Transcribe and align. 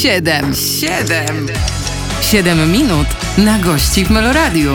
Siedem, 0.00 0.54
siedem, 0.54 1.46
siedem 2.22 2.72
minut 2.72 3.06
na 3.38 3.58
gości 3.58 4.04
w 4.04 4.10
Meloradiu. 4.10 4.72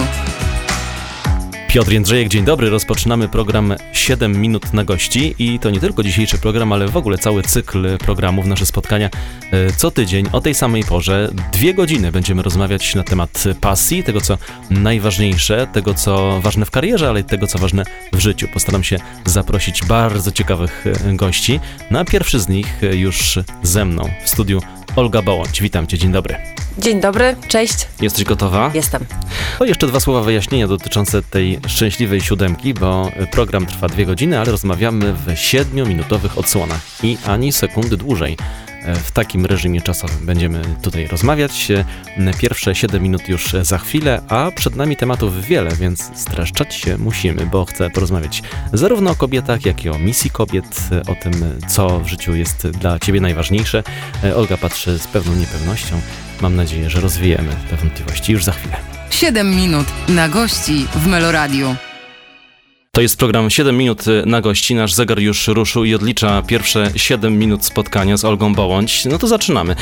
Piotr 1.67 1.91
Jędrzejek, 1.91 2.27
dzień 2.27 2.45
dobry. 2.45 2.69
Rozpoczynamy 2.69 3.27
program 3.27 3.73
7 3.93 4.41
minut 4.41 4.73
na 4.73 4.83
gości 4.83 5.35
i 5.39 5.59
to 5.59 5.69
nie 5.69 5.79
tylko 5.79 6.03
dzisiejszy 6.03 6.37
program, 6.37 6.73
ale 6.73 6.87
w 6.87 6.97
ogóle 6.97 7.17
cały 7.17 7.43
cykl 7.43 7.97
programów, 7.97 8.45
nasze 8.45 8.65
spotkania 8.65 9.09
e, 9.51 9.71
co 9.71 9.91
tydzień 9.91 10.27
o 10.31 10.41
tej 10.41 10.55
samej 10.55 10.83
porze. 10.83 11.29
Dwie 11.53 11.73
godziny 11.73 12.11
będziemy 12.11 12.41
rozmawiać 12.41 12.95
na 12.95 13.03
temat 13.03 13.43
pasji, 13.61 14.03
tego 14.03 14.21
co 14.21 14.37
najważniejsze, 14.69 15.67
tego 15.73 15.93
co 15.93 16.41
ważne 16.41 16.65
w 16.65 16.71
karierze, 16.71 17.09
ale 17.09 17.19
i 17.19 17.23
tego 17.23 17.47
co 17.47 17.59
ważne 17.59 17.83
w 18.13 18.19
życiu. 18.19 18.47
Postaram 18.53 18.83
się 18.83 18.97
zaprosić 19.25 19.85
bardzo 19.85 20.31
ciekawych 20.31 20.85
e, 20.87 21.15
gości. 21.15 21.59
Na 21.91 22.05
pierwszy 22.05 22.39
z 22.39 22.47
nich 22.47 22.83
e, 22.83 22.95
już 22.95 23.39
ze 23.63 23.85
mną 23.85 24.09
w 24.23 24.29
studiu 24.29 24.61
Olga 24.95 25.21
Bołądź. 25.21 25.61
Witam 25.61 25.87
cię, 25.87 25.97
dzień 25.97 26.11
dobry. 26.11 26.35
Dzień 26.77 27.01
dobry, 27.01 27.35
cześć. 27.47 27.87
Jesteś 28.01 28.23
gotowa? 28.23 28.71
Jestem. 28.73 29.05
To 29.59 29.65
jeszcze 29.65 29.87
dwa 29.87 29.99
słowa 29.99 30.21
wyjaśnienia 30.21 30.67
dotyczące 30.67 31.21
tej 31.21 31.59
szczęśliwej 31.67 32.21
siódemki, 32.21 32.73
bo 32.73 33.11
program 33.31 33.65
trwa 33.65 33.87
dwie 33.87 34.05
godziny, 34.05 34.39
ale 34.39 34.51
rozmawiamy 34.51 35.13
w 35.13 35.35
siedmiominutowych 35.35 36.37
odsłonach 36.37 36.81
i 37.03 37.17
ani 37.25 37.51
sekundy 37.51 37.97
dłużej. 37.97 38.37
W 39.03 39.11
takim 39.11 39.45
reżimie 39.45 39.81
czasowym 39.81 40.25
będziemy 40.25 40.61
tutaj 40.81 41.07
rozmawiać. 41.07 41.67
Pierwsze 42.39 42.75
7 42.75 43.03
minut 43.03 43.29
już 43.29 43.55
za 43.61 43.77
chwilę, 43.77 44.21
a 44.29 44.51
przed 44.55 44.75
nami 44.75 44.97
tematów 44.97 45.45
wiele, 45.45 45.75
więc 45.75 46.11
streszczać 46.15 46.75
się 46.75 46.97
musimy, 46.97 47.45
bo 47.45 47.65
chcę 47.65 47.89
porozmawiać 47.89 48.43
zarówno 48.73 49.11
o 49.11 49.15
kobietach, 49.15 49.65
jak 49.65 49.85
i 49.85 49.89
o 49.89 49.97
misji 49.99 50.29
kobiet, 50.29 50.89
o 51.07 51.15
tym, 51.15 51.59
co 51.67 51.99
w 51.99 52.07
życiu 52.07 52.35
jest 52.35 52.67
dla 52.67 52.99
ciebie 52.99 53.21
najważniejsze. 53.21 53.83
Olga 54.35 54.57
patrzy 54.57 54.99
z 54.99 55.07
pewną 55.07 55.35
niepewnością. 55.35 56.01
Mam 56.41 56.55
nadzieję, 56.55 56.89
że 56.89 57.01
rozwijemy 57.01 57.55
te 57.69 57.75
wątpliwości 57.75 58.31
już 58.31 58.43
za 58.43 58.51
chwilę. 58.51 58.77
7 59.09 59.55
minut 59.55 59.87
na 60.07 60.29
gości 60.29 60.87
w 60.95 61.07
Meloradiu. 61.07 61.75
To 62.95 63.01
jest 63.01 63.17
program 63.17 63.49
7 63.49 63.77
minut 63.77 64.03
na 64.25 64.41
gości. 64.41 64.75
Nasz 64.75 64.93
zegar 64.93 65.19
już 65.19 65.47
ruszył 65.47 65.85
i 65.85 65.95
odlicza 65.95 66.41
pierwsze 66.41 66.91
7 66.95 67.39
minut 67.39 67.65
spotkania 67.65 68.17
z 68.17 68.25
Olgą 68.25 68.55
Bołądź. 68.55 69.05
No 69.05 69.17
to 69.17 69.27
zaczynamy. 69.27 69.75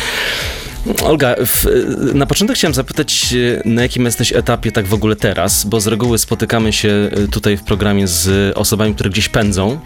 Olga, 1.04 1.36
w, 1.46 1.66
na 2.14 2.26
początek 2.26 2.58
chciałem 2.58 2.74
zapytać, 2.74 3.36
na 3.66 3.82
jakim 3.82 4.06
jesteś 4.06 4.34
etapie 4.34 4.72
tak 4.72 4.88
w 4.88 4.94
ogóle 4.94 5.16
teraz, 5.16 5.66
bo 5.66 5.80
z 5.80 5.88
reguły 5.88 6.18
spotykamy 6.18 6.74
się 6.74 7.10
tutaj 7.32 7.58
w 7.58 7.64
programie 7.64 8.08
z 8.08 8.58
osobami, 8.58 8.94
które 8.94 9.10
gdzieś 9.10 9.30
pędzą, 9.30 9.80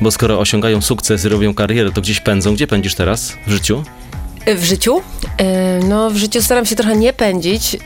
bo 0.00 0.10
skoro 0.10 0.38
osiągają 0.40 0.80
sukces 0.80 1.24
i 1.24 1.28
robią 1.28 1.54
karierę, 1.54 1.90
to 1.92 2.00
gdzieś 2.00 2.20
pędzą. 2.20 2.54
Gdzie 2.54 2.66
pędzisz 2.66 2.94
teraz 2.94 3.36
w 3.46 3.50
życiu? 3.50 3.84
W 4.56 4.64
życiu? 4.64 5.02
No, 5.88 6.10
w 6.10 6.16
życiu 6.16 6.42
staram 6.42 6.66
się 6.66 6.76
trochę 6.76 6.96
nie 6.96 7.12
pędzić, 7.12 7.76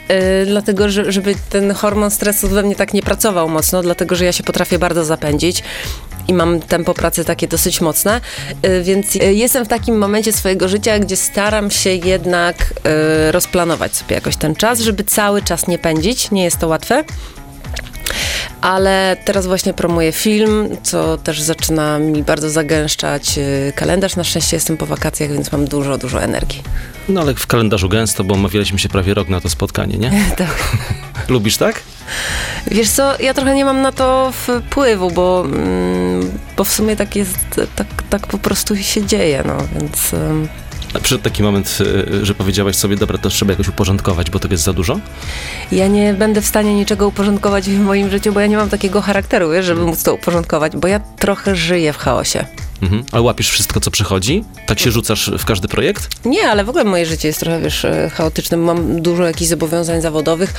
dlatego 0.46 0.88
że, 0.88 1.12
żeby 1.12 1.34
ten 1.50 1.74
hormon 1.74 2.10
stresu 2.10 2.48
we 2.48 2.62
mnie 2.62 2.76
tak 2.76 2.94
nie 2.94 3.02
pracował 3.02 3.48
mocno, 3.48 3.82
dlatego 3.82 4.14
że 4.14 4.24
ja 4.24 4.32
się 4.32 4.42
potrafię 4.42 4.78
bardzo 4.78 5.04
zapędzić 5.04 5.62
i 6.28 6.34
mam 6.34 6.60
tempo 6.60 6.94
pracy 6.94 7.24
takie 7.24 7.48
dosyć 7.48 7.80
mocne, 7.80 8.20
więc 8.82 9.14
jestem 9.14 9.64
w 9.64 9.68
takim 9.68 9.98
momencie 9.98 10.32
swojego 10.32 10.68
życia, 10.68 10.98
gdzie 10.98 11.16
staram 11.16 11.70
się 11.70 11.90
jednak 11.90 12.56
rozplanować 13.30 13.96
sobie 13.96 14.14
jakoś 14.14 14.36
ten 14.36 14.54
czas, 14.54 14.80
żeby 14.80 15.04
cały 15.04 15.42
czas 15.42 15.66
nie 15.66 15.78
pędzić. 15.78 16.30
Nie 16.30 16.44
jest 16.44 16.58
to 16.58 16.68
łatwe 16.68 17.04
ale 18.60 19.16
teraz 19.24 19.46
właśnie 19.46 19.74
promuję 19.74 20.12
film, 20.12 20.68
co 20.82 21.16
też 21.18 21.40
zaczyna 21.40 21.98
mi 21.98 22.22
bardzo 22.22 22.50
zagęszczać 22.50 23.38
kalendarz. 23.74 24.16
Na 24.16 24.24
szczęście 24.24 24.56
jestem 24.56 24.76
po 24.76 24.86
wakacjach, 24.86 25.32
więc 25.32 25.52
mam 25.52 25.64
dużo, 25.64 25.98
dużo 25.98 26.22
energii. 26.22 26.62
No 27.08 27.20
ale 27.20 27.34
w 27.34 27.46
kalendarzu 27.46 27.88
gęsto, 27.88 28.24
bo 28.24 28.34
omawialiśmy 28.34 28.78
się 28.78 28.88
prawie 28.88 29.14
rok 29.14 29.28
na 29.28 29.40
to 29.40 29.48
spotkanie, 29.48 29.98
nie? 29.98 30.10
tak. 30.36 30.76
Lubisz 31.28 31.56
tak? 31.56 31.82
Wiesz 32.70 32.90
co, 32.90 33.20
ja 33.20 33.34
trochę 33.34 33.54
nie 33.54 33.64
mam 33.64 33.82
na 33.82 33.92
to 33.92 34.32
wpływu, 34.32 35.10
bo, 35.10 35.44
mm, 35.44 36.38
bo 36.56 36.64
w 36.64 36.72
sumie 36.72 36.96
tak 36.96 37.16
jest, 37.16 37.60
tak, 37.76 37.86
tak 38.10 38.26
po 38.26 38.38
prostu 38.38 38.76
się 38.76 39.06
dzieje, 39.06 39.42
no 39.46 39.56
więc... 39.74 40.14
Przyszedł 41.00 41.24
taki 41.24 41.42
moment, 41.42 41.78
że 42.22 42.34
powiedziałaś 42.34 42.76
sobie, 42.76 42.96
dobra, 42.96 43.18
to 43.18 43.28
trzeba 43.28 43.52
jakoś 43.52 43.68
uporządkować, 43.68 44.30
bo 44.30 44.38
to 44.38 44.48
jest 44.50 44.64
za 44.64 44.72
dużo? 44.72 45.00
Ja 45.72 45.88
nie 45.88 46.14
będę 46.14 46.40
w 46.40 46.46
stanie 46.46 46.74
niczego 46.74 47.08
uporządkować 47.08 47.70
w 47.70 47.80
moim 47.80 48.10
życiu, 48.10 48.32
bo 48.32 48.40
ja 48.40 48.46
nie 48.46 48.56
mam 48.56 48.70
takiego 48.70 49.00
charakteru, 49.02 49.50
wiesz, 49.50 49.66
żeby 49.66 49.86
móc 49.86 50.02
to 50.02 50.14
uporządkować, 50.14 50.76
bo 50.76 50.88
ja 50.88 51.00
trochę 51.00 51.56
żyję 51.56 51.92
w 51.92 51.96
chaosie. 51.96 52.44
Mhm. 52.82 53.04
Ale 53.12 53.22
łapisz 53.22 53.50
wszystko, 53.50 53.80
co 53.80 53.90
przychodzi? 53.90 54.44
Tak 54.66 54.80
się 54.80 54.90
rzucasz 54.90 55.30
w 55.38 55.44
każdy 55.44 55.68
projekt? 55.68 56.08
Nie, 56.24 56.48
ale 56.48 56.64
w 56.64 56.68
ogóle 56.68 56.84
moje 56.84 57.06
życie 57.06 57.28
jest 57.28 57.40
trochę, 57.40 57.60
wiesz, 57.60 57.86
chaotyczne. 58.14 58.56
Mam 58.56 59.02
dużo 59.02 59.24
jakichś 59.24 59.50
zobowiązań 59.50 60.00
zawodowych, 60.00 60.54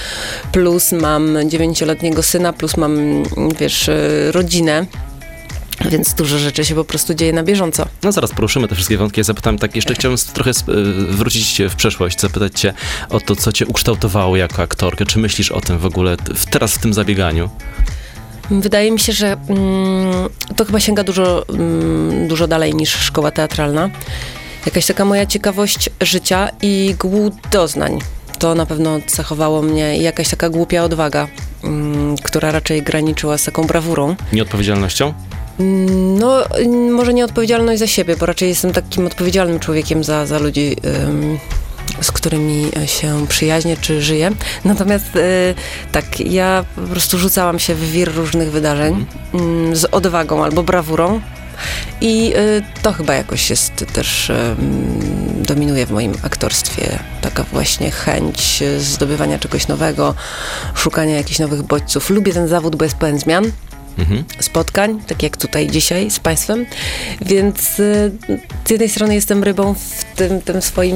plus 0.51 0.91
mam 0.91 1.49
dziewięcioletniego 1.49 2.23
syna, 2.23 2.53
plus 2.53 2.77
mam, 2.77 3.23
wiesz, 3.59 3.89
rodzinę. 4.31 4.85
Więc 5.91 6.13
dużo 6.13 6.39
rzeczy 6.39 6.65
się 6.65 6.75
po 6.75 6.83
prostu 6.83 7.13
dzieje 7.13 7.33
na 7.33 7.43
bieżąco. 7.43 7.85
No 8.03 8.11
zaraz 8.11 8.31
poruszymy 8.31 8.67
te 8.67 8.75
wszystkie 8.75 8.97
wątki. 8.97 9.19
Ja 9.19 9.23
zapytam 9.23 9.57
tak, 9.57 9.75
jeszcze 9.75 9.93
chciałem 9.93 10.17
trochę 10.33 10.51
wrócić 11.09 11.61
w 11.69 11.75
przeszłość, 11.75 12.21
zapytać 12.21 12.59
cię 12.59 12.73
o 13.09 13.19
to, 13.19 13.35
co 13.35 13.51
cię 13.51 13.65
ukształtowało 13.65 14.37
jako 14.37 14.61
aktorkę. 14.61 15.05
Czy 15.05 15.19
myślisz 15.19 15.51
o 15.51 15.61
tym 15.61 15.77
w 15.77 15.85
ogóle 15.85 16.17
teraz 16.51 16.73
w 16.73 16.77
tym 16.77 16.93
zabieganiu? 16.93 17.49
Wydaje 18.51 18.91
mi 18.91 18.99
się, 18.99 19.13
że 19.13 19.27
mm, 19.31 20.29
to 20.55 20.65
chyba 20.65 20.79
sięga 20.79 21.03
dużo, 21.03 21.47
mm, 21.47 22.27
dużo 22.27 22.47
dalej 22.47 22.75
niż 22.75 22.89
szkoła 22.95 23.31
teatralna. 23.31 23.89
Jakaś 24.65 24.85
taka 24.85 25.05
moja 25.05 25.25
ciekawość 25.25 25.89
życia 26.01 26.49
i 26.61 26.95
głód 26.99 27.33
doznań. 27.51 27.99
To 28.39 28.55
na 28.55 28.65
pewno 28.65 28.99
cechowało 29.07 29.61
mnie 29.61 29.97
i 29.97 30.03
jakaś 30.03 30.29
taka 30.29 30.49
głupia 30.49 30.83
odwaga, 30.83 31.27
mm, 31.63 32.15
która 32.17 32.51
raczej 32.51 32.81
graniczyła 32.81 33.37
z 33.37 33.43
taką 33.43 33.67
brawurą. 33.67 34.15
Nieodpowiedzialnością? 34.33 35.13
No, 36.19 36.43
może 36.91 37.13
nie 37.13 37.25
odpowiedzialność 37.25 37.79
za 37.79 37.87
siebie, 37.87 38.15
bo 38.15 38.25
raczej 38.25 38.49
jestem 38.49 38.73
takim 38.73 39.05
odpowiedzialnym 39.05 39.59
człowiekiem 39.59 40.03
za, 40.03 40.25
za 40.25 40.39
ludzi, 40.39 40.75
z 42.01 42.11
którymi 42.11 42.71
się 42.85 43.27
przyjaźnię 43.27 43.77
czy 43.77 44.01
żyję. 44.01 44.31
Natomiast 44.65 45.15
y, 45.15 45.55
tak, 45.91 46.19
ja 46.19 46.65
po 46.75 46.81
prostu 46.81 47.17
rzucałam 47.17 47.59
się 47.59 47.75
w 47.75 47.91
wir 47.91 48.15
różnych 48.15 48.51
wydarzeń 48.51 49.05
y, 49.71 49.75
z 49.75 49.85
odwagą 49.85 50.43
albo 50.43 50.63
brawurą. 50.63 51.21
I 52.01 52.33
y, 52.35 52.63
to 52.81 52.93
chyba 52.93 53.13
jakoś 53.13 53.49
jest 53.49 53.85
też 53.93 54.31
dominuje 55.47 55.85
w 55.85 55.91
moim 55.91 56.13
aktorstwie. 56.23 56.99
Taka 57.21 57.43
właśnie 57.43 57.91
chęć 57.91 58.63
zdobywania 58.77 59.39
czegoś 59.39 59.67
nowego, 59.67 60.15
szukania 60.75 61.15
jakichś 61.15 61.39
nowych 61.39 61.63
bodźców. 61.63 62.09
Lubię 62.09 62.33
ten 62.33 62.47
zawód, 62.47 62.75
bo 62.75 62.83
jest 62.83 62.97
pełen 62.97 63.19
zmian 63.19 63.51
mhm. 63.97 64.23
spotkań, 64.39 65.01
tak 65.07 65.23
jak 65.23 65.37
tutaj 65.37 65.67
dzisiaj 65.67 66.11
z 66.11 66.19
Państwem. 66.19 66.65
Więc 67.21 67.79
y, 67.79 68.11
z 68.65 68.69
jednej 68.69 68.89
strony 68.89 69.15
jestem 69.15 69.43
rybą 69.43 69.73
w 69.73 70.03
tym, 70.15 70.41
tym 70.41 70.61
swoim 70.61 70.95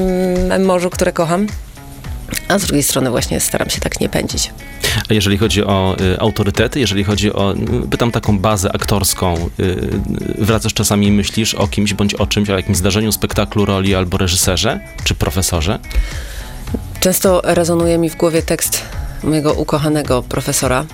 morzu, 0.65 0.89
które 0.89 1.11
kocham. 1.11 1.47
A 2.47 2.59
z 2.59 2.65
drugiej 2.65 2.83
strony 2.83 3.09
właśnie 3.09 3.39
staram 3.39 3.69
się 3.69 3.81
tak 3.81 3.99
nie 3.99 4.09
pędzić. 4.09 4.51
A 5.09 5.13
jeżeli 5.13 5.37
chodzi 5.37 5.63
o 5.63 5.95
y, 6.01 6.19
autorytety, 6.19 6.79
jeżeli 6.79 7.03
chodzi 7.03 7.33
o, 7.33 7.53
y, 7.53 7.87
pytam 7.89 8.11
taką 8.11 8.39
bazę 8.39 8.75
aktorską, 8.75 9.49
y, 9.59 9.89
wracasz 10.37 10.73
czasami 10.73 11.07
i 11.07 11.11
myślisz 11.11 11.53
o 11.53 11.67
kimś 11.67 11.93
bądź 11.93 12.13
o 12.13 12.27
czymś, 12.27 12.49
o 12.49 12.55
jakimś 12.55 12.77
zdarzeniu, 12.77 13.11
spektaklu, 13.11 13.65
roli 13.65 13.95
albo 13.95 14.17
reżyserze, 14.17 14.79
czy 15.03 15.15
profesorze? 15.15 15.79
Często 16.99 17.41
rezonuje 17.43 17.97
mi 17.97 18.09
w 18.09 18.15
głowie 18.15 18.41
tekst 18.41 18.81
mojego 19.23 19.53
ukochanego 19.53 20.23
profesora, 20.23 20.85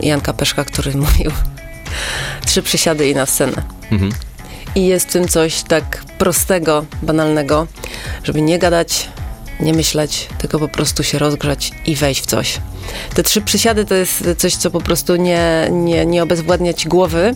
Janka 0.00 0.32
Peszka, 0.32 0.64
który 0.64 0.94
mówił 1.06 1.30
trzy 2.46 2.62
przysiady 2.62 3.08
i 3.08 3.14
na 3.14 3.26
scenę. 3.26 3.62
Mhm. 3.92 4.12
I 4.74 4.86
jest 4.86 5.08
w 5.08 5.12
tym 5.12 5.28
coś 5.28 5.62
tak 5.62 6.04
prostego, 6.18 6.84
banalnego, 7.02 7.66
żeby 8.24 8.42
nie 8.42 8.58
gadać, 8.58 9.08
nie 9.60 9.72
myśleć, 9.72 10.28
tylko 10.38 10.58
po 10.58 10.68
prostu 10.68 11.02
się 11.02 11.18
rozgrzać 11.18 11.72
i 11.86 11.96
wejść 11.96 12.22
w 12.22 12.26
coś. 12.26 12.60
Te 13.14 13.22
trzy 13.22 13.40
przysiady 13.40 13.84
to 13.84 13.94
jest 13.94 14.24
coś, 14.38 14.56
co 14.56 14.70
po 14.70 14.80
prostu 14.80 15.16
nie, 15.16 15.68
nie, 15.70 16.06
nie 16.06 16.22
obezwładnia 16.22 16.72
ci 16.72 16.88
głowy, 16.88 17.32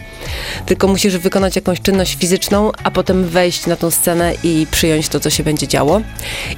tylko 0.67 0.89
musisz 0.89 1.17
wykonać 1.17 1.57
jakąś 1.57 1.81
czynność 1.81 2.17
fizyczną, 2.17 2.73
a 2.85 2.91
potem 2.91 3.25
wejść 3.25 3.67
na 3.67 3.77
tą 3.77 3.91
scenę 3.91 4.35
i 4.43 4.67
przyjąć 4.71 5.09
to, 5.09 5.21
co 5.21 5.31
się 5.31 5.43
będzie 5.43 5.69
działo. 5.69 6.01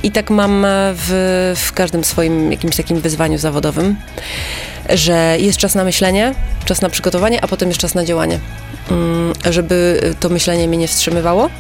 I 0.02 0.10
tak 0.10 0.31
mam 0.31 0.66
w, 0.94 1.52
w 1.56 1.72
każdym 1.72 2.04
swoim 2.04 2.52
jakimś 2.52 2.76
takim 2.76 3.00
wyzwaniu 3.00 3.38
zawodowym. 3.38 3.96
Że 4.94 5.37
jest 5.40 5.58
czas 5.58 5.75
na 5.75 5.84
myślenie, 5.84 6.34
czas 6.64 6.81
na 6.81 6.88
przygotowanie, 6.88 7.44
a 7.44 7.48
potem 7.48 7.69
jest 7.69 7.81
czas 7.81 7.94
na 7.94 8.04
działanie. 8.04 8.38
Mm, 8.90 9.32
Żeby 9.50 10.00
to 10.20 10.28
myślenie 10.28 10.69
mnie 10.69 10.76
nie 10.78 10.88
wstrzymywało, 10.88 11.50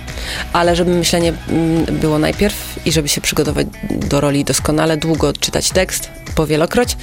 ale 0.52 0.76
żeby 0.76 0.90
myślenie 0.94 1.32
mm, 1.48 1.84
było 1.84 2.18
najpierw 2.18 2.56
i 2.86 2.92
żeby 2.92 3.08
się 3.08 3.20
przygotować 3.20 3.66
do 3.90 4.20
roli 4.20 4.44
doskonale, 4.44 4.96
długo 4.96 5.28
odczytać 5.28 5.70
tekst, 5.70 6.10
powielokroć. 6.34 6.96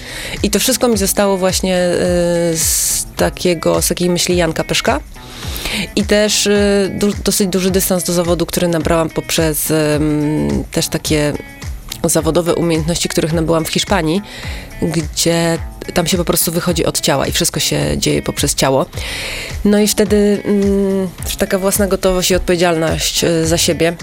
I 0.44 0.50
to 0.50 0.60
wszystko 0.60 0.88
mi 0.88 0.98
zostało 0.98 1.38
właśnie 1.38 1.78
y, 1.78 2.58
z 2.58 3.06
takiego, 3.18 3.82
z 3.82 3.88
takiej 3.88 4.10
myśli 4.10 4.38
Janka 4.38 4.64
Peszka. 4.64 5.00
I 5.96 6.04
też 6.04 6.48
y, 6.48 6.92
du- 7.00 7.14
dosyć 7.24 7.48
duży 7.48 7.72
dystans 7.72 8.04
do 8.04 8.14
zawodu, 8.14 8.46
który 8.46 8.68
nabrałam 8.68 9.10
poprzez 9.10 9.72
ym, 9.72 10.64
też 10.72 10.88
takie 10.88 11.34
zawodowe 12.04 12.56
umiejętności, 12.56 13.10
których 13.10 13.34
nabyłam 13.34 13.66
w 13.66 13.70
Hiszpanii, 13.70 14.22
gdzie 14.82 15.58
tam 15.94 16.08
się 16.08 16.18
po 16.18 16.26
prostu 16.26 16.52
wychodzi 16.52 16.86
od 16.86 17.02
ciała 17.02 17.28
i 17.28 17.32
wszystko 17.32 17.60
się 17.60 17.98
dzieje 17.98 18.22
poprzez 18.22 18.56
ciało. 18.56 18.86
No 19.66 19.80
i 19.80 19.88
wtedy 19.88 20.42
mm, 20.46 21.08
też 21.24 21.36
taka 21.36 21.60
własna 21.60 21.88
gotowość 21.88 22.32
i 22.32 22.36
odpowiedzialność 22.36 23.24
y, 23.24 23.48
za 23.48 23.58
siebie, 23.58 23.96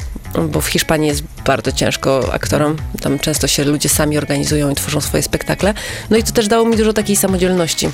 bo 0.48 0.60
w 0.60 0.66
Hiszpanii 0.66 1.08
jest 1.08 1.22
bardzo 1.46 1.72
ciężko 1.72 2.32
aktorom. 2.32 2.76
Tam 3.02 3.18
często 3.18 3.46
się 3.46 3.64
ludzie 3.64 3.88
sami 3.88 4.18
organizują 4.18 4.70
i 4.70 4.74
tworzą 4.74 5.00
swoje 5.00 5.22
spektakle. 5.22 5.74
No 6.10 6.16
i 6.16 6.22
to 6.22 6.32
też 6.32 6.48
dało 6.48 6.66
mi 6.66 6.76
dużo 6.76 6.92
takiej 6.92 7.16
samodzielności. 7.16 7.90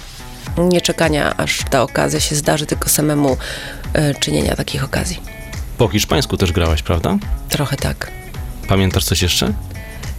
Nie 0.59 0.81
czekania, 0.81 1.37
aż 1.37 1.61
ta 1.71 1.83
okazja 1.83 2.21
się 2.21 2.37
zdarzy, 2.37 2.67
tylko 2.67 2.89
samemu 2.89 3.33
y, 3.33 4.15
czynienia 4.21 4.57
takich 4.57 4.85
okazji. 4.85 5.21
Po 5.79 5.89
hiszpańsku 5.89 6.37
też 6.37 6.53
grałaś, 6.53 6.83
prawda? 6.83 7.19
Trochę 7.49 7.77
tak. 7.77 8.11
Pamiętasz 8.69 9.05
coś 9.05 9.23
jeszcze? 9.23 9.53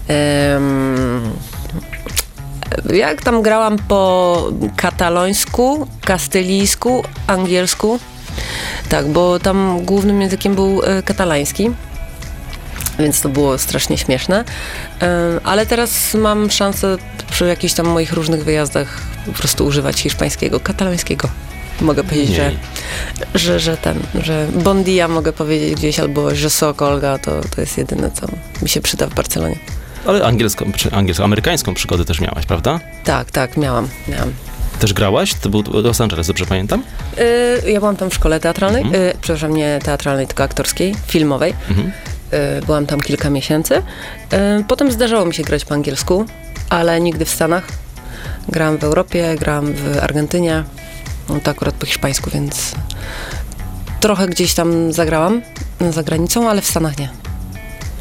Em, 0.08 1.32
jak 2.94 3.22
tam 3.22 3.42
grałam 3.42 3.78
po 3.78 4.48
katalońsku, 4.76 5.88
kastylijsku, 6.02 7.04
angielsku. 7.28 8.00
Tak, 8.90 9.08
bo 9.08 9.40
tam 9.40 9.86
głównym 9.86 10.22
językiem 10.22 10.56
był 10.56 10.82
e, 10.84 11.04
katalański. 11.04 11.72
Więc 13.00 13.22
to 13.22 13.30
było 13.30 13.58
strasznie 13.58 13.98
śmieszne. 13.98 14.44
Em, 15.00 15.40
Ale 15.44 15.66
teraz 15.66 16.14
mam 16.14 16.52
szansę 16.52 16.98
przy 17.32 17.46
jakichś 17.46 17.74
tam 17.74 17.88
moich 17.88 18.14
różnych 18.14 18.44
wyjazdach 18.44 19.02
po 19.26 19.32
prostu 19.32 19.66
używać 19.66 20.00
hiszpańskiego, 20.00 20.60
katalońskiego. 20.60 21.30
Mogę 21.82 22.04
powiedzieć, 22.04 22.36
że, 22.36 22.52
że, 23.36 23.60
że 23.60 23.78
ten, 23.78 24.00
że 24.24 24.48
bon 24.54 24.84
dia 24.84 25.08
mogę 25.08 25.34
powiedzieć 25.34 25.76
gdzieś, 25.76 26.00
albo 26.00 26.36
że 26.36 26.50
sok 26.50 26.82
Olga, 26.82 27.18
to, 27.18 27.42
to 27.56 27.62
jest 27.62 27.78
jedyne, 27.78 28.12
co 28.12 28.28
mi 28.62 28.70
się 28.70 28.82
przyda 28.82 29.08
w 29.08 29.14
Barcelonie. 29.14 29.58
Ale 30.08 30.26
angielską, 30.26 30.72
angielską, 30.92 31.24
amerykańską 31.24 31.74
przygodę 31.74 32.06
też 32.06 32.20
miałaś, 32.22 32.46
prawda? 32.46 32.80
Tak, 33.04 33.32
tak, 33.32 33.58
miałam, 33.58 33.88
miałam. 34.08 34.34
Też 34.80 34.94
grałaś? 34.94 35.34
To 35.34 35.50
był 35.50 35.64
Los 35.74 36.02
Angeles, 36.02 36.28
dobrze 36.28 36.46
pamiętam? 36.46 36.84
Y, 37.66 37.72
ja 37.72 37.80
byłam 37.80 37.96
tam 37.96 38.10
w 38.10 38.14
szkole 38.14 38.40
teatralnej, 38.40 38.82
Mhm. 38.84 39.04
y, 39.04 39.14
przepraszam, 39.22 39.54
nie 39.56 39.80
teatralnej, 39.84 40.28
tylko 40.28 40.44
aktorskiej, 40.44 40.96
filmowej. 41.08 41.54
Mhm. 41.70 41.92
Y, 42.62 42.66
byłam 42.66 42.86
tam 42.86 43.00
kilka 43.02 43.30
miesięcy. 43.30 43.76
Y, 43.78 43.82
potem 44.68 44.92
zdarzało 44.92 45.26
mi 45.26 45.34
się 45.34 45.44
grać 45.44 45.66
po 45.66 45.74
angielsku, 45.74 46.26
ale 46.70 47.02
nigdy 47.02 47.26
w 47.26 47.30
Stanach. 47.30 47.68
Grałam 48.50 48.78
w 48.78 48.84
Europie, 48.84 49.36
grałam 49.40 49.74
w 49.74 49.98
Argentynie, 50.02 50.64
no 51.30 51.40
to 51.44 51.52
akurat 51.52 51.76
po 51.76 51.86
hiszpańsku, 51.86 52.30
więc 52.34 52.72
trochę 54.00 54.28
gdzieś 54.28 54.54
tam 54.54 54.94
zagrałam 54.94 55.42
za 55.90 56.04
granicą, 56.04 56.50
ale 56.50 56.62
w 56.62 56.66
Stanach 56.68 56.98
nie. 57.00 57.10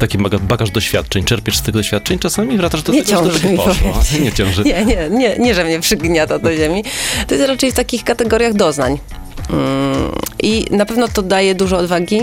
Taki 0.01 0.17
baga- 0.17 0.39
bagaż 0.39 0.71
doświadczeń. 0.71 1.23
Czerpiesz 1.23 1.57
z 1.57 1.61
tych 1.61 1.73
doświadczeń 1.73 2.19
czasami? 2.19 2.57
Wracasz 2.57 2.83
do 2.83 2.93
Nie 2.93 3.03
tego, 3.03 3.31
że 3.31 3.49
mi, 3.49 3.57
poszło. 3.57 3.93
Nie 4.21 4.31
ciąży. 4.31 4.63
Nie, 4.63 4.85
nie, 4.85 5.09
nie, 5.09 5.35
nie, 5.39 5.55
że 5.55 5.63
mnie 5.63 5.79
przygniata 5.79 6.39
do 6.39 6.55
ziemi. 6.55 6.83
To 7.27 7.35
jest 7.35 7.47
raczej 7.47 7.71
w 7.71 7.75
takich 7.75 8.03
kategoriach 8.03 8.53
doznań. 8.53 8.97
Mm, 9.49 10.11
I 10.43 10.65
na 10.71 10.85
pewno 10.85 11.07
to 11.07 11.21
daje 11.21 11.55
dużo 11.55 11.77
odwagi 11.77 12.19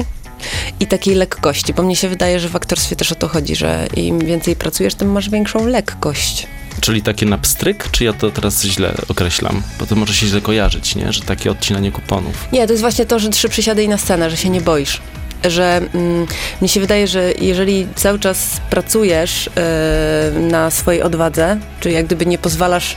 i 0.80 0.86
takiej 0.86 1.14
lekkości, 1.14 1.74
bo 1.74 1.82
mnie 1.82 1.96
się 1.96 2.08
wydaje, 2.08 2.40
że 2.40 2.48
w 2.48 2.56
aktorstwie 2.56 2.96
też 2.96 3.12
o 3.12 3.14
to 3.14 3.28
chodzi, 3.28 3.56
że 3.56 3.86
im 3.96 4.18
więcej 4.18 4.56
pracujesz, 4.56 4.94
tym 4.94 5.12
masz 5.12 5.30
większą 5.30 5.66
lekkość. 5.66 6.46
Czyli 6.80 7.02
takie 7.02 7.26
na 7.26 7.38
pstryk, 7.38 7.88
czy 7.90 8.04
ja 8.04 8.12
to 8.12 8.30
teraz 8.30 8.62
źle 8.64 8.94
określam? 9.08 9.62
Bo 9.80 9.86
to 9.86 9.96
może 9.96 10.14
się 10.14 10.26
źle 10.26 10.40
kojarzyć, 10.40 10.94
nie? 10.96 11.12
Że 11.12 11.22
takie 11.22 11.50
odcinanie 11.50 11.92
kuponów. 11.92 12.48
Nie, 12.52 12.66
to 12.66 12.72
jest 12.72 12.80
właśnie 12.82 13.06
to, 13.06 13.18
że 13.18 13.28
trzy 13.28 13.48
przysiady 13.48 13.82
i 13.82 13.88
na 13.88 13.98
scenę, 13.98 14.30
że 14.30 14.36
się 14.36 14.48
nie 14.50 14.60
boisz. 14.60 15.00
Że 15.44 15.80
mm, 15.94 16.26
mnie 16.60 16.68
się 16.68 16.80
wydaje, 16.80 17.06
że 17.06 17.32
jeżeli 17.32 17.86
cały 17.94 18.18
czas 18.18 18.60
pracujesz 18.70 19.50
e, 19.56 20.30
na 20.40 20.70
swojej 20.70 21.02
odwadze, 21.02 21.58
czyli 21.80 21.94
jak 21.94 22.06
gdyby 22.06 22.26
nie 22.26 22.38
pozwalasz 22.38 22.96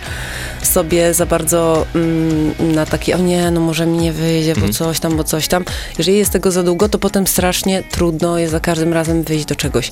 sobie 0.67 1.13
za 1.13 1.25
bardzo 1.25 1.85
mm, 1.95 2.53
na 2.59 2.85
takie, 2.85 3.15
o 3.15 3.19
nie, 3.19 3.51
no 3.51 3.61
może 3.61 3.85
mi 3.85 3.97
nie 3.97 4.11
wyjdzie, 4.13 4.53
bo 4.53 4.61
Mhm. 4.61 4.73
coś 4.73 4.99
tam, 4.99 5.17
bo 5.17 5.23
coś 5.23 5.47
tam. 5.47 5.65
Jeżeli 5.97 6.17
jest 6.17 6.31
tego 6.31 6.51
za 6.51 6.63
długo, 6.63 6.89
to 6.89 6.99
potem 6.99 7.27
strasznie 7.27 7.83
trudno 7.91 8.37
jest 8.37 8.51
za 8.51 8.59
każdym 8.59 8.93
razem 8.93 9.23
wyjść 9.23 9.45
do 9.45 9.55
czegoś. 9.55 9.91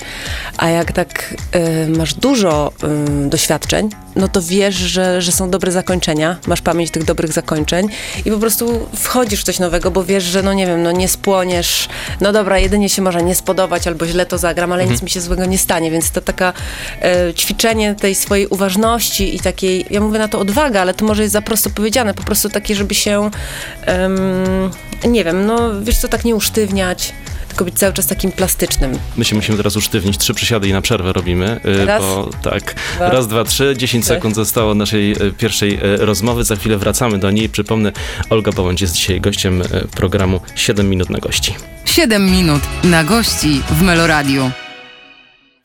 A 0.57 0.69
jak 0.69 0.91
tak 0.91 1.35
e, 1.51 1.87
masz 1.87 2.13
dużo 2.13 2.71
em, 2.83 3.29
doświadczeń, 3.29 3.89
no 4.15 4.27
to 4.27 4.41
wiesz, 4.41 4.75
że, 4.75 5.21
że 5.21 5.31
są 5.31 5.49
dobre 5.49 5.71
zakończenia, 5.71 6.37
masz 6.47 6.61
pamięć 6.61 6.91
tych 6.91 7.03
dobrych 7.03 7.31
zakończeń 7.33 7.87
i 8.25 8.31
po 8.31 8.37
prostu 8.37 8.87
wchodzisz 8.95 9.41
w 9.41 9.43
coś 9.43 9.59
nowego, 9.59 9.91
bo 9.91 10.03
wiesz, 10.03 10.23
że 10.23 10.43
no 10.43 10.53
nie 10.53 10.67
wiem, 10.67 10.83
no 10.83 10.91
nie 10.91 11.07
spłoniesz, 11.07 11.89
no 12.21 12.31
dobra, 12.31 12.59
jedynie 12.59 12.89
się 12.89 13.01
może 13.01 13.23
nie 13.23 13.35
spodobać 13.35 13.87
albo 13.87 14.05
źle 14.07 14.25
to 14.25 14.37
zagram, 14.37 14.71
ale 14.71 14.85
nic 14.87 15.01
mi 15.01 15.09
się 15.09 15.21
złego 15.21 15.45
nie 15.45 15.57
stanie, 15.57 15.91
więc 15.91 16.11
to 16.11 16.21
taka 16.21 16.53
e, 17.01 17.33
ćwiczenie 17.33 17.95
tej 17.95 18.15
swojej 18.15 18.47
uważności 18.47 19.35
i 19.35 19.39
takiej, 19.39 19.85
ja 19.89 20.01
mówię 20.01 20.19
na 20.19 20.27
to 20.27 20.39
odwaga, 20.59 20.81
ale 20.81 20.93
to 20.93 21.05
może 21.05 21.21
jest 21.21 21.33
za 21.33 21.41
prosto 21.41 21.69
powiedziane, 21.69 22.13
po 22.13 22.23
prostu 22.23 22.49
takie, 22.49 22.75
żeby 22.75 22.95
się 22.95 23.29
em, 23.85 24.15
nie 25.07 25.23
wiem, 25.23 25.45
no 25.45 25.81
wiesz 25.81 25.97
co, 25.97 26.07
tak 26.07 26.25
nie 26.25 26.35
usztywniać, 26.35 27.13
tylko 27.47 27.65
być 27.65 27.75
cały 27.75 27.93
czas 27.93 28.07
takim 28.07 28.31
plastycznym. 28.31 28.99
My 29.17 29.25
się 29.25 29.35
musimy 29.35 29.57
teraz 29.57 29.75
usztywnić. 29.75 30.17
Trzy 30.17 30.33
przysiady 30.33 30.67
i 30.67 30.73
na 30.73 30.81
przerwę 30.81 31.13
robimy. 31.13 31.59
y, 31.65 31.85
Raz, 31.85 32.01
bo 32.01 32.29
tak. 32.43 32.75
dwa, 32.95 33.09
Raz, 33.09 33.27
dwa, 33.27 33.43
trzy. 33.43 33.73
Dziesięć 33.77 34.05
trzy. 34.05 34.13
sekund 34.13 34.35
zostało 34.35 34.75
naszej 34.75 35.11
y, 35.11 35.33
pierwszej 35.33 35.73
y, 35.73 35.97
rozmowy. 35.97 36.43
Za 36.43 36.55
chwilę 36.55 36.77
wracamy 36.77 37.17
do 37.17 37.31
niej. 37.31 37.49
Przypomnę, 37.49 37.91
Olga 38.29 38.51
Bołądź 38.51 38.81
jest 38.81 38.93
dzisiaj 38.93 39.21
gościem 39.21 39.63
programu 39.95 40.39
7 40.55 40.89
minut 40.89 41.09
na 41.09 41.19
gości. 41.19 41.55
7 41.85 42.31
minut 42.31 42.61
na 42.83 43.03
gości 43.03 43.61
w 43.69 43.81
Meloradiu. 43.81 44.51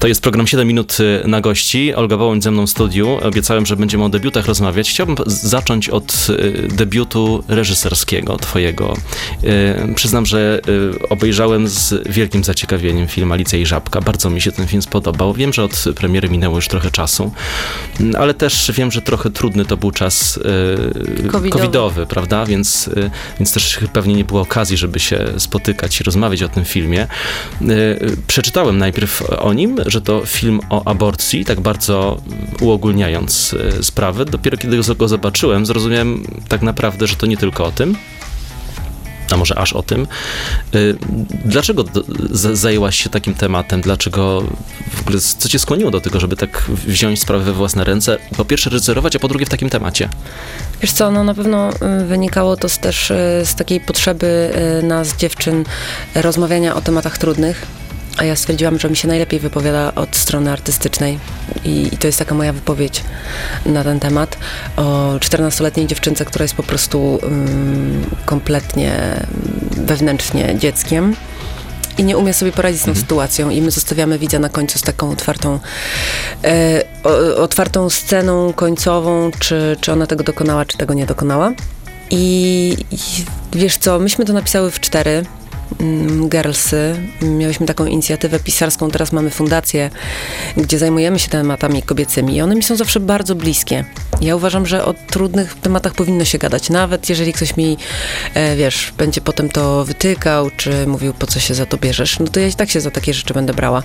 To 0.05 0.09
jest 0.09 0.23
program 0.23 0.47
7 0.47 0.69
minut 0.69 0.97
y, 1.01 1.29
na 1.29 1.41
gości. 1.41 1.95
Olga 1.95 2.17
Wołoń 2.17 2.43
ze 2.43 2.51
mną 2.51 2.67
w 2.67 2.71
studiu. 2.71 3.19
Obiecałem, 3.23 3.67
że 3.67 3.77
będziemy 3.77 4.05
o 4.05 4.09
debiutach 4.09 4.47
rozmawiać. 4.47 4.91
Chciałbym 4.91 5.17
zacząć 5.27 5.89
od 5.89 6.27
y, 6.31 6.69
debiutu 6.69 7.45
reżyserskiego 7.49 8.37
twojego. 8.37 8.97
Y, 9.45 9.95
Przyznam, 9.95 10.27
że 10.27 10.61
obejrzałem 11.11 11.69
z 11.69 12.09
wielkim 12.09 12.45
zaciekawieniem 12.45 13.09
film 13.09 13.33
Alicja 13.33 13.59
i 13.59 13.67
Żabka. 13.67 14.01
Bardzo 14.01 14.31
mi 14.31 14.41
się 14.41 14.53
ten 14.53 14.67
film 14.67 14.83
spodobał. 14.83 15.35
Wiem, 15.35 15.53
że 15.53 15.65
od 15.65 15.85
premiery 15.97 16.29
minęło 16.29 16.57
już 16.57 16.69
trochę 16.69 16.91
czasu, 16.91 17.33
Mm, 18.01 18.17
ale 18.19 18.35
też 18.35 18.73
wiem, 18.75 18.93
że 18.93 19.03
trochę 19.03 19.31
trudny 19.31 19.65
to 19.65 19.77
był 19.77 19.91
czas 19.91 20.41
Covidowy. 21.33 21.51
covidowy, 21.51 22.07
prawda? 22.07 22.47
Więc, 22.47 22.91
więc 23.39 23.53
też 23.53 23.79
pewnie 23.93 24.15
nie 24.15 24.25
było 24.25 24.41
okazji, 24.41 24.77
żeby 24.77 25.01
się 25.01 25.25
spotykać 25.39 26.01
i 26.01 26.05
rozmawiać 26.05 26.43
o 26.43 26.49
tym 26.49 26.65
filmie. 26.65 27.07
Przeczytałem 28.27 28.79
najpierw 28.79 29.23
o 29.39 29.53
nim, 29.53 29.77
że 29.95 30.01
to 30.01 30.27
film 30.27 30.61
o 30.71 30.89
aborcji, 30.89 31.45
tak 31.45 31.61
bardzo 31.61 32.21
uogólniając 32.61 33.53
y, 33.53 33.85
sprawę. 33.85 34.25
Dopiero 34.25 34.57
kiedy 34.57 34.81
go 34.97 35.09
zobaczyłem, 35.09 35.67
zrozumiałem 35.67 36.25
tak 36.49 36.63
naprawdę, 36.63 37.07
że 37.07 37.17
to 37.17 37.27
nie 37.27 37.37
tylko 37.37 37.65
o 37.65 37.73
tym. 37.73 37.97
A 39.33 39.37
może 39.37 39.59
aż 39.59 39.73
o 39.73 39.83
tym. 39.83 40.07
Y, 40.75 40.97
Dlaczego 41.45 41.85
zajęłaś 42.53 43.03
się 43.03 43.11
takim 43.11 43.35
tematem? 43.35 43.81
Dlaczego 43.81 44.45
w 44.91 45.01
ogóle, 45.01 45.21
co 45.21 45.49
cię 45.49 45.59
skłoniło 45.59 45.91
do 45.91 46.01
tego, 46.01 46.21
żeby 46.21 46.37
tak 46.37 46.63
wziąć 46.87 47.21
sprawę 47.21 47.45
we 47.45 47.53
własne 47.53 47.85
ręce? 47.85 48.19
Po 48.37 48.45
pierwsze 48.45 48.71
reżyserować, 48.71 49.17
a 49.17 49.19
po 49.19 49.29
drugie 49.29 49.47
w 49.47 49.49
takim 49.49 49.71
temacie. 49.71 50.09
Wiesz 50.83 50.93
co, 50.93 51.11
no 51.11 51.25
na 51.25 51.35
pewno 51.35 51.71
y, 51.71 52.05
wynikało 52.05 52.57
to 52.57 52.69
też 52.81 53.11
y, 53.11 53.15
z 53.45 53.55
takiej 53.55 53.81
potrzeby 53.81 54.51
y, 54.81 54.83
nas, 54.83 55.17
dziewczyn, 55.17 55.65
rozmawiania 56.15 56.75
o 56.75 56.81
tematach 56.81 57.19
trudnych. 57.19 57.84
A 58.17 58.25
ja 58.25 58.37
stwierdziłam, 58.37 58.79
że 58.79 58.91
mi 58.91 58.97
się 58.97 59.09
najlepiej 59.09 59.41
wypowiada 59.41 59.95
od 59.95 60.17
strony 60.17 60.53
artystycznej. 60.53 61.19
I, 61.65 61.95
i 61.95 61.99
to 61.99 62.07
jest 62.07 62.19
taka 62.19 62.35
moja 62.35 62.53
wypowiedź 62.53 63.05
na 63.67 63.85
ten 63.85 64.01
temat. 64.01 64.39
O 64.77 65.15
14-letniej 65.19 65.87
dziewczynce, 65.87 66.25
która 66.25 66.43
jest 66.43 66.55
po 66.55 66.63
prostu 66.63 67.19
ym, 67.23 68.05
kompletnie 68.27 68.93
ym, 69.77 69.87
wewnętrznie 69.87 70.59
dzieckiem. 70.59 71.17
I 71.99 72.05
nie 72.05 72.17
umie 72.17 72.35
sobie 72.35 72.53
poradzić 72.53 72.83
z 72.83 72.85
tą 72.85 72.95
sytuacją, 72.95 73.51
i 73.51 73.63
my 73.63 73.71
zostawiamy 73.71 74.19
widza 74.19 74.39
na 74.39 74.49
końcu 74.49 74.79
z 74.79 74.83
taką 74.83 75.11
otwartą, 75.11 75.61
e, 76.45 76.83
o, 77.05 77.37
otwartą 77.43 77.91
sceną 77.91 78.53
końcową, 78.53 79.31
czy, 79.39 79.77
czy 79.81 79.93
ona 79.93 80.07
tego 80.07 80.25
dokonała, 80.25 80.65
czy 80.65 80.79
tego 80.79 80.95
nie 80.95 81.07
dokonała. 81.07 81.53
I, 82.11 82.77
I 82.91 82.97
wiesz 83.53 83.77
co, 83.77 83.99
myśmy 83.99 84.25
to 84.25 84.33
napisały 84.33 84.71
w 84.71 84.81
cztery. 84.81 85.25
Mm, 85.81 86.29
Girlsy. 86.29 86.95
Miałyśmy 87.23 87.67
taką 87.67 87.87
inicjatywę 87.87 88.41
pisarską, 88.41 88.91
teraz 88.91 89.13
mamy 89.13 89.31
fundację, 89.31 89.91
gdzie 90.57 90.79
zajmujemy 90.79 91.19
się 91.19 91.29
tematami 91.29 91.83
kobiecymi 91.83 92.37
i 92.37 92.41
one 92.41 92.55
mi 92.55 92.63
są 92.63 92.77
zawsze 92.77 93.01
bardzo 93.01 93.35
bliskie. 93.35 93.85
Ja 94.21 94.37
uważam, 94.37 94.67
że 94.67 94.85
o 94.85 94.95
trudnych 94.95 95.55
tematach 95.55 95.95
powinno 95.95 96.25
się 96.25 96.39
gadać, 96.39 96.71
nawet 96.71 97.09
jeżeli 97.09 97.33
ktoś 97.33 97.57
mi, 97.57 97.77
e, 98.35 98.57
wiesz, 98.57 98.93
będzie 98.99 99.21
potem 99.21 99.49
to 99.49 99.85
wytykał, 99.85 100.51
czy 100.57 100.87
mówił, 100.87 101.15
po 101.15 101.27
co 101.27 101.41
się 101.41 101.55
za 101.55 101.67
to 101.67 101.77
bierzesz, 101.77 102.19
no 102.19 102.27
to 102.27 102.41
ja 102.41 102.47
i 102.47 102.55
tak 102.55 102.71
się 102.71 102.81
za 102.81 102.91
takie 102.91 103.15
rzeczy 103.15 103.35
będę 103.35 103.55
brała. 103.55 103.83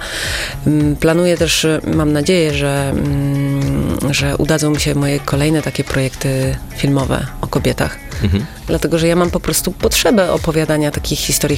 Mm, 0.68 0.96
Planuję 0.96 1.38
też, 1.38 1.68
mam 1.96 2.14
nadzieję, 2.14 2.54
że, 2.54 2.90
mm, 2.90 4.14
że 4.14 4.38
udadzą 4.38 4.72
mi 4.72 4.80
się 4.80 4.96
moje 4.96 5.20
kolejne 5.20 5.62
takie 5.62 5.84
projekty 5.84 6.56
filmowe 6.78 7.26
o 7.42 7.48
kobietach. 7.48 7.98
Mhm. 8.24 8.46
Dlatego, 8.68 9.00
że 9.00 9.08
ja 9.08 9.16
mam 9.16 9.32
po 9.32 9.40
prostu 9.40 9.72
potrzebę 9.72 10.32
opowiadania 10.32 10.92
takich 10.92 11.20
historii 11.20 11.58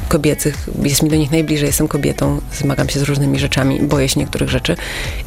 kobiecych. 0.11 0.55
Jest 0.83 1.03
mi 1.03 1.09
do 1.09 1.15
nich 1.15 1.31
najbliżej, 1.31 1.67
jestem 1.67 1.87
kobietą, 1.87 2.41
zmagam 2.59 2.89
się 2.89 2.99
z 2.99 3.03
różnymi 3.03 3.39
rzeczami, 3.39 3.79
boję 3.79 4.09
się 4.09 4.19
niektórych 4.19 4.49
rzeczy 4.49 4.75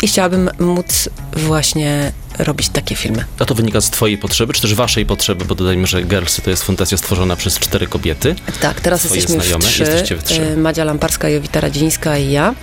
i 0.03 0.09
chciałabym 0.09 0.51
móc 0.59 1.09
właśnie 1.33 2.13
robić 2.39 2.69
takie 2.69 2.97
filmy. 2.97 3.25
A 3.39 3.45
to 3.45 3.55
wynika 3.55 3.81
z 3.81 3.91
twojej 3.91 4.19
potrzeby, 4.19 4.53
czy 4.53 4.63
też 4.63 4.75
waszej 4.75 5.07
potrzeby, 5.07 5.45
bo 5.45 5.55
dodajmy, 5.55 5.87
że 5.87 6.03
Girlsy 6.03 6.43
to 6.43 6.51
jest 6.51 6.63
fundacja 6.63 6.99
stworzona 6.99 7.37
przez 7.37 7.59
cztery 7.59 7.87
kobiety. 7.87 8.35
Tak, 8.61 8.81
teraz 8.81 9.01
Twoje 9.01 9.21
jesteśmy 9.21 9.43
znajome? 9.43 9.65
trzy. 9.65 9.83
Jesteście 9.83 10.17
w 10.17 10.23
trzy. 10.25 10.43
Y, 10.43 10.57
Madzia 10.57 10.85
Lamparska, 10.85 11.29
Jowita 11.29 11.61
Radzińska 11.61 12.19
i 12.19 12.31
ja. 12.31 12.55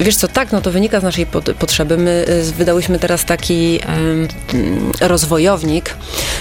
Wiesz 0.00 0.16
co, 0.16 0.28
tak, 0.28 0.52
no 0.52 0.60
to 0.60 0.70
wynika 0.70 1.00
z 1.00 1.02
naszej 1.02 1.26
pot- 1.26 1.54
potrzeby. 1.58 1.96
My 1.98 2.24
y, 2.48 2.52
wydałyśmy 2.52 2.98
teraz 2.98 3.24
taki 3.24 3.80
mm, 3.82 4.28
rozwojownik, 5.00 5.94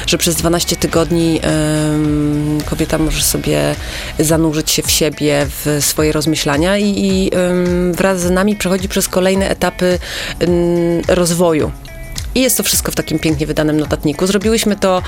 że 0.08 0.18
przez 0.18 0.36
12 0.36 0.76
tygodni 0.76 1.40
em, 1.42 2.58
kobieta 2.66 2.98
może 2.98 3.24
sobie 3.24 3.76
zanurzyć 4.20 4.72
się 4.72 4.84
w 4.84 4.92
siebie, 5.08 5.46
w 5.50 5.78
swoje 5.80 6.12
rozmyślania 6.12 6.78
i, 6.78 7.06
i 7.06 7.32
wraz 7.92 8.20
z 8.20 8.30
nami 8.30 8.56
przechodzi 8.56 8.90
przez 8.90 9.08
kolejne 9.08 9.50
etapy 9.50 10.00
rozwoju. 11.08 11.72
I 12.36 12.42
jest 12.42 12.58
to 12.58 12.64
wszystko 12.64 12.92
w 12.92 12.96
takim 12.96 13.20
pięknie 13.20 13.48
wydanym 13.48 13.80
notatniku. 13.80 14.28
Zrobiłyśmy 14.28 14.76
to 14.76 14.98
e, 14.98 15.02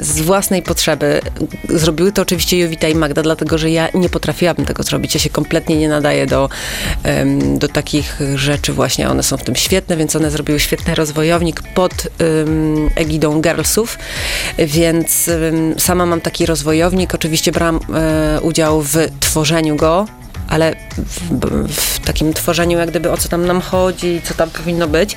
z 0.00 0.20
własnej 0.20 0.62
potrzeby. 0.62 1.20
Zrobiły 1.68 2.12
to 2.12 2.22
oczywiście 2.22 2.58
Jowita 2.58 2.88
i 2.88 2.94
Magda, 2.94 3.22
dlatego 3.22 3.58
że 3.58 3.70
ja 3.70 3.88
nie 3.94 4.08
potrafiłabym 4.08 4.64
tego 4.64 4.82
zrobić. 4.82 5.14
Ja 5.14 5.20
się 5.20 5.30
kompletnie 5.30 5.76
nie 5.76 5.88
nadaję 5.88 6.26
do, 6.26 6.48
em, 7.02 7.58
do 7.58 7.68
takich 7.68 8.20
rzeczy 8.34 8.72
właśnie. 8.72 9.08
One 9.08 9.22
są 9.22 9.36
w 9.36 9.44
tym 9.44 9.56
świetne, 9.56 9.96
więc 9.96 10.16
one 10.16 10.30
zrobiły 10.30 10.60
świetny 10.60 10.94
rozwojownik 10.94 11.62
pod 11.74 11.92
egidą 12.94 13.42
Girlsów, 13.42 13.98
więc 14.58 15.30
sama 15.78 16.06
mam 16.06 16.20
taki 16.20 16.46
rozwojownik. 16.46 17.14
Oczywiście 17.14 17.52
brałam 17.52 17.80
e, 17.94 18.40
udział 18.40 18.82
w 18.82 18.96
tworzeniu 19.20 19.76
go, 19.76 20.06
ale 20.48 20.76
w, 21.30 21.74
w 21.74 21.98
takim 21.98 22.32
tworzeniu, 22.32 22.78
jak 22.78 22.90
gdyby 22.90 23.12
o 23.12 23.16
co 23.16 23.28
tam 23.28 23.46
nam 23.46 23.60
chodzi, 23.60 24.20
co 24.24 24.34
tam 24.34 24.50
powinno 24.50 24.88
być. 24.88 25.16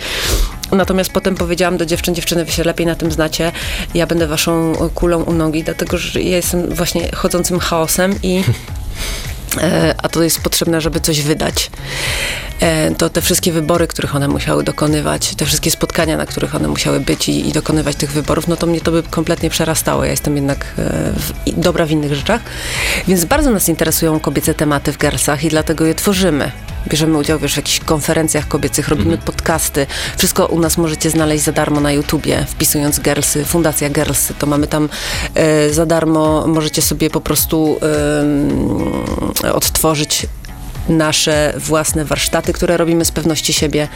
Natomiast 0.71 1.11
potem 1.11 1.35
powiedziałam 1.35 1.77
do 1.77 1.85
dziewczyn, 1.85 2.15
dziewczyny, 2.15 2.45
wy 2.45 2.51
się 2.51 2.63
lepiej 2.63 2.85
na 2.85 2.95
tym 2.95 3.11
znacie, 3.11 3.51
ja 3.93 4.07
będę 4.07 4.27
waszą 4.27 4.73
kulą 4.95 5.23
u 5.23 5.33
nogi, 5.33 5.63
dlatego 5.63 5.97
że 5.97 6.21
ja 6.21 6.35
jestem 6.35 6.75
właśnie 6.75 7.11
chodzącym 7.15 7.59
chaosem 7.59 8.15
i 8.23 8.43
e, 9.61 9.95
a 9.97 10.09
to 10.09 10.23
jest 10.23 10.41
potrzebne, 10.41 10.81
żeby 10.81 10.99
coś 10.99 11.21
wydać. 11.21 11.71
E, 12.59 12.91
To 12.95 13.09
te 13.09 13.21
wszystkie 13.21 13.51
wybory, 13.51 13.87
których 13.87 14.15
one 14.15 14.27
musiały 14.27 14.63
dokonywać, 14.63 15.35
te 15.35 15.45
wszystkie 15.45 15.71
spotkania, 15.71 16.17
na 16.17 16.25
których 16.25 16.55
one 16.55 16.67
musiały 16.67 16.99
być 16.99 17.29
i, 17.29 17.47
i 17.49 17.51
dokonywać 17.51 17.95
tych 17.95 18.11
wyborów, 18.11 18.47
no 18.47 18.55
to 18.57 18.67
mnie 18.67 18.81
to 18.81 18.91
by 18.91 19.03
kompletnie 19.03 19.49
przerastało. 19.49 20.05
Ja 20.05 20.11
jestem 20.11 20.35
jednak 20.35 20.65
e, 20.77 21.13
w, 21.13 21.33
dobra 21.59 21.85
w 21.85 21.91
innych 21.91 22.15
rzeczach. 22.15 22.41
Więc 23.07 23.25
bardzo 23.25 23.51
nas 23.51 23.69
interesują 23.69 24.19
kobiece 24.19 24.53
tematy 24.53 24.91
w 24.91 24.97
Gersach 24.97 25.43
i 25.43 25.49
dlatego 25.49 25.85
je 25.85 25.95
tworzymy. 25.95 26.51
Bierzemy 26.87 27.17
udział 27.17 27.39
wiesz, 27.39 27.53
w 27.53 27.57
jakichś 27.57 27.79
konferencjach 27.79 28.47
kobiecych, 28.47 28.87
robimy 28.87 29.17
podcasty. 29.17 29.87
Wszystko 30.17 30.45
u 30.45 30.59
nas 30.59 30.77
możecie 30.77 31.09
znaleźć 31.09 31.43
za 31.43 31.51
darmo 31.51 31.79
na 31.79 31.91
YouTubie, 31.91 32.45
wpisując 32.49 32.99
Girlsy, 32.99 33.45
Fundacja 33.45 33.89
Girlsy. 33.89 34.33
To 34.33 34.47
mamy 34.47 34.67
tam 34.67 34.89
e, 35.35 35.69
za 35.69 35.85
darmo, 35.85 36.47
możecie 36.47 36.81
sobie 36.81 37.09
po 37.09 37.21
prostu 37.21 37.79
em, 38.21 39.53
odtworzyć 39.53 40.27
nasze 40.89 41.53
własne 41.57 42.05
warsztaty, 42.05 42.53
które 42.53 42.77
robimy 42.77 43.05
z 43.05 43.11
pewności 43.11 43.53
siebie. 43.53 43.87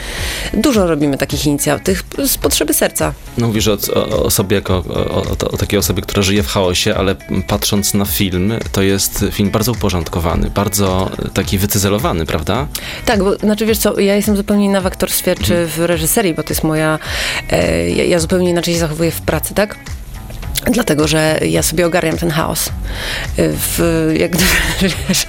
Dużo 0.54 0.88
robimy 0.88 1.18
takich 1.18 1.46
inicjatyw 1.46 2.04
z 2.28 2.38
potrzeby 2.38 2.74
serca. 2.74 3.14
No 3.38 3.48
mówisz 3.48 3.68
o, 3.68 3.78
o, 4.24 4.32
sobie 4.32 4.56
jako 4.56 4.74
o, 4.90 5.16
o, 5.16 5.52
o 5.52 5.58
takiej 5.58 5.80
osobie, 5.80 6.02
która 6.02 6.22
żyje 6.22 6.44
w 6.44 6.48
chaosie, 6.48 6.96
ale 6.96 7.16
patrząc 7.48 7.94
na 7.94 8.06
film, 8.06 8.54
to 8.72 8.82
jest 8.82 9.26
film 9.32 9.50
bardzo 9.52 9.72
uporządkowany, 9.72 10.50
bardzo 10.50 11.10
taki 11.34 11.58
wycyzelowany, 11.58 12.26
prawda? 12.26 12.68
Tak, 13.06 13.24
bo 13.24 13.36
znaczy 13.36 13.66
wiesz 13.66 13.78
co, 13.78 14.00
ja 14.00 14.16
jestem 14.16 14.38
zupełnie 14.38 14.66
inna 14.66 14.82
w 14.82 14.86
aktorstwie 14.86 15.36
czy 15.36 15.66
w 15.66 15.80
reżyserii, 15.80 16.34
bo 16.34 16.44
to 16.44 16.50
jest 16.50 16.64
moja, 16.64 17.00
e, 17.50 17.90
ja, 17.90 18.04
ja 18.04 18.20
zupełnie 18.20 18.50
inaczej 18.50 18.74
się 18.74 18.80
zachowuję 18.80 19.12
w 19.12 19.22
pracy, 19.22 19.54
tak? 19.54 19.76
Dlatego, 20.72 21.08
że 21.08 21.40
ja 21.42 21.64
sobie 21.64 21.86
ogarniam 21.86 22.18
ten 22.18 22.32
chaos. 22.32 22.70
W, 23.38 24.10
jak 24.20 24.32
wiesz, 25.10 25.26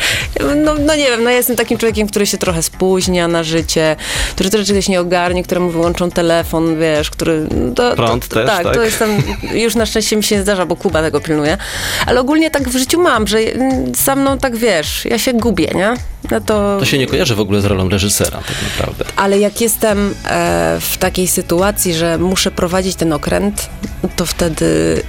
no, 0.65 0.75
no 0.75 0.97
nie 0.97 1.05
wiem, 1.05 1.25
no 1.25 1.31
ja 1.31 1.37
jestem 1.37 1.57
takim 1.57 1.79
człowiekiem, 1.79 2.09
który 2.09 2.27
się 2.27 2.39
trochę 2.39 2.63
spóźnia 2.63 3.29
na 3.29 3.43
życie, 3.43 3.97
który 4.31 4.51
też 4.51 4.67
czegoś 4.67 4.89
nie 4.89 5.01
ogarnie, 5.01 5.43
któremu 5.45 5.71
wyłączą 5.71 6.11
telefon, 6.11 6.79
wiesz, 6.79 7.11
który... 7.11 7.47
To, 7.77 7.97
Prąd 7.97 8.29
to, 8.29 8.35
też, 8.35 8.47
tak, 8.47 8.65
tak? 8.65 8.75
to 8.75 8.83
jestem, 8.83 9.23
już 9.53 9.75
na 9.75 9.87
szczęście 9.87 10.17
mi 10.17 10.25
się 10.25 10.37
nie 10.37 10.43
zdarza, 10.43 10.67
bo 10.67 10.77
Kuba 10.77 11.03
tego 11.03 11.21
pilnuje, 11.21 11.59
ale 12.07 12.21
ogólnie 12.21 12.51
tak 12.51 12.69
w 12.69 12.77
życiu 12.77 13.03
mam, 13.03 13.27
że 13.27 13.39
mm, 13.39 13.95
za 13.95 14.17
mną 14.17 14.39
tak, 14.39 14.57
wiesz, 14.57 15.05
ja 15.05 15.19
się 15.19 15.33
gubię, 15.33 15.71
nie? 15.75 15.95
No 16.31 16.41
to... 16.41 16.77
To 16.79 16.85
się 16.85 16.99
nie 16.99 17.07
kojarzy 17.07 17.35
w 17.35 17.41
ogóle 17.41 17.61
z 17.61 17.65
rolą 17.65 17.89
reżysera, 17.89 18.39
tak 18.39 18.57
naprawdę. 18.63 19.05
Ale 19.17 19.39
jak 19.39 19.61
jestem 19.61 20.15
e, 20.25 20.79
w 20.81 20.99
takiej 20.99 21.29
sytuacji, 21.29 21.95
że 21.95 22.19
muszę 22.19 22.51
prowadzić 22.51 22.97
ten 22.97 23.13
okręt, 23.13 23.69
to 24.17 24.27
wtedy 24.27 24.65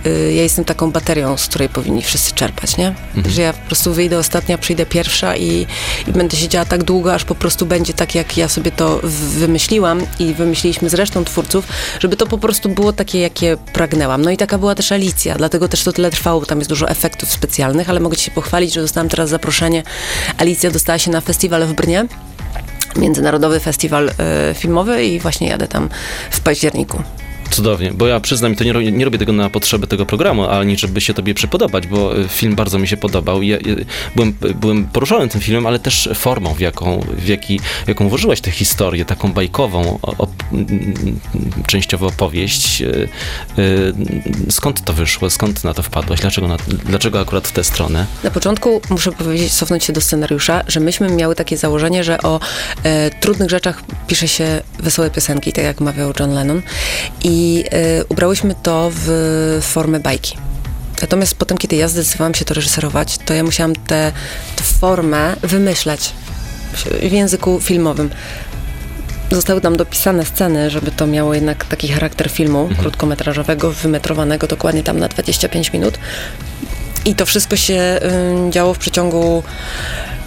y, 0.05 0.33
ja 0.33 0.43
jestem 0.43 0.65
taką 0.65 0.91
baterią, 0.91 1.37
z 1.37 1.47
której 1.47 1.69
powinni 1.69 2.01
wszyscy 2.01 2.33
czerpać, 2.33 2.77
nie? 2.77 2.95
Że 3.29 3.41
ja 3.41 3.53
po 3.53 3.65
prostu 3.67 3.93
wyjdę 3.93 4.17
ostatnia, 4.17 4.57
przyjdę 4.57 4.85
pierwsza 4.85 5.35
i, 5.35 5.67
i 6.07 6.11
będę 6.11 6.37
siedziała 6.37 6.65
tak 6.65 6.83
długo, 6.83 7.13
aż 7.13 7.23
po 7.23 7.35
prostu 7.35 7.65
będzie 7.65 7.93
tak, 7.93 8.15
jak 8.15 8.37
ja 8.37 8.47
sobie 8.47 8.71
to 8.71 8.99
wymyśliłam 9.37 10.01
i 10.19 10.33
wymyśliliśmy 10.33 10.89
z 10.89 10.93
resztą 10.93 11.25
twórców, 11.25 11.67
żeby 11.99 12.17
to 12.17 12.27
po 12.27 12.37
prostu 12.37 12.69
było 12.69 12.93
takie, 12.93 13.19
jakie 13.19 13.57
pragnęłam. 13.73 14.21
No 14.21 14.31
i 14.31 14.37
taka 14.37 14.57
była 14.57 14.75
też 14.75 14.91
Alicja, 14.91 15.35
dlatego 15.35 15.67
też 15.67 15.83
to 15.83 15.93
tyle 15.93 16.11
trwało, 16.11 16.39
bo 16.39 16.45
tam 16.45 16.57
jest 16.57 16.69
dużo 16.69 16.89
efektów 16.89 17.31
specjalnych, 17.31 17.89
ale 17.89 17.99
mogę 17.99 18.17
ci 18.17 18.25
się 18.25 18.31
pochwalić, 18.31 18.73
że 18.73 18.81
dostałam 18.81 19.09
teraz 19.09 19.29
zaproszenie. 19.29 19.83
Alicja 20.37 20.71
dostała 20.71 20.99
się 21.05 21.11
na 21.11 21.21
festiwal 21.21 21.65
w 21.65 21.73
Brnie. 21.73 22.05
Międzynarodowy 22.95 23.59
Festiwal 23.59 24.09
e, 24.09 24.53
Filmowy 24.53 25.05
i 25.05 25.19
właśnie 25.19 25.47
jadę 25.47 25.67
tam 25.67 25.89
w 26.31 26.39
październiku. 26.39 27.03
Cudownie, 27.49 27.91
bo 27.93 28.07
ja 28.07 28.19
przyznam, 28.19 28.55
to 28.55 28.63
nie, 28.63 28.73
ro- 28.73 28.81
nie 28.81 29.05
robię 29.05 29.17
tego 29.17 29.33
na 29.33 29.49
potrzeby 29.49 29.87
tego 29.87 30.05
programu, 30.05 30.45
ani 30.49 30.77
żeby 30.77 31.01
się 31.01 31.13
tobie 31.13 31.33
przypodobać, 31.33 31.87
bo 31.87 32.19
y, 32.19 32.27
film 32.27 32.55
bardzo 32.55 32.79
mi 32.79 32.87
się 32.87 32.97
podobał. 32.97 33.41
Ja, 33.43 33.57
ja, 33.57 33.75
byłem, 34.15 34.33
byłem 34.55 34.85
poruszony 34.85 35.27
tym 35.27 35.41
filmem, 35.41 35.67
ale 35.67 35.79
też 35.79 36.09
formą, 36.15 36.53
w 36.53 36.59
jaką, 36.59 37.05
w 37.17 37.27
jaki, 37.27 37.59
jaką 37.87 38.09
włożyłeś 38.09 38.41
tę 38.41 38.51
historię, 38.51 39.05
taką 39.05 39.33
bajkową, 39.33 39.99
op, 40.01 40.31
częściowo 41.67 42.07
opowieść. 42.07 42.81
Y, 42.81 43.09
y, 43.59 43.93
Skąd 44.49 44.83
to 44.85 44.93
wyszło? 44.93 45.29
Skąd 45.29 45.63
na 45.63 45.73
to 45.73 45.83
wpadłaś? 45.83 46.19
Dlaczego, 46.21 46.47
na, 46.47 46.57
dlaczego 46.85 47.19
akurat 47.19 47.47
w 47.47 47.51
tę 47.51 47.63
stronę? 47.63 48.05
Na 48.23 48.31
początku 48.31 48.81
muszę 48.89 49.11
powiedzieć, 49.11 49.53
cofnąć 49.53 49.83
się 49.83 49.93
do 49.93 50.01
scenariusza, 50.01 50.63
że 50.67 50.79
myśmy 50.79 51.09
miały 51.09 51.35
takie 51.35 51.57
założenie, 51.57 52.03
że 52.03 52.21
o 52.21 52.39
e, 52.83 53.09
trudnych 53.11 53.49
rzeczach 53.49 53.83
pisze 54.07 54.27
się 54.27 54.61
wesołe 54.79 55.09
piosenki, 55.09 55.53
tak 55.53 55.63
jak 55.63 55.81
mawiał 55.81 56.13
John 56.19 56.33
Lennon. 56.33 56.61
I 57.23 57.34
e, 57.71 58.05
ubrałyśmy 58.09 58.55
to 58.63 58.91
w 58.93 59.07
formę 59.61 59.99
bajki. 59.99 60.37
Natomiast 61.01 61.35
potem, 61.35 61.57
kiedy 61.57 61.75
ja 61.75 61.87
zdecydowałam 61.87 62.33
się 62.33 62.45
to 62.45 62.53
reżyserować, 62.53 63.17
to 63.17 63.33
ja 63.33 63.43
musiałam 63.43 63.73
tę 63.75 64.11
formę 64.79 65.35
wymyślać 65.41 66.11
w- 66.73 67.11
języku 67.11 67.59
filmowym. 67.61 68.09
Zostały 69.31 69.61
tam 69.61 69.77
dopisane 69.77 70.25
sceny, 70.25 70.69
żeby 70.69 70.91
to 70.91 71.07
miało 71.07 71.33
jednak 71.33 71.65
taki 71.65 71.87
charakter 71.87 72.29
filmu 72.29 72.69
krótkometrażowego, 72.79 73.71
wymetrowanego 73.71 74.47
dokładnie 74.47 74.83
tam 74.83 74.99
na 74.99 75.07
25 75.07 75.73
minut. 75.73 75.97
I 77.05 77.15
to 77.15 77.25
wszystko 77.25 77.55
się 77.55 77.99
ym, 78.43 78.51
działo 78.51 78.73
w 78.73 78.77
przeciągu 78.77 79.43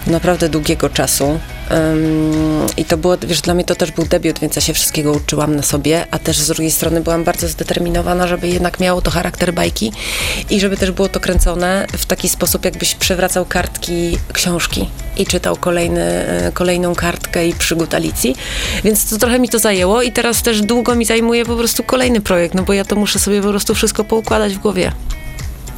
naprawdę 0.07 0.49
długiego 0.49 0.89
czasu. 0.89 1.39
Ym, 1.71 2.65
I 2.77 2.85
to 2.85 2.97
było, 2.97 3.17
wiesz, 3.17 3.41
dla 3.41 3.53
mnie 3.53 3.63
to 3.63 3.75
też 3.75 3.91
był 3.91 4.05
debiut, 4.05 4.39
więc 4.39 4.55
ja 4.55 4.61
się 4.61 4.73
wszystkiego 4.73 5.11
uczyłam 5.11 5.55
na 5.55 5.61
sobie, 5.61 6.05
a 6.11 6.19
też 6.19 6.37
z 6.37 6.47
drugiej 6.47 6.71
strony 6.71 7.01
byłam 7.01 7.23
bardzo 7.23 7.47
zdeterminowana, 7.47 8.27
żeby 8.27 8.47
jednak 8.47 8.79
miało 8.79 9.01
to 9.01 9.11
charakter 9.11 9.53
bajki 9.53 9.91
i 10.49 10.59
żeby 10.59 10.77
też 10.77 10.91
było 10.91 11.09
to 11.09 11.19
kręcone 11.19 11.87
w 11.97 12.05
taki 12.05 12.29
sposób, 12.29 12.65
jakbyś 12.65 12.95
przewracał 12.95 13.45
kartki 13.45 14.17
książki 14.33 14.89
i 15.17 15.25
czytał 15.25 15.55
kolejny, 15.55 16.25
y, 16.47 16.51
kolejną 16.51 16.95
kartkę 16.95 17.47
i 17.47 17.53
przygód 17.53 17.93
Alicji. 17.93 18.35
Więc 18.83 19.09
to 19.09 19.17
trochę 19.17 19.39
mi 19.39 19.49
to 19.49 19.59
zajęło 19.59 20.01
i 20.01 20.11
teraz 20.11 20.41
też 20.41 20.61
długo 20.61 20.95
mi 20.95 21.05
zajmuje 21.05 21.45
po 21.45 21.55
prostu 21.55 21.83
kolejny 21.83 22.21
projekt, 22.21 22.55
no 22.55 22.63
bo 22.63 22.73
ja 22.73 22.85
to 22.85 22.95
muszę 22.95 23.19
sobie 23.19 23.41
po 23.41 23.49
prostu 23.49 23.75
wszystko 23.75 24.03
poukładać 24.03 24.53
w 24.53 24.57
głowie. 24.57 24.91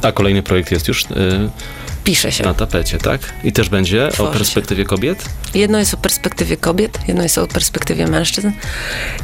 A 0.02 0.12
kolejny 0.12 0.42
projekt 0.42 0.72
jest 0.72 0.88
już. 0.88 1.02
y, 1.02 1.06
pisze 2.04 2.32
się. 2.32 2.44
Na 2.44 2.54
tapecie, 2.54 2.98
tak? 2.98 3.20
I 3.44 3.52
też 3.52 3.68
będzie 3.68 4.08
Tworzy 4.12 4.28
o 4.30 4.32
się. 4.32 4.38
perspektywie 4.38 4.84
kobiet? 4.84 5.24
Jedno 5.54 5.78
jest 5.78 5.94
o 5.94 5.96
perspektywie 5.96 6.56
kobiet, 6.56 6.98
jedno 7.08 7.22
jest 7.22 7.38
o 7.38 7.46
perspektywie 7.46 8.06
mężczyzn. 8.06 8.50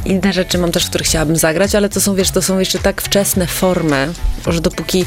Inne 0.05 0.33
rzeczy 0.33 0.59
mam 0.59 0.73
też, 0.73 0.85
w 0.87 0.89
których 0.89 1.07
chciałabym 1.07 1.37
zagrać, 1.37 1.75
ale 1.75 1.89
to 1.89 2.01
są, 2.01 2.15
wiesz, 2.15 2.31
to 2.31 2.43
są 2.43 2.59
jeszcze 2.59 2.79
tak 2.79 3.03
wczesne 3.03 3.47
formy, 3.47 4.13
że 4.47 4.61
dopóki 4.61 5.05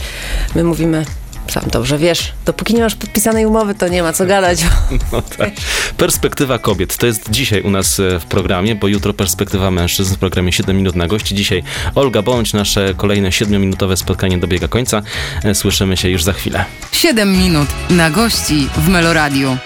my 0.56 0.64
mówimy, 0.64 1.06
sam 1.48 1.64
dobrze 1.72 1.98
wiesz, 1.98 2.34
dopóki 2.46 2.74
nie 2.74 2.82
masz 2.82 2.96
podpisanej 2.96 3.46
umowy, 3.46 3.76
to 3.76 3.88
nie 3.88 4.04
ma 4.04 4.14
co 4.14 4.26
gadać. 4.26 4.60
No 5.12 5.22
tak. 5.22 5.50
Perspektywa 5.98 6.60
kobiet. 6.60 6.98
To 6.98 7.06
jest 7.06 7.30
dzisiaj 7.30 7.62
u 7.62 7.70
nas 7.70 8.00
e, 8.00 8.20
w 8.20 8.26
programie, 8.26 8.76
bo 8.76 8.88
jutro 8.88 9.14
perspektywa 9.14 9.72
mężczyzn 9.72 10.16
w 10.16 10.18
programie 10.18 10.52
7 10.52 10.78
minut 10.78 10.96
na 10.96 11.08
gości. 11.08 11.36
Dzisiaj 11.36 11.64
Olga 11.96 12.22
Bądź, 12.22 12.54
nasze 12.54 12.94
kolejne 12.98 13.30
7-minutowe 13.30 13.96
spotkanie 13.96 14.38
dobiega 14.38 14.68
końca. 14.68 15.02
E, 15.44 15.56
Słyszymy 15.56 15.98
się 15.98 16.10
już 16.10 16.24
za 16.24 16.34
chwilę. 16.34 16.66
7 16.92 17.38
minut 17.38 17.68
na 17.90 18.10
gości 18.10 18.68
w 18.78 18.88
Meloradiu. 18.90 19.58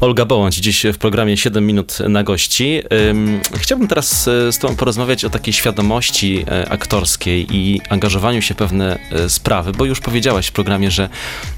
Olga 0.00 0.24
Bołądź, 0.24 0.56
dziś 0.56 0.86
w 0.92 0.98
programie 0.98 1.36
7 1.36 1.66
minut 1.66 1.98
na 2.08 2.22
gości. 2.22 2.82
Ym, 3.10 3.40
Chciałbym 3.56 3.88
teraz 3.88 4.28
e, 4.28 4.52
z 4.52 4.58
Tobą 4.58 4.76
porozmawiać 4.76 5.24
o 5.24 5.30
takiej 5.30 5.54
świadomości 5.54 6.44
e, 6.48 6.68
aktorskiej 6.68 7.56
i 7.56 7.80
angażowaniu 7.88 8.42
się 8.42 8.54
w 8.54 8.56
pewne 8.56 8.98
e, 9.12 9.28
sprawy, 9.28 9.72
bo 9.72 9.84
już 9.84 10.00
powiedziałaś 10.00 10.46
w 10.46 10.52
programie, 10.52 10.90
że, 10.90 11.08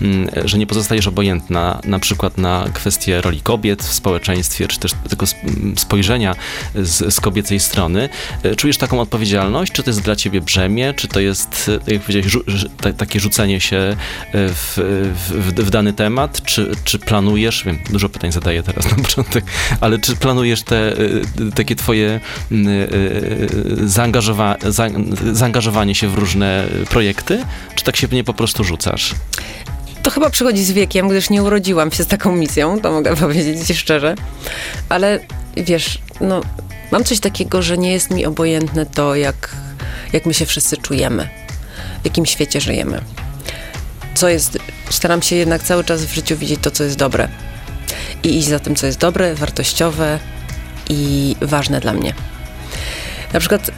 mm, 0.02 0.28
że 0.44 0.58
nie 0.58 0.66
pozostajesz 0.66 1.06
obojętna 1.06 1.80
na 1.84 1.98
przykład 1.98 2.38
na 2.38 2.64
kwestie 2.74 3.20
roli 3.20 3.40
kobiet 3.40 3.82
w 3.82 3.92
społeczeństwie, 3.92 4.68
czy 4.68 4.78
też 4.78 4.92
tego 5.08 5.24
sp- 5.32 5.46
m, 5.46 5.74
spojrzenia 5.76 6.34
z, 6.74 7.14
z 7.14 7.20
kobiecej 7.20 7.60
strony. 7.60 8.08
Czujesz 8.56 8.76
taką 8.76 9.00
odpowiedzialność? 9.00 9.72
Czy 9.72 9.82
to 9.82 9.90
jest 9.90 10.02
dla 10.02 10.16
Ciebie 10.16 10.40
brzemię? 10.40 10.94
Czy 10.96 11.08
to 11.08 11.20
jest, 11.20 11.70
tak 11.84 11.88
jak 11.92 12.02
powiedziałeś, 12.02 12.36
takie 12.96 13.20
rzucenie 13.20 13.60
się 13.60 13.96
w, 14.32 14.72
w, 15.14 15.52
w 15.66 15.70
dany 15.70 15.92
temat? 15.92 16.42
Czy, 16.44 16.70
czy 16.84 16.98
planujesz, 16.98 17.64
wiem, 17.64 17.78
dużo 17.90 18.08
pytań 18.08 18.29
zadaję 18.32 18.62
teraz 18.62 18.90
na 18.90 19.02
początek, 19.02 19.44
ale 19.80 19.98
czy 19.98 20.16
planujesz 20.16 20.62
te 20.62 20.92
y, 21.00 21.22
takie 21.54 21.76
twoje 21.76 22.20
y, 22.52 22.54
y, 22.54 23.48
zaangażowa- 23.86 24.70
za, 24.70 24.88
zaangażowanie 25.32 25.94
się 25.94 26.08
w 26.08 26.14
różne 26.14 26.66
projekty? 26.90 27.44
Czy 27.74 27.84
tak 27.84 27.96
się 27.96 28.08
w 28.08 28.12
nie 28.12 28.24
po 28.24 28.34
prostu 28.34 28.64
rzucasz? 28.64 29.14
To 30.02 30.10
chyba 30.10 30.30
przychodzi 30.30 30.64
z 30.64 30.72
wiekiem, 30.72 31.08
gdyż 31.08 31.30
nie 31.30 31.42
urodziłam 31.42 31.92
się 31.92 32.04
z 32.04 32.06
taką 32.06 32.36
misją, 32.36 32.80
to 32.80 32.92
mogę 32.92 33.16
powiedzieć 33.26 33.66
ci 33.66 33.74
szczerze. 33.74 34.14
Ale 34.88 35.20
wiesz, 35.56 35.98
no, 36.20 36.40
mam 36.92 37.04
coś 37.04 37.20
takiego, 37.20 37.62
że 37.62 37.78
nie 37.78 37.92
jest 37.92 38.10
mi 38.10 38.26
obojętne 38.26 38.86
to, 38.86 39.14
jak, 39.14 39.56
jak 40.12 40.26
my 40.26 40.34
się 40.34 40.46
wszyscy 40.46 40.76
czujemy, 40.76 41.28
w 42.02 42.04
jakim 42.04 42.26
świecie 42.26 42.60
żyjemy. 42.60 43.00
Co 44.14 44.28
jest, 44.28 44.58
staram 44.90 45.22
się 45.22 45.36
jednak 45.36 45.62
cały 45.62 45.84
czas 45.84 46.04
w 46.04 46.14
życiu 46.14 46.36
widzieć 46.36 46.60
to, 46.62 46.70
co 46.70 46.84
jest 46.84 46.96
dobre. 46.96 47.28
I 48.22 48.38
iść 48.38 48.48
za 48.48 48.58
tym, 48.58 48.76
co 48.76 48.86
jest 48.86 48.98
dobre, 48.98 49.34
wartościowe 49.34 50.18
i 50.88 51.36
ważne 51.40 51.80
dla 51.80 51.92
mnie. 51.92 52.14
Na 53.32 53.40
przykład 53.40 53.70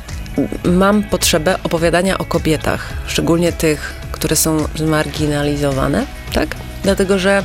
mam 0.64 1.02
potrzebę 1.02 1.58
opowiadania 1.64 2.18
o 2.18 2.25
kobietach, 2.25 2.92
szczególnie 3.06 3.52
tych, 3.52 3.94
które 4.12 4.37
są 4.37 4.56
zmarginalizowane, 4.76 6.06
tak? 6.32 6.56
Dlatego, 6.82 7.18
że 7.18 7.44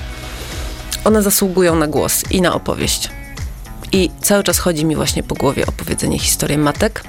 one 1.03 1.21
zasługują 1.21 1.75
na 1.75 1.87
głos 1.87 2.23
i 2.31 2.41
na 2.41 2.53
opowieść. 2.53 3.09
I 3.91 4.11
cały 4.21 4.43
czas 4.43 4.59
chodzi 4.59 4.85
mi 4.85 4.95
właśnie 4.95 5.23
po 5.23 5.35
głowie 5.35 5.65
opowiedzenie 5.65 6.19
historii 6.19 6.57
matek. 6.57 7.03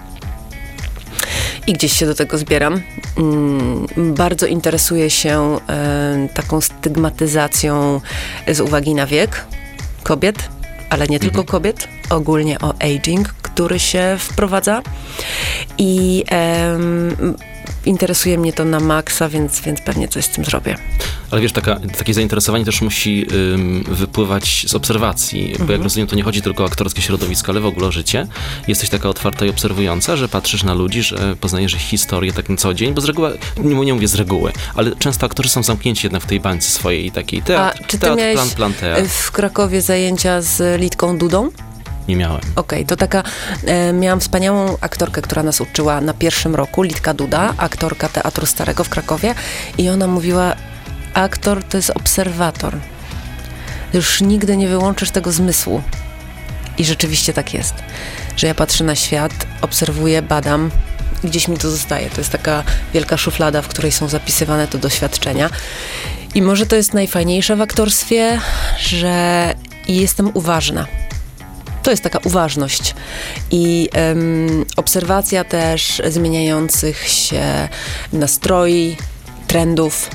I 1.67 1.73
gdzieś 1.73 1.93
się 1.93 2.07
do 2.07 2.15
tego 2.15 2.39
zbieram. 2.39 2.81
Mm, 3.17 3.87
Bardzo 4.15 4.47
interesuję 4.47 5.11
się 5.11 5.59
e, 5.69 6.29
taką 6.35 6.61
stygmatyzacją 6.61 8.01
z 8.49 8.61
uwagi 8.61 8.95
na 8.95 9.07
wiek 9.07 9.45
kobiet, 10.09 10.49
ale 10.91 11.07
nie 11.07 11.21
tylko 11.21 11.45
kobiet, 11.45 11.89
ogólnie 12.11 12.59
o 12.59 12.75
aging, 12.81 13.29
który 13.29 13.79
się 13.79 14.17
wprowadza. 14.19 14.83
I 15.79 16.25
em, 16.29 17.37
interesuje 17.89 18.39
mnie 18.39 18.53
to 18.53 18.65
na 18.65 18.81
maksa, 18.81 19.29
więc, 19.29 19.61
więc 19.61 19.81
pewnie 19.81 20.09
coś 20.09 20.25
z 20.25 20.29
tym 20.29 20.45
zrobię. 20.45 20.77
Ale 21.31 21.41
wiesz, 21.41 21.53
taka, 21.53 21.81
takie 21.99 22.15
zainteresowanie 22.15 22.65
też 22.65 22.81
musi 22.81 23.27
ym, 23.55 23.85
wypływać 23.89 24.65
z 24.69 24.75
obserwacji, 24.75 25.55
bo 25.67 25.73
jak 25.73 25.83
rozumiem, 25.83 26.07
to 26.07 26.17
nie 26.17 26.23
chodzi 26.23 26.43
tylko 26.43 26.63
o 26.65 26.67
aktorskie 26.67 27.03
środowisko, 27.03 27.53
ale 27.53 27.61
w 27.61 27.67
ogóle 27.67 27.87
o 27.87 27.93
życie. 27.93 28.27
Jesteś 28.69 28.89
taka 28.89 29.09
otwarta 29.09 29.47
i 29.47 29.51
obserwująca, 29.51 30.17
że 30.17 30.29
patrzysz 30.29 30.63
na 30.63 30.75
ludzi, 30.75 31.03
że 31.03 31.37
poznajesz 31.41 31.75
ich 31.75 31.81
historię 31.81 32.33
tak 32.33 32.49
na 32.49 32.57
co 32.57 32.75
dzień, 32.75 32.95
bo 32.95 33.01
z 33.01 33.05
reguły, 33.05 33.39
nie, 33.59 33.75
nie 33.75 33.95
mówię 33.95 34.09
z 34.09 34.15
reguły, 34.15 34.53
ale 34.75 34.97
często 34.97 35.27
aktorzy 35.27 35.49
są 35.49 35.63
zamknięci 35.63 36.07
jednak 36.07 36.23
w 36.23 36.27
tej 36.27 36.41
bańce 36.41 36.71
swojej 36.71 37.11
takiej 37.11 37.43
teatr, 37.43 37.79
A 37.79 37.83
czy 37.83 37.89
ty 37.89 37.99
teatr, 37.99 38.19
miałeś 38.19 38.35
plan, 38.35 38.51
plan, 38.51 38.75
teatr. 38.75 39.09
w 39.09 39.31
Krakowie 39.31 39.83
zajęcia 39.83 40.43
z 40.43 40.81
Litką 40.81 41.19
Dudą? 41.19 41.51
Nie 42.09 42.17
miałem. 42.17 42.41
Okej, 42.57 42.87
to 42.87 42.97
taka, 42.97 43.23
e, 43.65 43.93
miałam 43.93 44.21
wspaniałą 44.21 44.77
aktorkę, 44.81 45.23
która 45.23 45.43
nas 45.43 45.61
uczyła 45.61 46.01
na 46.01 46.15
pierwszym 46.15 46.55
roku, 46.55 46.83
Litka 46.83 47.15
Duda, 47.15 47.55
aktorka 47.57 48.09
Teatru 48.09 48.47
Starego 48.47 48.85
w 48.85 48.89
Krakowie 48.89 49.35
i 49.79 49.89
ona 49.89 50.07
mówiła, 50.07 50.55
aktor 51.15 51.65
to 51.65 51.77
jest 51.77 51.91
obserwator. 51.91 52.79
Już 53.95 54.21
nigdy 54.21 54.57
nie 54.57 54.69
wyłączysz 54.69 55.11
tego 55.11 55.33
zmysłu. 55.33 55.83
I 56.79 56.85
rzeczywiście 56.85 57.33
tak 57.33 57.55
jest, 57.55 57.75
że 58.37 58.47
ja 58.47 58.55
patrzę 58.55 58.85
na 58.85 58.95
świat, 58.95 59.33
obserwuję, 59.63 60.23
badam, 60.23 60.71
gdzieś 61.25 61.49
mi 61.49 61.57
to 61.57 61.71
zostaje. 61.71 62.11
To 62.11 62.21
jest 62.21 62.31
taka 62.31 62.63
wielka 62.95 63.17
szuflada, 63.17 63.63
w 63.63 63.69
której 63.69 63.93
są 63.93 64.09
zapisywane 64.09 64.69
te 64.69 64.79
doświadczenia. 64.79 65.51
I 66.35 66.43
może 66.43 66.67
to 66.67 66.77
jest 66.77 66.95
najfajniejsze 66.95 67.57
w 67.57 67.61
aktorstwie, 67.61 68.41
że 68.79 69.55
jestem 69.89 70.31
uważna. 70.35 70.87
To 71.83 71.91
jest 71.91 72.03
taka 72.03 72.19
uważność 72.25 72.95
i 73.51 73.89
em, 73.93 74.65
obserwacja 74.77 75.45
też 75.45 76.03
zmieniających 76.09 77.09
się 77.09 77.69
nastroi, 78.13 78.97
trendów, 79.47 80.11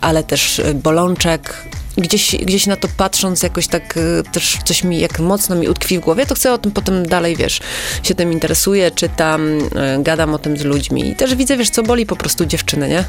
ale 0.00 0.24
też 0.24 0.60
bolączek. 0.74 1.64
Gdzieś, 1.96 2.36
gdzieś 2.36 2.66
na 2.66 2.76
to 2.76 2.88
patrząc, 2.96 3.42
jakoś 3.42 3.66
tak 3.66 3.96
y, 3.96 4.22
też 4.32 4.58
coś 4.64 4.84
mi, 4.84 5.00
jak 5.00 5.18
mocno 5.18 5.56
mi 5.56 5.68
utkwi 5.68 5.98
w 5.98 6.00
głowie, 6.00 6.26
to 6.26 6.34
chcę 6.34 6.52
o 6.52 6.58
tym 6.58 6.72
potem 6.72 7.06
dalej, 7.06 7.36
wiesz, 7.36 7.60
się 8.02 8.14
tym 8.14 8.32
interesuję, 8.32 8.90
czytam, 8.90 9.58
y, 9.58 9.68
gadam 9.98 10.34
o 10.34 10.38
tym 10.38 10.56
z 10.56 10.62
ludźmi 10.64 11.08
i 11.08 11.16
też 11.16 11.34
widzę, 11.34 11.56
wiesz, 11.56 11.70
co 11.70 11.82
boli 11.82 12.06
po 12.06 12.16
prostu 12.16 12.46
dziewczyny, 12.46 12.88
nie? 12.88 13.04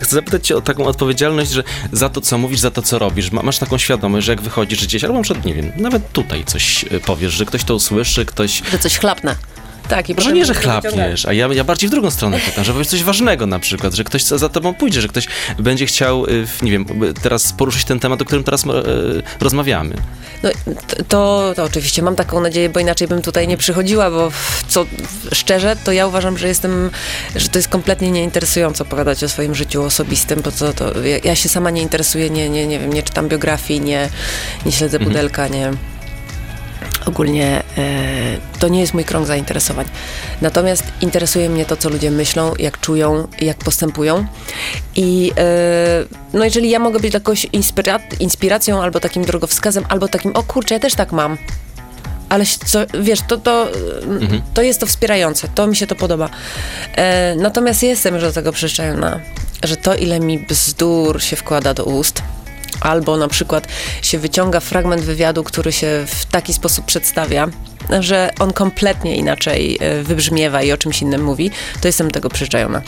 Chcę 0.00 0.14
zapytać 0.14 0.46
cię 0.46 0.56
o 0.56 0.60
taką 0.60 0.84
odpowiedzialność, 0.84 1.50
że 1.50 1.62
za 1.92 2.08
to, 2.08 2.20
co 2.20 2.38
mówisz, 2.38 2.60
za 2.60 2.70
to, 2.70 2.82
co 2.82 2.98
robisz, 2.98 3.32
ma, 3.32 3.42
masz 3.42 3.58
taką 3.58 3.78
świadomość, 3.78 4.26
że 4.26 4.32
jak 4.32 4.40
wychodzisz 4.40 4.86
gdzieś, 4.86 5.04
albo 5.04 5.16
na 5.16 5.22
przykład, 5.22 5.46
nie 5.46 5.54
wiem, 5.54 5.72
nawet 5.76 6.12
tutaj 6.12 6.44
coś 6.44 6.84
y, 6.84 7.00
powiesz, 7.00 7.32
że 7.32 7.44
ktoś 7.46 7.64
to 7.64 7.74
usłyszy, 7.74 8.26
ktoś... 8.26 8.62
Że 8.72 8.78
coś 8.78 8.98
chlapnę. 8.98 9.36
Tak, 9.96 10.10
i 10.10 10.14
Może 10.14 10.32
nie, 10.32 10.44
że 10.44 10.54
chlapniesz, 10.54 11.26
a 11.26 11.32
ja, 11.32 11.48
ja 11.52 11.64
bardziej 11.64 11.88
w 11.88 11.92
drugą 11.92 12.10
stronę 12.10 12.38
pytam, 12.46 12.64
że 12.64 12.72
powiesz 12.72 12.88
coś 12.88 13.04
ważnego 13.04 13.46
na 13.46 13.58
przykład, 13.58 13.94
że 13.94 14.04
ktoś 14.04 14.24
za 14.24 14.48
tobą 14.48 14.74
pójdzie, 14.74 15.00
że 15.00 15.08
ktoś 15.08 15.26
będzie 15.58 15.86
chciał, 15.86 16.26
y, 16.26 16.46
nie 16.62 16.70
wiem, 16.70 16.86
y, 17.02 17.14
teraz 17.14 17.52
poruszyć 17.52 17.84
ten 17.84 18.00
temat, 18.00 18.22
o 18.22 18.24
którym 18.24 18.44
teraz 18.44 18.64
y, 18.64 18.68
rozmawiamy. 19.40 19.94
No, 20.42 20.50
to, 21.08 21.52
to 21.56 21.64
oczywiście 21.64 22.02
mam 22.02 22.16
taką 22.16 22.40
nadzieję, 22.40 22.68
bo 22.68 22.80
inaczej 22.80 23.08
bym 23.08 23.22
tutaj 23.22 23.48
nie 23.48 23.56
przychodziła, 23.56 24.10
bo 24.10 24.30
co 24.68 24.86
szczerze, 25.32 25.76
to 25.84 25.92
ja 25.92 26.06
uważam, 26.06 26.38
że 26.38 26.48
jestem, 26.48 26.90
że 27.36 27.48
to 27.48 27.58
jest 27.58 27.68
kompletnie 27.68 28.10
nieinteresujące 28.10 28.84
opowiadać 28.84 29.24
o 29.24 29.28
swoim 29.28 29.54
życiu 29.54 29.82
osobistym, 29.82 30.40
bo 30.42 30.52
co 30.52 30.72
to, 30.72 31.02
ja, 31.02 31.18
ja 31.24 31.34
się 31.34 31.48
sama 31.48 31.70
nie 31.70 31.82
interesuję, 31.82 32.30
nie, 32.30 32.50
nie, 32.50 32.66
nie 32.66 32.78
wiem, 32.78 32.92
nie 32.92 33.02
czytam 33.02 33.28
biografii, 33.28 33.80
nie, 33.80 34.08
nie 34.66 34.72
śledzę 34.72 34.98
pudelka, 34.98 35.48
nie. 35.48 35.70
Ogólnie 37.06 37.61
to 38.58 38.68
nie 38.68 38.80
jest 38.80 38.94
mój 38.94 39.04
krąg 39.04 39.26
zainteresowań. 39.26 39.86
Natomiast 40.40 40.84
interesuje 41.00 41.48
mnie 41.48 41.64
to, 41.64 41.76
co 41.76 41.88
ludzie 41.88 42.10
myślą, 42.10 42.52
jak 42.58 42.80
czują, 42.80 43.28
jak 43.40 43.56
postępują. 43.56 44.26
I 44.96 45.32
e, 45.38 45.44
no 46.32 46.44
jeżeli 46.44 46.70
ja 46.70 46.78
mogę 46.78 47.00
być 47.00 47.14
jakąś 47.14 47.46
inspira- 47.46 48.20
inspiracją, 48.20 48.82
albo 48.82 49.00
takim 49.00 49.24
drogowskazem, 49.24 49.84
albo 49.88 50.08
takim, 50.08 50.36
o 50.36 50.42
kurczę, 50.42 50.74
ja 50.74 50.80
też 50.80 50.94
tak 50.94 51.12
mam. 51.12 51.38
Ale 52.28 52.44
co, 52.64 52.78
wiesz, 53.00 53.20
to, 53.28 53.36
to, 53.36 53.68
to 54.54 54.62
jest 54.62 54.80
to 54.80 54.86
wspierające, 54.86 55.48
to 55.54 55.66
mi 55.66 55.76
się 55.76 55.86
to 55.86 55.94
podoba. 55.94 56.28
E, 56.96 57.34
natomiast 57.36 57.82
jestem 57.82 58.14
już 58.14 58.22
do 58.22 58.32
tego 58.32 58.52
przyzwyczajona, 58.52 59.20
że 59.62 59.76
to, 59.76 59.94
ile 59.94 60.20
mi 60.20 60.38
bzdur 60.38 61.22
się 61.22 61.36
wkłada 61.36 61.74
do 61.74 61.84
ust, 61.84 62.22
albo 62.82 63.16
na 63.16 63.28
przykład 63.28 63.68
się 64.02 64.18
wyciąga 64.18 64.60
fragment 64.60 65.02
wywiadu, 65.02 65.44
który 65.44 65.72
się 65.72 66.04
w 66.06 66.26
taki 66.26 66.52
sposób 66.52 66.84
przedstawia, 66.84 67.48
że 68.00 68.30
on 68.38 68.52
kompletnie 68.52 69.16
inaczej 69.16 69.78
e, 69.80 70.02
wybrzmiewa 70.02 70.62
i 70.62 70.72
o 70.72 70.76
czymś 70.76 71.02
innym 71.02 71.24
mówi, 71.24 71.50
to 71.80 71.88
jestem 71.88 72.10
tego 72.10 72.28
przyzwyczajona. 72.28 72.82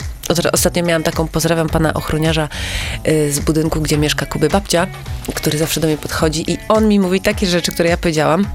Ostatnio 0.53 0.83
miałam 0.83 1.03
taką, 1.03 1.27
pozdrawiam 1.27 1.69
pana 1.69 1.93
ochroniarza 1.93 2.49
e, 3.03 3.31
z 3.31 3.39
budynku, 3.39 3.81
gdzie 3.81 3.97
mieszka 3.97 4.25
Kuby 4.25 4.49
Babcia, 4.49 4.87
który 5.33 5.57
zawsze 5.57 5.81
do 5.81 5.87
mnie 5.87 5.97
podchodzi 5.97 6.51
i 6.51 6.57
on 6.69 6.87
mi 6.87 6.99
mówi 6.99 7.21
takie 7.21 7.47
rzeczy, 7.47 7.71
które 7.71 7.89
ja 7.89 7.97
powiedziałam, 7.97 8.47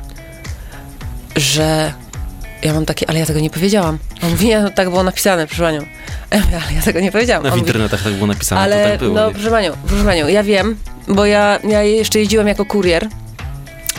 że 1.37 1.92
ja 2.62 2.74
mam 2.74 2.87
takie, 2.87 3.11
ale 3.11 3.18
ja 3.18 3.26
tego 3.26 3.40
nie 3.40 3.50
powiedziałam. 3.50 3.98
On 4.22 4.31
mówi, 4.31 4.55
no 4.55 4.70
tak 4.70 4.90
było 4.90 5.03
napisane, 5.03 5.46
proszę 5.46 5.62
panią. 5.62 5.87
Ale 6.31 6.43
ja 6.77 6.83
tego 6.83 7.01
nie 7.01 7.12
powiedziałam. 7.12 7.43
No, 7.45 7.51
w 7.51 7.59
internetach 7.59 8.03
tak 8.03 8.12
było 8.12 8.27
napisane, 8.27 8.61
to 8.61 8.64
ale 8.64 8.90
tak 8.90 8.99
było. 9.01 9.14
no, 9.14 9.31
proszę 9.31 9.51
panią, 9.51 9.73
proszę 9.87 10.05
panią, 10.05 10.29
ja 10.29 10.43
wiem, 10.43 10.77
bo 11.09 11.27
ja, 11.27 11.59
ja 11.69 11.83
jeszcze 11.83 12.19
jeździłam 12.19 12.49
jako 12.49 12.64
kurier. 12.66 13.09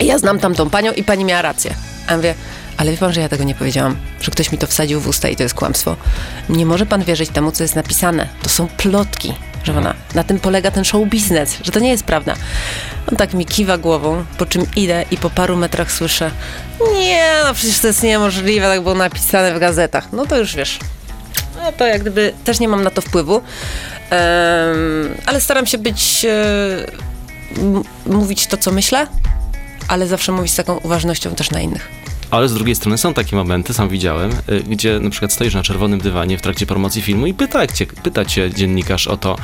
I 0.00 0.06
Ja 0.06 0.18
znam 0.18 0.38
tamtą 0.38 0.70
panią 0.70 0.92
i 0.92 1.04
pani 1.04 1.24
miała 1.24 1.42
rację. 1.42 1.74
A 2.06 2.10
ja 2.10 2.16
mówię, 2.16 2.34
ale 2.76 2.90
wie 2.90 2.96
pan, 2.96 3.12
że 3.12 3.20
ja 3.20 3.28
tego 3.28 3.44
nie 3.44 3.54
powiedziałam, 3.54 3.96
że 4.20 4.30
ktoś 4.30 4.52
mi 4.52 4.58
to 4.58 4.66
wsadził 4.66 5.00
w 5.00 5.08
usta 5.08 5.28
i 5.28 5.36
to 5.36 5.42
jest 5.42 5.54
kłamstwo. 5.54 5.96
Nie 6.48 6.66
może 6.66 6.86
pan 6.86 7.04
wierzyć 7.04 7.30
temu, 7.30 7.52
co 7.52 7.64
jest 7.64 7.76
napisane. 7.76 8.28
To 8.42 8.48
są 8.48 8.68
plotki, 8.68 9.34
że 9.64 9.76
ona, 9.78 9.94
na 10.14 10.24
tym 10.24 10.40
polega 10.40 10.70
ten 10.70 10.84
show 10.84 11.08
biznes, 11.08 11.56
że 11.64 11.72
to 11.72 11.80
nie 11.80 11.88
jest 11.90 12.04
prawda. 12.04 12.34
On 13.10 13.16
tak 13.16 13.34
mi 13.34 13.46
kiwa 13.46 13.78
głową, 13.78 14.24
po 14.38 14.46
czym 14.46 14.66
idę 14.76 15.04
i 15.10 15.16
po 15.16 15.30
paru 15.30 15.56
metrach 15.56 15.92
słyszę, 15.92 16.30
nie, 16.98 17.30
no 17.44 17.54
przecież 17.54 17.78
to 17.78 17.86
jest 17.86 18.02
niemożliwe, 18.02 18.66
tak 18.66 18.82
było 18.82 18.94
napisane 18.94 19.54
w 19.54 19.58
gazetach. 19.58 20.08
No 20.12 20.26
to 20.26 20.38
już 20.38 20.56
wiesz, 20.56 20.78
no 21.56 21.72
to 21.72 21.86
jak 21.86 22.00
gdyby 22.00 22.32
też 22.44 22.60
nie 22.60 22.68
mam 22.68 22.82
na 22.84 22.90
to 22.90 23.00
wpływu, 23.02 23.40
Em, 24.10 25.14
ale 25.26 25.40
staram 25.40 25.66
się 25.66 25.78
być, 25.78 26.24
e, 26.24 26.86
m- 27.58 27.82
mówić 28.06 28.46
to, 28.46 28.56
co 28.56 28.70
myślę, 28.70 29.06
ale 29.88 30.06
zawsze 30.06 30.32
mówić 30.32 30.52
z 30.52 30.56
taką 30.56 30.76
uważnością 30.76 31.34
też 31.34 31.50
na 31.50 31.60
innych. 31.60 31.88
Ale 32.32 32.48
z 32.48 32.54
drugiej 32.54 32.74
strony 32.74 32.98
są 32.98 33.14
takie 33.14 33.36
momenty, 33.36 33.74
sam 33.74 33.88
widziałem, 33.88 34.30
y, 34.30 34.62
gdzie 34.68 34.98
na 35.00 35.10
przykład 35.10 35.32
stoisz 35.32 35.54
na 35.54 35.62
czerwonym 35.62 36.00
dywanie 36.00 36.38
w 36.38 36.42
trakcie 36.42 36.66
promocji 36.66 37.02
filmu 37.02 37.26
i 37.26 37.34
pyta 37.34 37.66
cię, 37.66 37.86
pyta 37.86 38.24
cię 38.24 38.50
dziennikarz 38.50 39.06
o 39.06 39.16
to, 39.16 39.36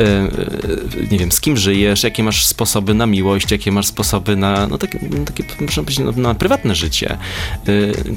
y, 0.00 0.04
y, 0.04 1.08
nie 1.10 1.18
wiem, 1.18 1.32
z 1.32 1.40
kim 1.40 1.56
żyjesz, 1.56 2.02
jakie 2.02 2.22
masz 2.22 2.46
sposoby 2.46 2.94
na 2.94 3.06
miłość, 3.06 3.50
jakie 3.50 3.72
masz 3.72 3.86
sposoby 3.86 4.36
na, 4.36 4.66
no 4.66 4.78
takie, 4.78 4.98
no, 5.10 5.24
takie 5.24 5.44
można 5.60 5.82
powiedzieć, 5.82 6.04
no, 6.04 6.12
na 6.12 6.34
prywatne 6.34 6.74
życie. 6.74 7.18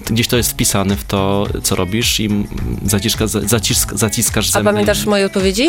Gdzieś 0.10 0.28
to 0.28 0.38
jest 0.38 0.52
wpisane 0.52 0.96
w 0.96 1.04
to, 1.04 1.48
co 1.64 1.76
robisz 1.76 2.20
i 2.20 2.30
zaciska, 2.86 3.28
zacisk, 3.28 3.94
zaciskasz 3.96 4.50
A 4.50 4.52
zęby. 4.52 4.70
pamiętasz 4.70 5.06
moje 5.06 5.26
odpowiedzi? 5.26 5.68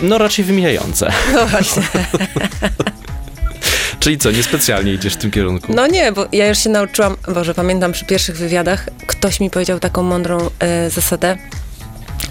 No 0.00 0.18
raczej 0.18 0.44
wymijające. 0.44 1.12
No 1.34 1.46
właśnie. 1.46 1.82
Czyli 4.02 4.18
co, 4.18 4.30
niespecjalnie 4.30 4.92
idziesz 4.92 5.14
w 5.14 5.16
tym 5.16 5.30
kierunku. 5.30 5.72
No 5.74 5.86
nie, 5.86 6.12
bo 6.12 6.26
ja 6.32 6.48
już 6.48 6.58
się 6.58 6.70
nauczyłam, 6.70 7.16
Boże, 7.34 7.54
pamiętam 7.54 7.92
przy 7.92 8.04
pierwszych 8.04 8.36
wywiadach, 8.36 8.88
ktoś 9.06 9.40
mi 9.40 9.50
powiedział 9.50 9.80
taką 9.80 10.02
mądrą 10.02 10.50
e, 10.58 10.90
zasadę. 10.90 11.38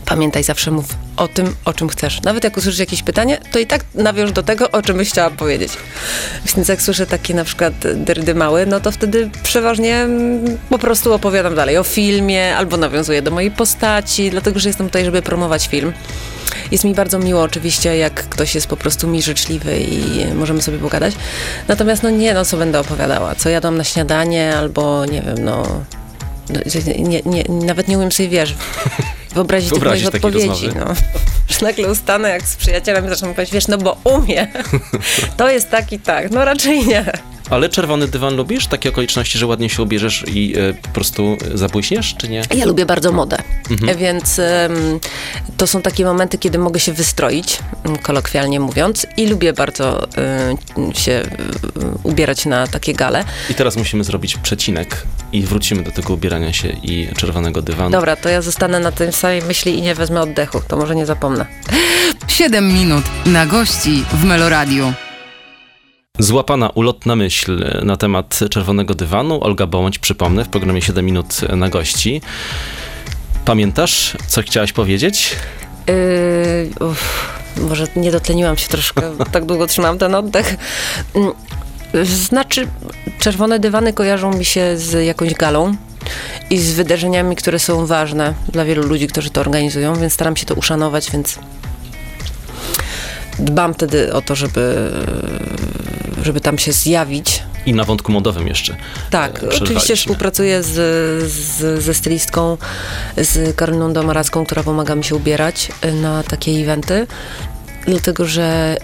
Pamiętaj, 0.06 0.44
zawsze 0.44 0.72
mów 0.72 0.86
o 1.18 1.28
tym, 1.28 1.56
o 1.66 1.74
czym 1.74 1.90
chcesz. 1.90 2.22
Nawet 2.22 2.44
jak 2.44 2.58
usłyszysz 2.58 2.80
jakieś 2.80 3.04
pytanie, 3.04 3.38
to 3.52 3.60
i 3.60 3.68
tak 3.68 3.86
nawiąż 3.96 4.32
do 4.32 4.44
tego, 4.44 4.72
o 4.72 4.82
czym 4.82 4.98
byś 4.98 5.10
chciała 5.10 5.30
powiedzieć. 5.30 5.72
Więc 6.56 6.68
jak 6.68 6.82
słyszę 6.82 7.06
takie 7.06 7.34
na 7.34 7.44
przykład 7.44 7.74
dyrdy 7.96 8.36
małe, 8.36 8.66
no 8.66 8.80
to 8.80 8.92
wtedy 8.92 9.30
przeważnie 9.44 9.96
mm, 9.96 10.58
po 10.70 10.80
prostu 10.80 11.14
opowiadam 11.14 11.56
dalej 11.56 11.78
o 11.78 11.84
filmie 11.84 12.56
albo 12.56 12.78
nawiązuję 12.78 13.22
do 13.22 13.32
mojej 13.32 13.52
postaci, 13.52 14.30
dlatego 14.30 14.60
że 14.60 14.70
jestem 14.70 14.88
tutaj, 14.88 15.06
żeby 15.06 15.22
promować 15.22 15.68
film. 15.68 15.94
Jest 16.72 16.84
mi 16.84 16.94
bardzo 16.94 17.20
miło 17.20 17.42
oczywiście, 17.42 17.98
jak 17.98 18.14
ktoś 18.14 18.56
jest 18.56 18.68
po 18.68 18.78
prostu 18.78 19.08
mi 19.08 19.22
życzliwy 19.22 19.80
i 19.80 20.26
możemy 20.36 20.62
sobie 20.62 20.78
pogadać. 20.78 21.14
Natomiast 21.68 22.04
no 22.04 22.10
nie, 22.10 22.34
no 22.34 22.46
co 22.46 22.58
będę 22.58 22.80
opowiadała, 22.80 23.36
co 23.36 23.50
jadłam 23.50 23.78
na 23.78 23.84
śniadanie 23.84 24.58
albo 24.58 25.06
nie 25.06 25.22
wiem, 25.22 25.38
no... 25.46 25.84
no, 26.50 26.60
Nie, 27.00 27.22
nie, 27.26 27.44
nawet 27.66 27.88
nie 27.88 27.98
umiem 27.98 28.12
sobie, 28.12 28.30
wiesz, 28.30 28.56
wyobrazić 29.34 29.72
tych 29.72 29.84
moich 29.84 30.08
odpowiedzi. 30.08 30.70
No. 30.76 30.94
Że 31.48 31.66
nagle 31.66 31.92
ustanę 31.92 32.30
jak 32.30 32.48
z 32.48 32.56
przyjacielem 32.56 33.06
i 33.06 33.10
zacznę 33.10 33.28
mówić, 33.28 33.52
wiesz, 33.52 33.68
no 33.68 33.78
bo 33.78 33.98
umie. 34.04 34.48
To 35.38 35.50
jest 35.50 35.70
tak 35.70 35.94
i 35.94 36.00
tak. 36.00 36.32
No 36.32 36.46
raczej 36.46 36.88
nie. 36.88 37.06
Ale 37.52 37.70
czerwony 37.70 38.08
dywan 38.08 38.36
lubisz? 38.36 38.68
Takie 38.68 38.90
okoliczności, 38.90 39.38
że 39.38 39.48
ładnie 39.48 39.70
się 39.70 39.84
ubierzesz 39.84 40.24
i 40.28 40.58
y, 40.58 40.74
po 40.82 40.90
prostu 40.90 41.38
zabłyśniesz, 41.54 42.16
czy 42.18 42.30
nie? 42.30 42.42
Ja 42.56 42.66
lubię 42.66 42.86
bardzo 42.86 43.12
modę, 43.12 43.38
Mhm. 43.72 43.98
więc 43.98 44.42
to 45.58 45.68
są 45.68 45.82
takie 45.82 46.06
momenty, 46.06 46.38
kiedy 46.38 46.58
mogę 46.58 46.80
się 46.80 46.94
wystroić, 46.94 47.60
m, 47.86 47.98
kolokwialnie 47.98 48.60
mówiąc, 48.60 49.08
i 49.18 49.28
lubię 49.28 49.54
bardzo 49.54 50.04
y, 50.04 51.00
się 51.00 51.24
ubierać 52.04 52.46
na 52.46 52.68
takie 52.68 52.94
gale. 52.94 53.24
I 53.50 53.54
teraz 53.54 53.78
musimy 53.78 54.04
zrobić 54.04 54.38
przecinek 54.38 55.04
i 55.34 55.42
wrócimy 55.42 55.84
do 55.84 55.92
tego 55.92 56.14
ubierania 56.14 56.54
się 56.54 56.68
i 56.70 57.08
czerwonego 57.18 57.62
dywanu. 57.62 57.92
Dobra, 57.92 58.16
to 58.16 58.30
ja 58.30 58.42
zostanę 58.42 58.80
na 58.80 58.92
tym 58.92 59.12
samej 59.12 59.42
myśli 59.42 59.78
i 59.78 59.82
nie 59.82 59.96
wezmę 59.96 60.22
oddechu, 60.22 60.62
to 60.68 60.78
może 60.78 60.96
nie 60.96 61.06
zapomnę. 61.06 61.46
7 62.28 62.74
minut 62.74 63.04
na 63.26 63.46
gości 63.46 64.04
w 64.14 64.24
Meloradiu. 64.24 64.94
Złapana 66.22 66.70
ulotna 66.70 67.16
myśl 67.16 67.66
na 67.84 67.98
temat 67.98 68.40
czerwonego 68.50 68.96
dywanu. 68.96 69.44
Olga 69.44 69.68
Bołądź, 69.68 70.00
przypomnę, 70.00 70.46
w 70.46 70.50
programie 70.50 70.82
7 70.82 71.06
minut 71.06 71.42
na 71.50 71.70
gości. 71.70 72.22
Pamiętasz, 73.46 74.18
co 74.28 74.42
chciałaś 74.42 74.74
powiedzieć? 74.74 75.36
Yy, 75.88 76.88
uff, 76.88 77.30
może 77.58 77.88
nie 77.96 78.12
dotleniłam 78.12 78.58
się 78.58 78.68
troszkę, 78.68 79.02
tak 79.32 79.46
długo 79.46 79.68
trzymałam 79.68 79.98
ten 79.98 80.16
oddech. 80.16 80.56
Mm, 81.16 81.32
Znaczy, 82.04 82.68
czerwone 83.20 83.60
dywany 83.60 83.94
kojarzą 83.94 84.34
mi 84.38 84.46
się 84.46 84.78
z 84.78 85.06
jakąś 85.06 85.34
galą 85.34 85.76
i 86.50 86.60
z 86.60 86.74
wydarzeniami, 86.74 87.36
które 87.36 87.60
są 87.60 87.86
ważne 87.86 88.34
dla 88.52 88.66
wielu 88.66 88.88
ludzi, 88.88 89.08
którzy 89.08 89.30
to 89.30 89.42
organizują, 89.42 89.96
więc 89.96 90.14
staram 90.14 90.36
się 90.36 90.46
to 90.46 90.56
uszanować, 90.56 91.12
więc 91.12 91.40
dbam 93.40 93.74
wtedy 93.74 94.14
o 94.14 94.22
to, 94.22 94.36
żeby, 94.36 94.92
żeby 96.26 96.42
tam 96.42 96.58
się 96.58 96.72
zjawić. 96.72 97.44
I 97.66 97.74
na 97.74 97.84
wątku 97.84 98.12
modowym 98.12 98.48
jeszcze. 98.48 98.76
Tak, 99.10 99.32
e, 99.32 99.36
oczywiście 99.36 99.66
przerwaliśmy. 99.66 99.96
współpracuję 99.96 100.64
z, 100.64 100.74
z, 101.32 101.84
ze 101.84 101.94
stylistką, 101.94 102.58
z 103.18 103.56
Karoliną 103.56 103.94
Domaracką, 103.94 104.46
która 104.46 104.64
pomaga 104.64 104.96
mi 104.96 105.04
się 105.04 105.16
ubierać 105.16 105.72
y, 105.86 105.94
na 105.94 106.24
takie 106.24 106.52
eventy, 106.52 107.08
dlatego 107.88 108.26
że 108.26 108.78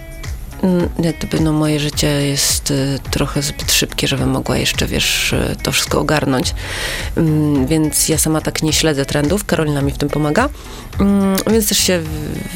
jak 0.99 1.17
gdyby, 1.17 1.39
no, 1.39 1.51
moje 1.53 1.79
życie 1.79 2.07
jest 2.07 2.71
y, 2.71 2.99
trochę 3.11 3.41
zbyt 3.41 3.71
szybkie, 3.73 4.07
żebym 4.07 4.29
mogła 4.29 4.57
jeszcze, 4.57 4.87
wiesz, 4.87 5.33
y, 5.33 5.55
to 5.63 5.71
wszystko 5.71 5.99
ogarnąć. 5.99 6.53
Mm, 7.17 7.67
Więc 7.67 8.09
ja 8.09 8.17
sama 8.17 8.41
tak 8.41 8.63
nie 8.63 8.73
śledzę 8.73 9.05
trendów, 9.05 9.45
Karolina 9.45 9.81
mi 9.81 9.91
w 9.91 9.97
tym 9.97 10.09
pomaga, 10.09 10.49
Mm, 10.99 11.35
więc 11.51 11.69
też 11.69 11.77
się 11.77 12.01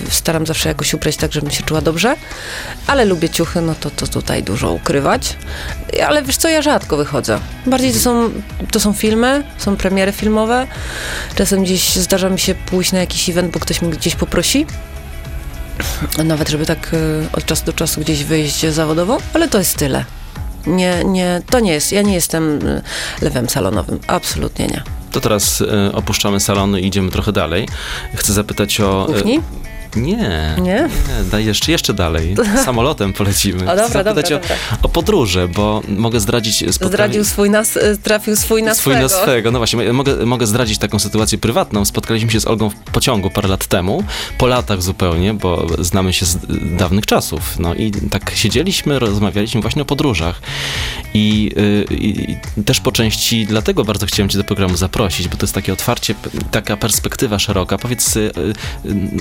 staram 0.10 0.46
zawsze 0.46 0.70
jakoś 0.70 0.94
ubrać 0.94 1.18
tak, 1.18 1.34
żebym 1.34 1.52
się 1.52 1.64
czuła 1.64 1.82
dobrze, 1.82 2.16
ale 2.88 3.06
lubię 3.06 3.30
ciuchy, 3.30 3.62
no 3.62 3.76
to, 3.76 3.90
to 3.90 4.08
tutaj 4.08 4.44
dużo 4.44 4.72
ukrywać. 4.72 5.36
Ale 6.08 6.24
wiesz 6.24 6.38
co, 6.38 6.50
ja 6.50 6.62
rzadko 6.62 6.98
wychodzę. 6.98 7.40
Bardziej 7.66 7.94
to 7.94 8.00
są, 8.00 8.30
to 8.72 8.80
są 8.80 8.94
filmy, 8.94 9.44
są 9.58 9.76
premiery 9.76 10.12
filmowe. 10.12 10.68
Czasem 11.36 11.64
gdzieś 11.64 11.96
zdarza 11.96 12.30
mi 12.30 12.40
się 12.40 12.56
pójść 12.56 12.92
na 12.92 13.00
jakiś 13.00 13.30
event, 13.30 13.54
bo 13.54 13.60
ktoś 13.60 13.82
mnie 13.82 13.92
gdzieś 13.92 14.16
poprosi. 14.16 14.66
Nawet, 16.24 16.50
żeby 16.50 16.66
tak 16.66 16.94
y, 16.94 17.26
od 17.34 17.46
czasu 17.46 17.66
do 17.66 17.74
czasu 17.74 18.02
gdzieś 18.02 18.24
wyjść 18.24 18.66
zawodowo, 18.66 19.18
ale 19.34 19.48
to 19.48 19.58
jest 19.60 19.78
tyle. 19.78 20.06
Nie, 20.68 21.04
nie, 21.06 21.42
to 21.50 21.60
nie 21.60 21.72
jest, 21.74 21.92
ja 21.92 22.02
nie 22.02 22.14
jestem 22.14 22.68
y, 22.68 22.82
lewem 23.22 23.50
salonowym, 23.50 24.00
absolutnie 24.08 24.68
nie. 24.68 24.84
To 25.12 25.22
teraz 25.22 25.62
e, 25.62 25.92
opuszczamy 25.96 26.40
salony 26.40 26.82
i 26.82 26.88
idziemy 26.88 27.12
trochę 27.12 27.32
dalej. 27.32 27.68
Chcę 28.16 28.34
zapytać 28.34 28.80
o... 28.82 29.04
e, 29.10 29.14
Kuchni? 29.14 29.40
Nie. 29.96 30.56
Nie? 30.62 30.90
daj 31.32 31.46
jeszcze, 31.46 31.72
jeszcze 31.72 31.94
dalej. 31.94 32.36
Samolotem 32.66 33.14
polecimy. 33.14 33.62
O, 33.72 33.76
dobra, 33.76 33.88
zapytać 33.88 34.30
dobra, 34.30 34.38
o, 34.38 34.40
dobra. 34.40 34.56
o 34.84 34.90
podróże, 34.90 35.48
bo 35.48 35.82
mogę 35.98 36.20
zdradzić 36.20 36.58
spotkanie... 36.58 36.90
Zdradził 36.90 37.26
swój 37.26 37.50
nas, 37.50 37.78
y, 37.78 37.98
trafił 38.04 38.36
swój 38.36 38.64
na 38.64 38.76
Swój 38.76 38.94
na 38.94 39.10
swego. 39.10 39.24
swego. 39.24 39.52
No 39.52 39.60
właśnie, 39.60 39.94
mogę, 39.94 40.26
mogę 40.26 40.48
zdradzić 40.48 40.78
taką 40.78 41.00
sytuację 41.00 41.38
prywatną. 41.38 41.86
Spotkaliśmy 41.86 42.32
się 42.32 42.40
z 42.40 42.48
Olgą 42.48 42.70
w 42.70 42.76
pociągu 42.76 43.30
parę 43.30 43.48
lat 43.50 43.68
temu, 43.68 44.04
po 44.38 44.48
latach 44.48 44.82
zupełnie, 44.82 45.34
bo 45.34 45.68
znamy 45.80 46.14
się 46.14 46.26
z 46.26 46.38
dawnych 46.78 47.06
czasów. 47.06 47.60
No 47.60 47.76
i 47.76 47.92
tak 47.92 48.32
siedzieliśmy, 48.36 49.00
rozmawialiśmy 49.00 49.62
właśnie 49.62 49.82
o 49.82 49.86
podróżach. 49.86 50.42
I, 51.14 51.52
y, 51.92 51.94
i, 51.94 52.32
i 52.32 52.64
też 52.64 52.80
po 52.80 52.92
części 52.92 53.46
dlatego 53.46 53.84
bardzo 53.84 54.06
chciałem 54.06 54.30
cię 54.30 54.38
do 54.38 54.44
programu 54.44 54.78
zaprosić, 54.78 55.28
bo 55.28 55.38
to 55.38 55.44
jest 55.44 55.54
takie 55.54 55.74
otwarcie, 55.74 56.16
taka 56.52 56.78
perspektywa 56.78 57.40
szeroka. 57.40 57.78
Powiedz, 57.78 58.16
y, 58.18 58.32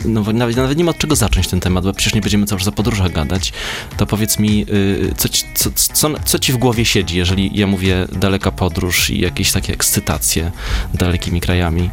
no 0.04 0.24
nawet, 0.32 0.56
nawet 0.62 0.78
nie 0.78 0.84
ma 0.84 0.90
od 0.90 0.98
czego 0.98 1.16
zacząć 1.16 1.48
ten 1.48 1.60
temat, 1.60 1.84
bo 1.84 1.92
przecież 1.92 2.14
nie 2.14 2.20
będziemy 2.20 2.46
cały 2.46 2.58
czas 2.58 2.68
o 2.68 2.72
podróżach 2.72 3.12
gadać. 3.12 3.52
To 3.96 4.06
powiedz 4.06 4.38
mi, 4.38 4.66
y, 4.72 5.14
co, 5.16 5.28
ci- 5.28 5.44
co, 5.54 5.70
co, 5.92 6.10
co 6.24 6.38
ci 6.38 6.52
w 6.52 6.56
głowie 6.56 6.84
siedzi, 6.84 7.16
jeżeli 7.18 7.50
ja 7.58 7.66
mówię 7.66 8.06
daleka 8.12 8.50
podróż 8.52 9.10
i 9.10 9.20
jakieś 9.20 9.52
takie 9.52 9.72
ekscytacje 9.72 10.50
dalekimi 10.94 11.40
krajami? 11.40 11.90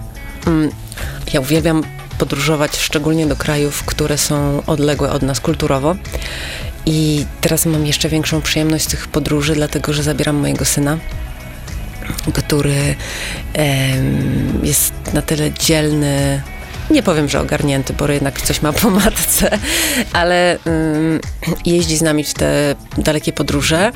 Mm, 0.47 0.69
Ja 1.34 1.39
uwielbiam 1.39 1.84
podróżować, 2.17 2.77
szczególnie 2.77 3.27
do 3.27 3.36
krajów, 3.36 3.84
które 3.84 4.17
są 4.17 4.63
odległe 4.67 5.12
od 5.12 5.21
nas 5.21 5.39
kulturowo. 5.39 5.95
I 6.86 7.25
teraz 7.41 7.65
mam 7.65 7.86
jeszcze 7.86 8.10
większą 8.10 8.41
przyjemność 8.41 8.84
z 8.86 8.88
tych 8.88 9.08
podróży, 9.08 9.56
dlatego 9.56 9.93
że 9.93 10.03
zabieram 10.03 10.36
mojego 10.36 10.65
syna, 10.65 10.97
który 12.34 12.95
jest 14.63 14.93
na 15.13 15.21
tyle 15.21 15.51
dzielny. 15.51 16.41
Nie 16.89 17.04
powiem, 17.04 17.30
że 17.30 17.41
ogarnięty, 17.41 17.93
bo 17.93 18.12
jednak 18.12 18.41
coś 18.41 18.62
ma 18.62 18.73
po 18.73 18.89
matce, 18.89 19.60
ale 20.13 20.58
ym, 20.67 21.19
jeździ 21.65 21.97
z 21.97 22.02
nami 22.02 22.23
w 22.23 22.34
te 22.34 22.76
dalekie 22.97 23.34
podróże. 23.34 23.91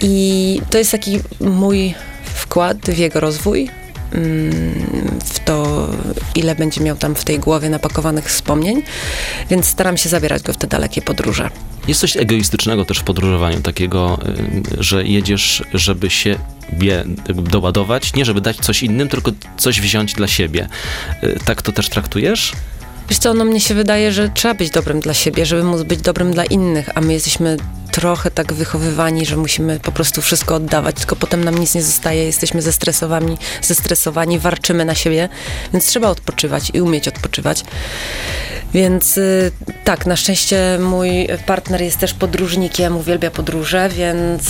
I 0.00 0.60
to 0.70 0.78
jest 0.78 0.92
taki 0.92 1.20
mój 1.40 1.94
wkład 2.34 2.78
w 2.78 2.98
jego 2.98 3.20
rozwój, 3.20 3.70
mm, 4.12 5.20
w 5.24 5.38
to, 5.38 5.88
ile 6.34 6.54
będzie 6.54 6.80
miał 6.80 6.96
tam 6.96 7.14
w 7.14 7.24
tej 7.24 7.38
głowie 7.38 7.70
napakowanych 7.70 8.24
wspomnień, 8.24 8.82
więc 9.50 9.66
staram 9.66 9.96
się 9.96 10.08
zabierać 10.08 10.42
go 10.42 10.52
w 10.52 10.56
te 10.56 10.66
dalekie 10.66 11.02
podróże. 11.02 11.50
Jest 11.88 12.00
coś 12.00 12.16
egoistycznego 12.16 12.84
też 12.84 12.98
w 12.98 13.04
podróżowaniu, 13.04 13.60
takiego, 13.60 14.18
y, 14.78 14.82
że 14.84 15.04
jedziesz, 15.04 15.62
żeby 15.74 16.10
się 16.10 16.38
doładować, 17.34 18.14
nie 18.14 18.24
żeby 18.24 18.40
dać 18.40 18.56
coś 18.56 18.82
innym, 18.82 19.08
tylko 19.08 19.30
coś 19.56 19.80
wziąć 19.80 20.12
dla 20.14 20.26
siebie. 20.28 20.68
Y, 21.22 21.38
Tak 21.44 21.62
to 21.62 21.72
też 21.72 21.88
traktujesz? 21.88 22.52
Wiesz 23.08 23.18
co, 23.18 23.34
no 23.34 23.44
mnie 23.44 23.60
się 23.60 23.74
wydaje, 23.74 24.12
że 24.12 24.28
trzeba 24.28 24.54
być 24.54 24.70
dobrym 24.70 25.00
dla 25.00 25.14
siebie, 25.14 25.46
żeby 25.46 25.64
móc 25.64 25.82
być 25.82 26.00
dobrym 26.00 26.32
dla 26.32 26.44
innych, 26.44 26.88
a 26.94 27.00
my 27.00 27.12
jesteśmy 27.12 27.56
trochę 27.92 28.30
tak 28.30 28.52
wychowywani, 28.52 29.26
że 29.26 29.36
musimy 29.36 29.80
po 29.80 29.92
prostu 29.92 30.22
wszystko 30.22 30.54
oddawać, 30.54 30.96
tylko 30.96 31.16
potem 31.16 31.44
nam 31.44 31.58
nic 31.58 31.74
nie 31.74 31.82
zostaje, 31.82 32.24
jesteśmy 32.24 32.62
zestresowani, 32.62 33.38
zestresowani, 33.62 34.38
warczymy 34.38 34.84
na 34.84 34.94
siebie, 34.94 35.28
więc 35.72 35.86
trzeba 35.86 36.08
odpoczywać 36.08 36.70
i 36.74 36.80
umieć 36.80 37.08
odpoczywać. 37.08 37.64
Więc 38.74 39.18
y, 39.18 39.52
tak, 39.84 40.06
na 40.06 40.16
szczęście 40.16 40.78
mój 40.80 41.28
partner 41.46 41.82
jest 41.82 41.98
też 41.98 42.14
podróżnikiem, 42.14 42.96
uwielbia 42.96 43.30
podróże, 43.30 43.88
więc 43.88 44.44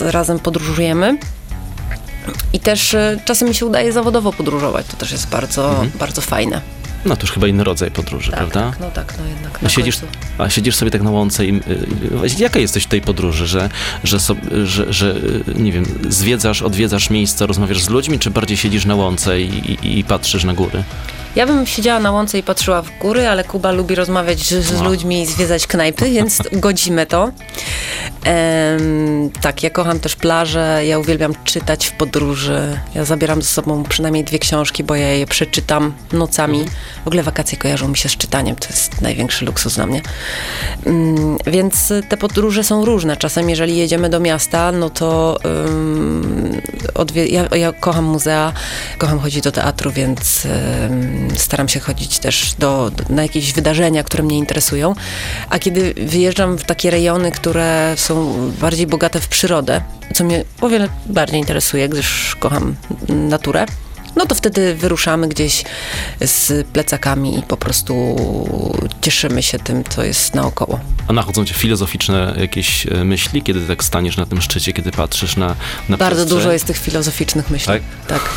razem 0.00 0.38
podróżujemy. 0.38 1.18
I 2.52 2.60
też 2.60 2.94
y, 2.94 3.20
czasem 3.24 3.48
mi 3.48 3.54
się 3.54 3.66
udaje 3.66 3.92
zawodowo 3.92 4.32
podróżować, 4.32 4.86
to 4.86 4.96
też 4.96 5.12
jest 5.12 5.28
bardzo, 5.28 5.84
bardzo 5.98 6.20
fajne. 6.20 6.60
No 7.04 7.16
to 7.16 7.22
już 7.22 7.32
chyba 7.32 7.46
inny 7.46 7.64
rodzaj 7.64 7.90
podróży, 7.90 8.30
Tak, 8.30 8.38
prawda? 8.38 8.70
tak, 8.70 8.80
no 8.80 8.90
tak, 8.90 9.14
no 9.18 9.24
jednak 9.26 9.72
siedzisz, 9.72 9.98
a 10.38 10.50
siedzisz 10.50 10.76
sobie 10.76 10.90
tak 10.90 11.02
na 11.02 11.10
łące 11.10 11.46
i 11.46 11.54
y, 11.54 12.26
y, 12.26 12.42
jaka 12.42 12.58
jesteś 12.58 12.84
w 12.84 12.86
tej 12.86 13.00
podróży, 13.00 13.46
że, 13.46 13.70
że, 14.04 14.20
so, 14.20 14.34
że, 14.64 14.92
że 14.92 15.14
y, 15.16 15.42
nie 15.54 15.72
wiem, 15.72 15.84
zwiedzasz, 16.08 16.62
odwiedzasz 16.62 17.10
miejsca, 17.10 17.46
rozmawiasz 17.46 17.82
z 17.82 17.88
ludźmi, 17.88 18.18
czy 18.18 18.30
bardziej 18.30 18.56
siedzisz 18.56 18.84
na 18.84 18.94
łące 18.94 19.40
i, 19.40 19.72
i, 19.72 19.98
i 19.98 20.04
patrzysz 20.04 20.44
na 20.44 20.54
góry? 20.54 20.84
Ja 21.36 21.46
bym 21.46 21.66
siedziała 21.66 22.00
na 22.00 22.10
łące 22.12 22.38
i 22.38 22.42
patrzyła 22.42 22.82
w 22.82 22.98
góry, 22.98 23.28
ale 23.28 23.44
Kuba 23.44 23.72
lubi 23.72 23.94
rozmawiać 23.94 24.38
z, 24.38 24.64
z 24.64 24.72
No. 24.72 24.84
ludźmi 24.84 25.22
i 25.22 25.26
zwiedzać 25.26 25.66
knajpy, 25.66 26.10
więc 26.10 26.38
godzimy 26.52 27.06
to. 27.06 27.30
Em, 28.24 29.30
tak, 29.40 29.62
ja 29.62 29.70
kocham 29.70 30.00
też 30.00 30.16
plażę, 30.16 30.82
ja 30.86 30.98
uwielbiam 30.98 31.32
czytać 31.44 31.86
w 31.86 31.92
podróży. 31.92 32.78
Ja 32.94 33.04
zabieram 33.04 33.42
ze 33.42 33.48
sobą 33.48 33.82
przynajmniej 33.84 34.24
dwie 34.24 34.38
książki, 34.38 34.84
bo 34.84 34.94
ja 34.94 35.08
je 35.08 35.26
przeczytam 35.26 35.92
nocami. 36.12 36.64
W 37.04 37.06
ogóle 37.06 37.22
wakacje 37.22 37.58
kojarzą 37.58 37.88
mi 37.88 37.96
się 37.96 38.08
z 38.08 38.16
czytaniem, 38.16 38.56
to 38.56 38.68
jest 38.68 39.00
największy 39.00 39.44
luksus 39.44 39.74
dla 39.74 39.86
mnie. 39.86 40.02
Mm, 40.86 41.36
więc 41.46 41.92
te 42.08 42.16
podróże 42.16 42.64
są 42.64 42.84
różne. 42.84 43.16
Czasem, 43.16 43.50
jeżeli 43.50 43.76
jedziemy 43.76 44.08
do 44.08 44.20
miasta, 44.20 44.72
no 44.72 44.90
to 44.90 45.38
ja, 47.14 47.56
ja 47.56 47.72
kocham 47.72 48.04
muzea, 48.04 48.52
kocham 48.98 49.18
chodzić 49.18 49.40
do 49.42 49.52
teatru, 49.52 49.90
więc 49.92 50.46
staram 51.36 51.68
się 51.68 51.80
chodzić 51.80 52.18
też 52.18 52.54
do, 52.58 52.90
na 53.08 53.22
jakieś 53.22 53.52
wydarzenia, 53.52 54.02
które 54.02 54.22
mnie 54.22 54.38
interesują. 54.38 54.94
A 55.50 55.58
kiedy 55.58 55.94
wyjeżdżam 55.96 56.58
w 56.58 56.64
takie 56.64 56.90
rejony, 56.90 57.32
które 57.32 57.94
są 57.96 58.34
bardziej 58.60 58.86
bogate 58.86 59.20
w 59.20 59.28
przyrodę, 59.28 59.80
co 60.14 60.24
mnie 60.24 60.44
o 60.60 60.68
wiele 60.68 60.88
bardziej 61.06 61.40
interesuje, 61.40 61.88
gdyż 61.88 62.36
kocham 62.40 62.76
naturę, 63.08 63.66
no 64.16 64.26
to 64.26 64.34
wtedy 64.34 64.74
wyruszamy 64.74 65.28
gdzieś 65.28 65.64
z 66.20 66.66
plecakami 66.66 67.38
i 67.38 67.42
po 67.42 67.56
prostu 67.56 68.16
cieszymy 69.00 69.42
się 69.42 69.58
tym, 69.58 69.84
co 69.84 70.04
jest 70.04 70.34
naokoło. 70.34 70.80
A 71.08 71.12
nachodzą 71.12 71.44
cię 71.44 71.54
filozoficzne 71.54 72.34
jakieś 72.38 72.86
e, 72.86 73.04
myśli, 73.04 73.42
kiedy 73.42 73.60
tak 73.60 73.84
staniesz 73.84 74.16
na 74.16 74.26
tym 74.26 74.42
szczycie, 74.42 74.72
kiedy 74.72 74.90
patrzysz 74.90 75.36
na, 75.36 75.56
na 75.88 75.96
Bardzo 75.96 76.16
przestrzeń? 76.16 76.38
dużo 76.38 76.52
jest 76.52 76.64
tych 76.64 76.78
filozoficznych 76.78 77.50
myśli. 77.50 77.66
Tak? 77.66 77.82
tak. 78.08 78.30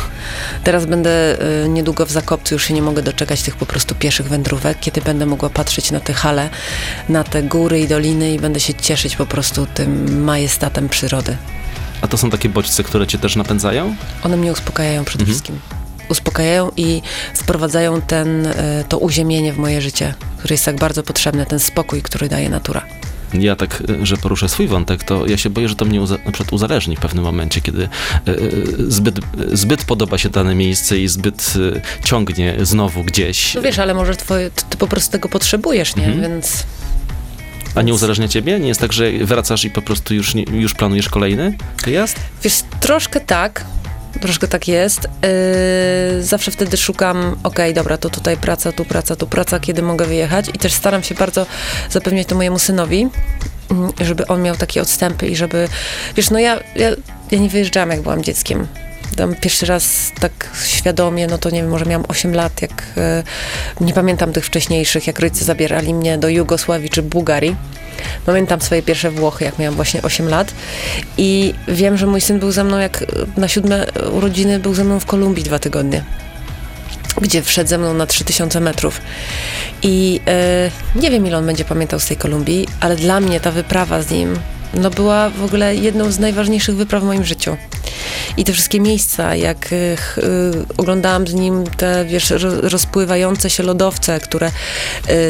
Teraz 0.64 0.86
będę 0.86 1.38
y, 1.64 1.68
niedługo 1.68 2.06
w 2.06 2.10
Zakopcu, 2.10 2.54
już 2.54 2.64
się 2.64 2.74
nie 2.74 2.82
mogę 2.82 3.02
doczekać 3.02 3.42
tych 3.42 3.56
po 3.56 3.66
prostu 3.66 3.94
pieszych 3.94 4.28
wędrówek, 4.28 4.80
kiedy 4.80 5.00
będę 5.00 5.26
mogła 5.26 5.50
patrzeć 5.50 5.90
na 5.90 6.00
te 6.00 6.12
hale, 6.12 6.50
na 7.08 7.24
te 7.24 7.42
góry 7.42 7.80
i 7.80 7.88
doliny 7.88 8.34
i 8.34 8.38
będę 8.38 8.60
się 8.60 8.74
cieszyć 8.74 9.16
po 9.16 9.26
prostu 9.26 9.66
tym 9.66 10.22
majestatem 10.24 10.88
przyrody. 10.88 11.36
A 12.00 12.08
to 12.08 12.16
są 12.18 12.30
takie 12.30 12.48
bodźce, 12.48 12.82
które 12.84 13.06
cię 13.06 13.18
też 13.18 13.36
napędzają? 13.36 13.94
One 14.22 14.36
mnie 14.36 14.52
uspokajają 14.52 15.04
przede 15.04 15.22
Mhm. 15.22 15.34
wszystkim. 15.34 15.58
Uspokajają 16.08 16.70
i 16.76 17.02
wprowadzają 17.34 18.00
ten, 18.00 18.46
y, 18.46 18.54
to 18.88 18.98
uziemienie 18.98 19.52
w 19.52 19.58
moje 19.58 19.80
życie, 19.80 20.14
które 20.38 20.54
jest 20.54 20.64
tak 20.64 20.76
bardzo 20.76 21.02
potrzebne, 21.02 21.46
ten 21.46 21.58
spokój, 21.58 22.02
który 22.02 22.28
daje 22.28 22.50
natura. 22.50 22.82
Ja 23.34 23.56
tak, 23.56 23.82
e, 24.02 24.06
że 24.06 24.16
poruszę 24.16 24.48
swój 24.48 24.68
wątek, 24.68 25.04
to 25.04 25.26
ja 25.26 25.36
się 25.36 25.50
boję, 25.50 25.68
że 25.68 25.74
to 25.74 25.84
mnie 25.84 26.00
uza, 26.00 26.16
przykład 26.18 26.52
uzależni 26.52 26.96
w 26.96 27.00
pewnym 27.00 27.24
momencie, 27.24 27.60
kiedy 27.60 27.82
e, 27.84 27.88
e, 28.30 28.36
zbyt, 28.88 29.20
zbyt 29.52 29.84
podoba 29.84 30.18
się 30.18 30.28
dane 30.28 30.54
miejsce 30.54 30.98
i 30.98 31.08
zbyt 31.08 31.52
e, 31.76 31.80
ciągnie 32.06 32.56
znowu 32.62 33.04
gdzieś. 33.04 33.54
No 33.54 33.62
wiesz, 33.62 33.78
ale 33.78 33.94
może 33.94 34.16
twoje, 34.16 34.50
ty, 34.50 34.62
ty 34.70 34.76
po 34.76 34.86
prostu 34.86 35.12
tego 35.12 35.28
potrzebujesz, 35.28 35.96
nie? 35.96 36.04
Mhm. 36.06 36.22
Więc 36.22 36.64
A 37.78 37.82
nie 37.82 37.94
uzależnia 37.94 38.28
ciebie? 38.28 38.60
Nie 38.60 38.68
jest 38.68 38.80
tak, 38.80 38.92
że 38.92 39.12
wracasz 39.12 39.64
i 39.64 39.70
po 39.70 39.82
prostu 39.82 40.14
już, 40.14 40.34
już 40.34 40.74
planujesz 40.74 41.08
kolejny 41.08 41.56
wyjazd? 41.84 42.16
Wiesz, 42.42 42.62
troszkę 42.80 43.20
tak. 43.20 43.64
Troszkę 44.20 44.48
tak 44.48 44.68
jest. 44.68 45.08
Yy, 46.14 46.22
zawsze 46.22 46.50
wtedy 46.50 46.76
szukam, 46.76 47.36
okej, 47.42 47.74
dobra, 47.74 47.98
to 47.98 48.10
tutaj 48.10 48.36
praca, 48.36 48.72
tu 48.72 48.84
praca, 48.84 49.16
tu 49.16 49.26
praca, 49.26 49.60
kiedy 49.60 49.82
mogę 49.82 50.06
wyjechać. 50.06 50.48
I 50.54 50.58
też 50.58 50.72
staram 50.72 51.02
się 51.02 51.14
bardzo 51.14 51.46
zapewniać 51.90 52.26
to 52.26 52.34
mojemu 52.34 52.58
synowi, 52.58 53.08
mm, 53.70 53.92
żeby 54.00 54.26
on 54.26 54.42
miał 54.42 54.56
takie 54.56 54.82
odstępy 54.82 55.26
i 55.28 55.36
żeby, 55.36 55.68
wiesz, 56.16 56.30
no 56.30 56.38
ja, 56.38 56.60
ja, 56.76 56.90
ja 57.30 57.38
nie 57.38 57.48
wyjeżdżałam, 57.48 57.90
jak 57.90 58.02
byłam 58.02 58.24
dzieckiem. 58.24 58.66
Tam 59.16 59.34
pierwszy 59.34 59.66
raz 59.66 60.12
tak 60.20 60.32
świadomie, 60.64 61.26
no 61.26 61.38
to 61.38 61.50
nie 61.50 61.62
wiem, 61.62 61.70
może 61.70 61.84
miałam 61.84 62.04
8 62.08 62.34
lat, 62.34 62.62
jak 62.62 62.82
e, 62.96 63.22
nie 63.80 63.92
pamiętam 63.92 64.32
tych 64.32 64.46
wcześniejszych, 64.46 65.06
jak 65.06 65.18
rodzice 65.18 65.44
zabierali 65.44 65.94
mnie 65.94 66.18
do 66.18 66.28
Jugosławii 66.28 66.90
czy 66.90 67.02
Bułgarii. 67.02 67.56
Pamiętam 68.26 68.60
swoje 68.60 68.82
pierwsze 68.82 69.10
Włochy, 69.10 69.44
jak 69.44 69.58
miałam 69.58 69.74
właśnie 69.74 70.02
8 70.02 70.28
lat 70.28 70.52
i 71.18 71.54
wiem, 71.68 71.96
że 71.96 72.06
mój 72.06 72.20
syn 72.20 72.38
był 72.38 72.52
ze 72.52 72.64
mną, 72.64 72.78
jak 72.78 73.04
na 73.36 73.48
siódme 73.48 73.86
urodziny 74.12 74.58
był 74.58 74.74
ze 74.74 74.84
mną 74.84 75.00
w 75.00 75.06
Kolumbii 75.06 75.44
dwa 75.44 75.58
tygodnie 75.58 76.04
gdzie 77.20 77.42
wszedł 77.42 77.70
ze 77.70 77.78
mną 77.78 77.94
na 77.94 78.06
3000 78.06 78.60
metrów. 78.60 79.00
I 79.82 80.20
e, 80.26 80.70
nie 80.94 81.10
wiem, 81.10 81.26
ile 81.26 81.38
on 81.38 81.46
będzie 81.46 81.64
pamiętał 81.64 82.00
z 82.00 82.06
tej 82.06 82.16
Kolumbii, 82.16 82.68
ale 82.80 82.96
dla 82.96 83.20
mnie 83.20 83.40
ta 83.40 83.50
wyprawa 83.50 84.02
z 84.02 84.10
nim 84.10 84.38
no, 84.74 84.90
była 84.90 85.30
w 85.30 85.44
ogóle 85.44 85.76
jedną 85.76 86.12
z 86.12 86.18
najważniejszych 86.18 86.76
wypraw 86.76 87.02
w 87.02 87.06
moim 87.06 87.24
życiu. 87.24 87.56
I 88.36 88.44
te 88.44 88.52
wszystkie 88.52 88.80
miejsca, 88.80 89.34
jak 89.34 89.72
y, 89.72 89.76
y, 89.76 89.96
oglądałam 90.76 91.26
z 91.26 91.34
nim 91.34 91.64
te, 91.76 92.04
wiesz, 92.04 92.30
ro, 92.30 92.60
rozpływające 92.60 93.50
się 93.50 93.62
lodowce, 93.62 94.20
które 94.20 94.50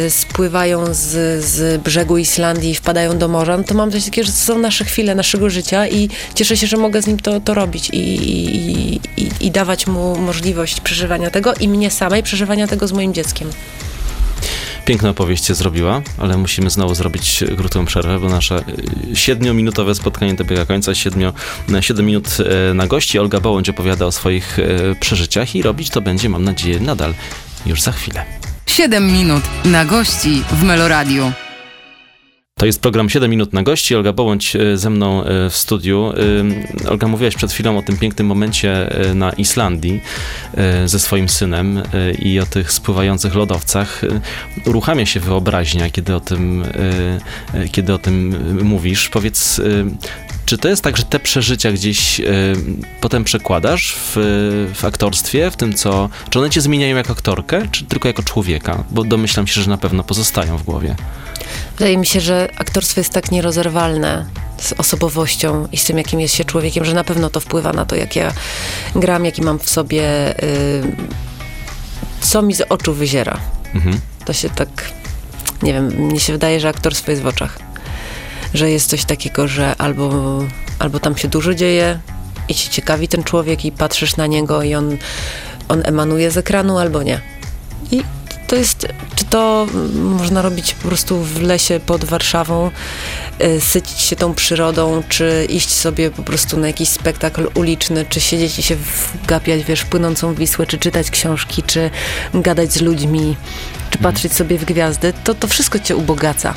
y, 0.07 0.11
spływają 0.11 0.95
z, 0.95 1.45
z 1.45 1.83
brzegu 1.83 2.19
Islandii 2.19 2.71
i 2.71 2.75
wpadają 2.75 3.19
do 3.19 3.29
morza, 3.29 3.57
no 3.57 3.65
to 3.65 3.75
mam 3.75 3.93
coś 3.93 4.05
takiego, 4.05 4.27
że 4.27 4.33
to 4.33 4.39
są 4.39 4.59
nasze 4.59 4.85
chwile 4.85 5.15
naszego 5.15 5.51
życia 5.51 5.89
i 5.89 6.09
cieszę 6.35 6.57
się, 6.57 6.67
że 6.67 6.77
mogę 6.77 7.03
z 7.03 7.07
nim 7.07 7.19
to, 7.19 7.41
to 7.41 7.55
robić 7.55 7.91
i, 7.91 7.99
i, 7.99 9.01
i, 9.17 9.31
i 9.41 9.51
dawać 9.51 9.87
mu 9.87 10.19
możliwość 10.19 10.81
przeżywania 10.81 11.31
tego 11.31 11.55
i 11.55 11.69
mnie 11.69 11.91
samej 11.91 12.23
przeżywania 12.23 12.67
tego 12.67 12.89
z 12.89 12.93
moim 12.93 13.15
dzieckiem. 13.15 13.51
Piękna 14.89 15.11
opowieść 15.11 15.45
cię 15.45 15.55
zrobiła, 15.55 16.03
ale 16.19 16.37
musimy 16.37 16.71
znowu 16.71 16.95
zrobić 16.95 17.45
krótką 17.57 17.85
przerwę, 17.85 18.19
bo 18.19 18.29
nasze 18.29 18.65
e, 19.13 19.17
siedmiominutowe 19.17 19.95
spotkanie 19.95 20.35
dobiega 20.35 20.67
końca. 20.67 20.95
Siedmio, 20.95 21.33
na 21.69 21.83
7 21.83 22.07
minut 22.07 22.29
e, 22.71 22.75
na 22.75 22.87
gości. 22.87 23.19
Olga 23.19 23.41
Bołądź 23.41 23.69
opowiada 23.69 24.07
o 24.07 24.13
swoich 24.13 24.59
e, 24.59 24.95
przeżyciach 24.95 25.55
i 25.55 25.63
robić 25.63 25.91
to 25.91 26.01
będzie, 26.01 26.29
mam 26.29 26.45
nadzieję, 26.45 26.81
nadal 26.81 27.15
już 27.67 27.83
za 27.83 27.93
chwilę. 27.93 28.25
7 28.67 29.13
minut 29.13 29.43
na 29.65 29.85
gości 29.85 30.43
w 30.53 30.63
Meloradiu. 30.63 31.33
To 32.59 32.67
jest 32.67 32.81
program 32.81 33.11
7 33.11 33.31
minut 33.31 33.53
na 33.53 33.63
gości. 33.63 33.97
Olga 33.97 34.13
Bołądź 34.13 34.57
e, 34.57 34.77
ze 34.77 34.91
mną 34.91 35.25
e, 35.25 35.51
w 35.51 35.57
studiu. 35.57 36.13
E, 36.85 36.89
Olga, 36.91 37.09
mówiłaś 37.09 37.35
przed 37.35 37.53
chwilą 37.53 37.79
o 37.79 37.83
tym 37.83 37.97
pięknym 37.97 38.27
momencie 38.27 38.91
na 39.15 39.31
Islandii 39.31 40.01
ze 40.87 40.99
swoim 40.99 41.29
synem 41.29 41.83
i 42.19 42.41
o 42.41 42.47
tych 42.47 42.73
spływających 42.73 43.35
lodowcach. 43.35 44.03
Uruchamia 44.67 45.07
się 45.07 45.21
wyobraźnia, 45.21 45.91
kiedy 45.91 46.15
o 46.15 46.21
tym, 46.21 46.65
kiedy 47.73 47.95
o 47.95 47.99
tym 47.99 48.37
mówisz. 48.65 49.09
Powiedz, 49.09 49.61
czy 50.47 50.59
to 50.59 50.69
jest 50.69 50.83
tak, 50.83 50.97
że 50.97 51.03
te 51.03 51.19
przeżycia 51.21 51.73
gdzieś 51.73 52.21
potem 53.01 53.25
przekładasz 53.25 53.97
w, 53.97 54.17
w 54.75 54.85
aktorstwie, 54.85 55.51
w 55.51 55.57
tym 55.57 55.75
co. 55.75 56.09
Czy 56.31 56.39
one 56.39 56.51
cię 56.51 56.61
zmieniają 56.61 56.97
jako 56.97 57.13
aktorkę, 57.13 57.69
czy 57.71 57.85
tylko 57.85 58.09
jako 58.09 58.23
człowieka? 58.23 58.85
Bo 58.91 59.05
domyślam 59.05 59.47
się, 59.47 59.63
że 59.63 59.71
na 59.71 59.79
pewno 59.79 60.05
pozostają 60.05 60.57
w 60.57 60.63
głowie. 60.63 60.97
Wydaje 61.79 61.97
mi 61.97 62.07
się, 62.07 62.21
że 62.21 62.49
aktorstwo 62.57 63.01
jest 63.01 63.13
tak 63.13 63.31
nierozerwalne 63.31 64.27
z 64.61 64.73
osobowością 64.73 65.69
i 65.73 65.77
z 65.77 65.85
tym, 65.85 65.99
jakim 65.99 66.21
jest 66.21 66.35
się 66.35 66.45
człowiekiem, 66.45 66.85
że 66.85 66.95
na 66.95 67.05
pewno 67.05 67.31
to 67.31 67.41
wpływa 67.41 67.73
na 67.73 67.85
to, 67.85 67.97
jak 67.97 68.17
ja 68.17 68.33
gram, 68.97 69.25
jaki 69.25 69.43
mam 69.43 69.59
w 69.59 69.71
sobie, 69.71 70.35
y, 70.43 70.83
co 72.21 72.43
mi 72.43 72.55
z 72.55 72.61
oczu 72.69 72.95
wyziera. 72.95 73.41
Mhm. 73.75 74.01
To 74.25 74.33
się 74.33 74.51
tak, 74.51 74.69
nie 75.63 75.73
wiem, 75.73 75.87
mnie 75.87 76.21
się 76.21 76.33
wydaje, 76.33 76.61
że 76.61 76.69
aktorstwo 76.69 77.11
jest 77.11 77.23
w 77.23 77.27
oczach. 77.27 77.59
Że 78.55 78.71
jest 78.71 78.91
coś 78.91 79.05
takiego, 79.05 79.49
że 79.49 79.75
albo, 79.79 80.39
albo 80.79 81.01
tam 81.01 81.17
się 81.17 81.29
dużo 81.29 81.55
dzieje 81.55 81.99
i 82.49 82.55
ci 82.55 82.71
ciekawi 82.71 83.09
ten 83.09 83.25
człowiek 83.25 83.65
i 83.65 83.73
patrzysz 83.73 84.17
na 84.17 84.27
niego 84.27 84.63
i 84.63 84.75
on, 84.75 84.97
on 85.69 85.83
emanuje 85.85 86.31
z 86.31 86.37
ekranu, 86.37 86.79
albo 86.79 87.03
nie. 87.03 87.21
I 87.91 88.03
to 88.49 88.57
jest, 88.57 88.87
czy 89.17 89.25
to 89.25 89.67
można 89.95 90.43
robić 90.43 90.75
po 90.75 90.89
prostu 90.89 91.23
w 91.23 91.43
lesie 91.43 91.81
pod 91.81 92.05
Warszawą, 92.05 92.71
y, 93.43 93.61
sycić 93.61 94.01
się 94.01 94.17
tą 94.17 94.35
przyrodą, 94.35 95.03
czy 95.09 95.47
iść 95.49 95.71
sobie 95.71 96.11
po 96.11 96.23
prostu 96.23 96.57
na 96.57 96.67
jakiś 96.67 96.89
spektakl 96.89 97.49
uliczny, 97.55 98.05
czy 98.09 98.21
siedzieć 98.21 98.59
i 98.59 98.63
się 98.63 98.77
wgapiać, 99.25 99.65
wiesz, 99.65 99.85
płynącą 99.85 100.35
Wisłę, 100.35 100.67
czy 100.67 100.79
czytać 100.79 101.11
książki, 101.11 101.63
czy 101.63 101.91
gadać 102.35 102.73
z 102.73 102.81
ludźmi, 102.81 103.37
czy 103.91 103.99
patrzeć 103.99 104.33
sobie 104.33 104.59
w 104.59 104.65
gwiazdy, 104.65 105.13
to 105.25 105.35
to 105.35 105.49
wszystko 105.49 105.79
cię 105.79 105.97
ubogaca. 105.97 106.55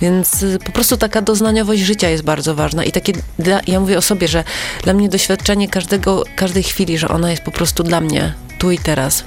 Więc 0.00 0.42
y, 0.42 0.58
po 0.64 0.72
prostu 0.72 0.96
taka 0.96 1.22
doznaniowość 1.22 1.82
życia 1.82 2.08
jest 2.08 2.24
bardzo 2.24 2.54
ważna 2.54 2.84
i 2.84 2.92
takie, 2.92 3.12
dla, 3.38 3.60
ja 3.66 3.80
mówię 3.80 3.98
o 3.98 4.02
sobie, 4.02 4.28
że 4.28 4.44
dla 4.82 4.92
mnie 4.92 5.08
doświadczenie 5.08 5.68
każdego, 5.68 6.24
każdej 6.36 6.62
chwili, 6.62 6.98
że 6.98 7.08
ona 7.08 7.30
jest 7.30 7.42
po 7.42 7.50
prostu 7.50 7.82
dla 7.82 8.00
mnie 8.00 8.34
tu 8.58 8.70
i 8.70 8.78
teraz. 8.78 9.24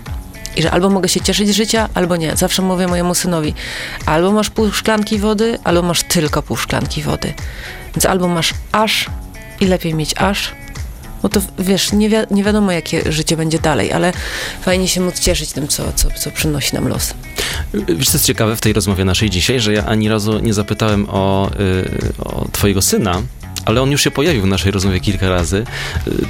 I 0.55 0.61
że 0.61 0.71
albo 0.71 0.89
mogę 0.89 1.09
się 1.09 1.21
cieszyć 1.21 1.49
z 1.49 1.51
życia, 1.51 1.89
albo 1.93 2.15
nie. 2.15 2.35
Zawsze 2.35 2.61
mówię 2.61 2.87
mojemu 2.87 3.15
synowi, 3.15 3.53
albo 4.05 4.31
masz 4.31 4.49
pół 4.49 4.71
szklanki 4.71 5.19
wody, 5.19 5.59
albo 5.63 5.81
masz 5.81 6.03
tylko 6.03 6.41
pół 6.41 6.57
szklanki 6.57 7.01
wody. 7.01 7.33
Więc 7.95 8.05
albo 8.05 8.27
masz 8.27 8.53
aż 8.71 9.09
i 9.59 9.65
lepiej 9.65 9.93
mieć 9.93 10.13
aż, 10.17 10.51
bo 11.21 11.29
to 11.29 11.41
wiesz, 11.59 11.91
nie, 11.91 12.09
wi 12.09 12.15
nie 12.31 12.43
wiadomo 12.43 12.71
jakie 12.71 13.11
życie 13.11 13.37
będzie 13.37 13.59
dalej, 13.59 13.91
ale 13.91 14.13
fajnie 14.61 14.87
się 14.87 15.01
móc 15.01 15.19
cieszyć 15.19 15.51
tym, 15.51 15.67
co, 15.67 15.93
co, 15.95 16.07
co 16.11 16.31
przynosi 16.31 16.75
nam 16.75 16.87
los. 16.87 17.13
Wiesz, 17.73 18.09
co 18.09 18.17
jest 18.17 18.25
ciekawe 18.25 18.55
w 18.55 18.61
tej 18.61 18.73
rozmowie 18.73 19.05
naszej 19.05 19.29
dzisiaj, 19.29 19.59
że 19.59 19.73
ja 19.73 19.85
ani 19.85 20.09
razu 20.09 20.39
nie 20.39 20.53
zapytałem 20.53 21.09
o, 21.09 21.51
y, 21.59 22.13
o 22.19 22.47
twojego 22.51 22.81
syna, 22.81 23.21
ale 23.65 23.81
on 23.81 23.91
już 23.91 24.01
się 24.03 24.11
pojawił 24.11 24.41
w 24.41 24.47
naszej 24.47 24.71
rozmowie 24.71 24.99
kilka 24.99 25.29
razy. 25.29 25.65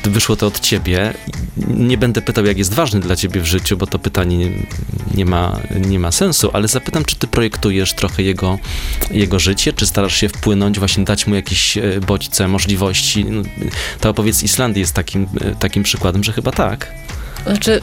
Y, 0.06 0.10
Wyszło 0.10 0.36
to 0.36 0.48
od 0.48 0.60
ciebie. 0.60 1.14
Nie 1.68 1.98
będę 1.98 2.22
pytał, 2.22 2.46
jak 2.46 2.58
jest 2.58 2.74
ważny 2.74 3.00
dla 3.00 3.16
ciebie 3.16 3.42
w 3.42 3.46
życiu, 3.46 3.78
bo 3.78 3.88
to 3.88 4.00
pytanie 4.00 4.50
nie, 5.14 5.26
ma, 5.26 5.60
nie 5.88 6.00
ma 6.00 6.12
sensu, 6.12 6.50
ale 6.54 6.68
zapytam, 6.68 7.06
czy 7.06 7.16
ty 7.16 7.28
projektujesz 7.28 7.94
trochę 7.94 8.24
jego, 8.24 8.60
jego 9.12 9.40
życie, 9.40 9.74
czy 9.74 9.86
starasz 9.86 10.16
się 10.16 10.30
wpłynąć, 10.30 10.80
właśnie 10.80 11.04
dać 11.04 11.28
mu 11.28 11.36
jakieś 11.36 11.78
e, 11.78 11.82
bodźce, 12.08 12.48
możliwości. 12.48 13.26
No, 13.26 13.42
Ta 14.00 14.10
opowieść 14.10 14.38
z 14.38 14.44
Islandii 14.44 14.82
jest 14.82 14.94
takim, 14.94 15.28
e, 15.42 15.56
takim 15.56 15.84
przykładem, 15.84 16.24
że 16.24 16.34
chyba 16.34 16.52
tak. 16.52 16.92
Znaczy, 17.44 17.82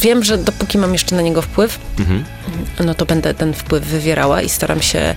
wiem, 0.00 0.24
że 0.24 0.38
dopóki 0.38 0.78
mam 0.78 0.92
jeszcze 0.92 1.16
na 1.16 1.22
niego 1.22 1.42
wpływ, 1.42 1.78
Mhm. 1.98 2.24
no 2.84 2.94
to 2.94 3.06
będę 3.06 3.34
ten 3.34 3.54
wpływ 3.54 3.84
wywierała 3.84 4.42
i 4.42 4.48
staram 4.48 4.82
się 4.82 5.14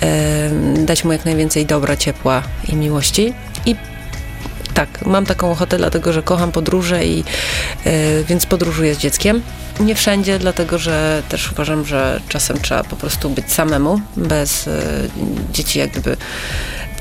em, 0.00 0.86
dać 0.86 1.04
mu 1.04 1.12
jak 1.12 1.24
najwięcej 1.24 1.66
dobra, 1.66 1.96
ciepła 1.96 2.42
i 2.68 2.76
miłości. 2.76 3.32
I 3.66 3.76
tak, 4.74 5.06
mam 5.06 5.26
taką 5.26 5.50
ochotę, 5.52 5.76
dlatego 5.78 6.12
że 6.12 6.22
kocham 6.22 6.52
podróże 6.52 7.06
i 7.06 7.24
e, 7.86 8.24
więc 8.24 8.46
podróżuję 8.46 8.94
z 8.94 8.98
dzieckiem. 8.98 9.42
Nie 9.80 9.94
wszędzie, 9.94 10.38
dlatego 10.38 10.78
że 10.78 11.22
też 11.28 11.52
uważam, 11.52 11.84
że 11.86 12.20
czasem 12.28 12.60
trzeba 12.60 12.84
po 12.84 12.96
prostu 12.96 13.30
być 13.30 13.52
samemu, 13.52 14.00
bez 14.16 14.68
e, 14.68 14.82
dzieci 15.52 15.78
jak 15.78 15.90
gdyby 15.90 16.16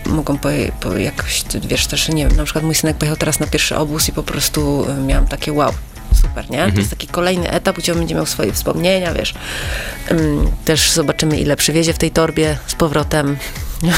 mogą 0.05 0.38
po, 0.38 0.49
po 0.79 0.97
jakoś, 0.97 1.43
wiesz, 1.67 1.88
też 1.88 2.10
nie 2.10 2.27
wiem, 2.27 2.38
na 2.38 2.43
przykład 2.43 2.63
mój 2.65 2.75
synek 2.75 2.97
pojechał 2.97 3.17
teraz 3.17 3.39
na 3.39 3.47
pierwszy 3.47 3.75
obóz 3.77 4.10
i 4.10 4.12
po 4.12 4.23
prostu 4.23 4.86
e, 4.89 4.93
miałam 5.01 5.27
takie 5.27 5.53
wow, 5.53 5.71
super, 6.13 6.50
nie? 6.50 6.72
To 6.72 6.78
jest 6.78 6.89
taki 6.89 7.08
kolejny 7.08 7.52
etap, 7.52 7.78
gdzie 7.78 7.91
on 7.91 8.00
będzie 8.00 8.15
miał 8.15 8.26
swoje 8.26 8.54
wspomnienia, 8.54 9.13
wiesz. 9.13 9.34
Też 10.65 10.91
zobaczymy, 10.91 11.38
ile 11.38 11.56
przywiezie 11.56 11.93
w 11.93 11.98
tej 11.98 12.12
torbie 12.12 12.58
z 12.67 12.76
powrotem. 12.76 13.38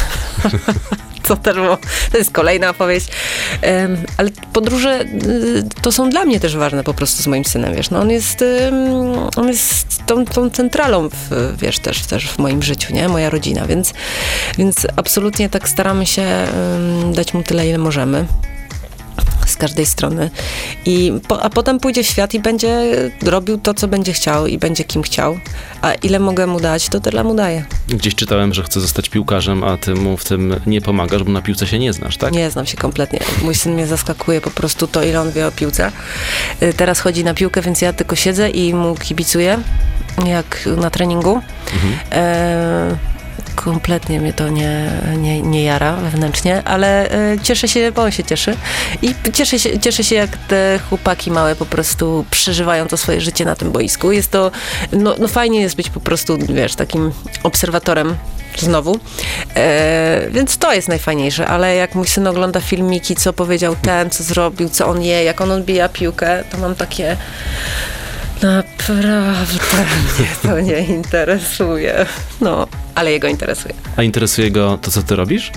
Co 1.24 1.38
też 1.38 1.56
było, 1.56 1.78
to 2.12 2.17
jest 2.17 2.32
kolejna 2.32 2.69
opowieść. 2.69 3.08
Ale 4.17 4.30
podróże 4.54 5.02
y, 5.02 5.63
to 5.82 5.91
są 5.91 6.10
dla 6.10 6.26
mnie 6.26 6.39
też 6.39 6.58
ważne 6.58 6.84
po 6.84 6.93
prostu 6.93 7.24
z 7.24 7.28
moim 7.28 7.45
synem, 7.45 7.76
wiesz. 7.76 7.89
No 7.89 8.00
on 8.00 8.10
jest, 8.10 8.43
on 9.36 9.47
jest 9.47 10.06
tą, 10.06 10.26
tą 10.26 10.50
centralą, 10.50 11.10
w, 11.10 11.54
wiesz, 11.58 11.80
też, 11.80 12.02
też 12.02 12.30
w 12.30 12.38
moim 12.38 12.63
życiu, 12.63 12.93
nie? 12.93 13.10
Moja 13.10 13.30
rodzina, 13.30 13.67
więc, 13.67 13.93
więc 14.58 14.88
absolutnie 14.95 15.50
tak 15.50 15.69
staramy 15.69 16.06
się 16.06 16.47
dać 17.13 17.34
mu 17.34 17.43
tyle, 17.43 17.67
ile 17.67 17.78
możemy 17.78 18.26
z 19.52 19.58
każdej 19.58 19.86
strony. 19.86 20.30
I 20.86 21.14
po, 21.28 21.44
a 21.44 21.50
potem 21.50 21.80
pójdzie 21.80 22.04
w 22.04 22.08
świat 22.08 22.34
i 22.34 22.40
będzie 22.40 22.82
robił 23.24 23.58
to, 23.58 23.74
co 23.74 23.88
będzie 23.88 24.14
chciał 24.14 24.48
i 24.48 24.58
będzie 24.58 24.84
kim 24.84 25.02
chciał. 25.02 25.40
A 25.82 25.94
ile 25.94 26.20
mogę 26.20 26.48
mu 26.48 26.60
dać, 26.60 26.90
to 26.90 27.00
tyle 27.00 27.24
mu 27.24 27.36
daję. 27.36 27.66
Gdzieś 27.88 28.16
czytałem, 28.16 28.54
że 28.54 28.64
chce 28.64 28.82
zostać 28.82 29.10
piłkarzem, 29.10 29.64
a 29.64 29.78
ty 29.78 29.94
mu 29.96 30.18
w 30.18 30.24
tym 30.26 30.56
nie 30.68 30.82
pomagasz, 30.82 31.24
bo 31.24 31.32
na 31.32 31.42
piłce 31.42 31.68
się 31.68 31.80
nie 31.80 31.94
znasz, 31.94 32.18
tak? 32.18 32.34
Nie 32.34 32.52
znam 32.52 32.66
się 32.66 32.78
kompletnie. 32.78 33.20
Mój 33.44 33.56
syn 33.56 33.74
mnie 33.74 33.88
zaskakuje 33.88 34.42
po 34.42 34.52
prostu 34.52 34.88
to, 34.88 35.04
ile 35.04 35.22
on 35.22 35.32
wie 35.32 35.48
o 35.48 35.52
piłce. 35.52 35.92
Y, 36.64 36.74
Teraz 36.74 37.00
chodzi 37.00 37.24
na 37.24 37.34
piłkę, 37.34 37.62
więc 37.62 37.82
ja 37.82 37.94
tylko 37.94 38.16
siedzę 38.16 38.50
i 38.50 38.74
mu 38.74 38.96
kibicuję, 38.96 39.60
jak 40.26 40.70
na 40.78 40.90
treningu. 40.90 41.42
Mhm. 41.74 41.94
E, 42.12 43.11
kompletnie 43.56 44.22
mnie 44.22 44.34
to 44.34 44.50
nie, 44.50 44.92
nie, 45.18 45.42
nie 45.42 45.64
jara 45.64 45.96
wewnętrznie, 45.96 46.64
ale 46.64 47.12
e, 47.12 47.40
cieszę 47.44 47.68
się, 47.68 47.92
bo 47.92 48.02
on 48.02 48.12
się 48.12 48.24
cieszy. 48.24 48.58
I 49.02 49.16
cieszę 49.34 49.60
się, 49.60 49.80
cieszę 49.80 50.04
się, 50.04 50.16
jak 50.16 50.38
te 50.38 50.80
chłopaki 50.90 51.32
małe 51.32 51.56
po 51.56 51.66
prostu 51.66 52.26
przeżywają 52.32 52.88
to 52.88 52.98
swoje 52.98 53.22
życie 53.22 53.46
na 53.46 53.56
tym 53.56 53.72
boisku. 53.72 54.12
Jest 54.12 54.32
to, 54.32 54.52
no, 54.92 55.16
no 55.20 55.28
fajnie 55.28 55.62
jest 55.62 55.76
być 55.76 55.90
po 55.90 56.00
prostu, 56.00 56.38
wiesz, 56.38 56.76
takim 56.76 57.12
obserwatorem 57.44 58.16
znowu. 58.60 59.00
E, 59.56 60.28
więc 60.32 60.58
to 60.58 60.74
jest 60.74 60.88
najfajniejsze, 60.88 61.48
ale 61.48 61.76
jak 61.76 61.96
mój 61.96 62.08
syn 62.08 62.28
ogląda 62.28 62.62
filmiki, 62.62 63.16
co 63.16 63.34
powiedział 63.34 63.76
ten, 63.82 64.10
co 64.10 64.24
zrobił, 64.24 64.70
co 64.70 64.88
on 64.88 65.02
je, 65.02 65.24
jak 65.24 65.42
on 65.42 65.52
odbija 65.52 65.90
piłkę, 65.90 66.44
to 66.52 66.58
mam 66.58 66.76
takie 66.76 67.18
naprawdę 68.41 69.75
mnie 70.19 70.27
to 70.43 70.60
nie 70.60 70.80
interesuje. 70.86 72.06
No, 72.41 72.67
ale 72.95 73.12
jego 73.12 73.27
interesuje. 73.27 73.73
A 73.97 74.04
interesuje 74.04 74.51
go 74.51 74.77
to, 74.82 74.91
co 74.91 75.04
ty 75.04 75.15
robisz? 75.15 75.51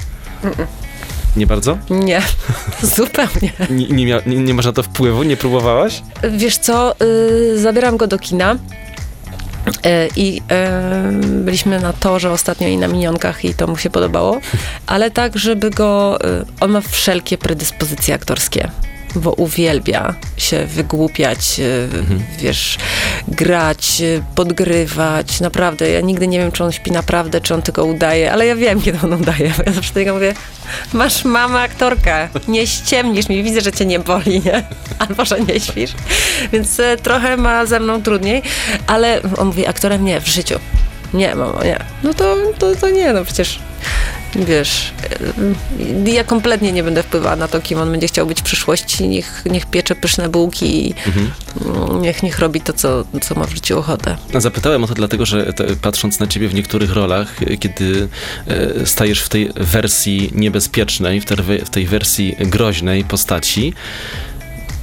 Nie 1.36 1.46
bardzo? 1.46 1.78
Nie, 1.90 2.22
zupełnie. 2.96 3.52
Nie, 3.70 3.86
nie, 3.86 4.06
mia, 4.06 4.20
nie, 4.26 4.36
nie 4.36 4.54
masz 4.54 4.64
na 4.66 4.72
to 4.72 4.82
wpływu? 4.82 5.22
Nie 5.22 5.36
próbowałaś? 5.36 6.02
Wiesz 6.30 6.58
co, 6.58 6.94
y, 7.02 7.58
zabieram 7.60 7.96
go 7.96 8.06
do 8.06 8.18
kina. 8.18 8.54
y, 8.54 8.58
I 10.16 10.38
y, 10.38 11.26
byliśmy 11.26 11.80
na 11.80 11.92
torze 11.92 12.30
ostatnio 12.30 12.68
i 12.68 12.76
na 12.76 12.88
minionkach 12.88 13.44
i 13.44 13.54
to 13.54 13.66
mu 13.66 13.76
się 13.76 13.90
podobało, 13.90 14.40
ale 14.86 15.10
tak, 15.10 15.38
żeby 15.38 15.70
go. 15.70 16.18
y, 16.40 16.44
On 16.60 16.70
ma 16.70 16.80
wszelkie 16.80 17.38
predyspozycje 17.38 18.14
aktorskie, 18.14 18.70
bo 19.16 19.32
uwielbia 19.32 20.14
się 20.36 20.66
wygłupiać, 20.66 21.60
y, 21.60 21.88
wiesz, 22.38 22.78
grać, 23.28 24.00
y, 24.00 24.22
podgrywać. 24.34 25.40
Naprawdę, 25.40 25.90
ja 25.90 26.00
nigdy 26.00 26.26
nie 26.26 26.38
wiem, 26.38 26.52
czy 26.52 26.64
on 26.64 26.72
śpi 26.72 26.90
naprawdę, 26.90 27.40
czy 27.40 27.54
on 27.54 27.62
tylko 27.62 27.84
udaje, 27.84 28.32
ale 28.32 28.46
ja 28.46 28.56
wiem, 28.56 28.82
kiedy 28.82 28.98
on 29.04 29.12
udaje. 29.12 29.52
Ja 29.66 29.72
zawsze 29.72 29.94
do 29.94 30.00
niego 30.00 30.14
mówię, 30.14 30.34
masz 30.92 31.24
mamę 31.24 31.60
aktorkę, 31.60 32.28
nie 32.48 32.66
ściemnisz 32.66 33.28
mi, 33.28 33.42
widzę, 33.42 33.60
że 33.60 33.72
cię 33.72 33.86
nie 33.86 33.98
boli, 33.98 34.42
nie? 34.44 34.62
Albo, 34.98 35.24
że 35.24 35.40
nie 35.40 35.60
śpisz. 35.60 35.92
Więc 36.52 36.80
e, 36.80 36.96
trochę 36.96 37.36
ma 37.36 37.66
ze 37.66 37.80
mną 37.80 38.02
trudniej, 38.02 38.42
ale 38.86 39.20
on 39.36 39.46
mówi, 39.46 39.66
aktorem 39.66 40.04
nie, 40.04 40.20
w 40.20 40.28
życiu. 40.28 40.58
Nie, 41.14 41.34
mamo, 41.34 41.64
nie. 41.64 41.78
No 42.02 42.14
to, 42.14 42.36
to, 42.58 42.76
to 42.76 42.90
nie, 42.90 43.12
no 43.12 43.24
przecież 43.24 43.58
wiesz, 44.36 44.92
y, 46.06 46.10
ja 46.10 46.24
kompletnie 46.24 46.72
nie 46.72 46.82
będę 46.82 47.02
wpływała 47.02 47.36
na 47.36 47.48
to, 47.48 47.60
kim 47.60 47.78
on 47.78 47.90
będzie 47.90 48.06
chciał 48.06 48.26
być 48.26 48.40
w 48.40 48.42
przyszłości. 48.42 49.08
Niech, 49.08 49.42
niech 49.50 49.66
piecze 49.66 49.94
pyszne 49.94 50.28
bułki 50.28 50.88
i 50.88 50.94
mm, 51.06 52.02
niech, 52.02 52.22
niech 52.22 52.38
robi 52.38 52.60
to, 52.60 52.72
co, 52.72 53.04
co 53.20 53.34
ma 53.34 53.46
w 53.46 53.54
życiu 53.54 53.78
ochotę. 53.78 54.16
Zapytałem 54.34 54.84
o 54.84 54.86
to 54.86 54.94
dlatego, 54.94 55.26
że 55.26 55.52
te, 55.52 55.76
patrząc 55.76 56.20
na 56.20 56.26
ciebie 56.26 56.48
w 56.48 56.54
niektórych 56.54 56.92
rolach, 56.92 57.36
kiedy 57.60 58.08
e, 58.46 58.86
stajesz 58.86 59.22
w 59.22 59.28
tej 59.28 59.50
wersji 59.56 60.30
niebezpiecznej, 60.34 61.20
w 61.20 61.24
w 61.64 61.70
tej 61.70 61.86
wersji 61.86 62.36
groźnej 62.38 63.04
postaci, 63.04 63.74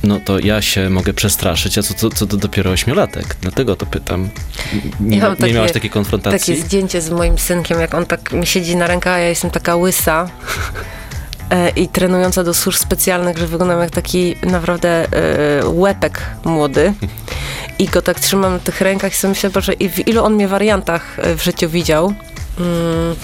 no 0.03 0.19
to 0.25 0.39
ja 0.39 0.61
się 0.61 0.89
mogę 0.89 1.13
przestraszyć, 1.13 1.77
a 1.77 1.83
co, 1.83 1.93
co, 1.93 2.09
co 2.09 2.27
to 2.27 2.37
dopiero 2.37 2.71
ośmiolatek. 2.71 3.35
Dlatego 3.41 3.75
to 3.75 3.85
pytam. 3.85 4.29
Nie, 4.99 5.17
Ja 5.17 5.29
nie 5.29 5.35
takie- 5.35 5.53
miałaś 5.53 5.71
takiej 5.71 5.89
konfrontacji? 5.89 6.39
Takie 6.55 6.67
zdjęcie 6.67 7.01
z 7.01 7.09
moim 7.09 7.37
synkiem, 7.37 7.79
jak 7.81 7.93
on 7.93 8.05
tak 8.05 8.31
mi 8.33 8.45
siedzi 8.47 8.75
na 8.75 8.87
rękach, 8.87 9.13
a 9.13 9.19
ja 9.19 9.29
jestem 9.29 9.51
taka 9.51 9.75
łysa. 9.75 10.29
e, 11.49 11.69
I 11.69 11.87
trenująca 11.87 12.43
do 12.43 12.53
służb 12.53 12.77
specjalnych, 12.79 13.37
że 13.37 13.47
wyglądam 13.47 13.79
jak 13.81 13.89
taki 13.91 14.35
naprawdę 14.43 14.89
e, 14.89 15.65
łepek 15.65 16.21
młody. 16.45 16.93
I 17.79 17.85
go 17.87 18.01
tak 18.01 18.19
trzymam 18.19 18.53
na 18.53 18.59
tych 18.59 18.81
rękach 18.81 19.13
i 19.13 19.15
sobie 19.15 19.29
myślę, 19.29 19.73
i 19.73 19.89
w 19.89 20.07
ilu 20.07 20.23
on 20.23 20.33
mnie 20.33 20.47
wariantach 20.47 21.19
e, 21.19 21.35
w 21.35 21.43
życiu 21.43 21.69
widział. 21.69 22.13
Mm, 22.59 23.15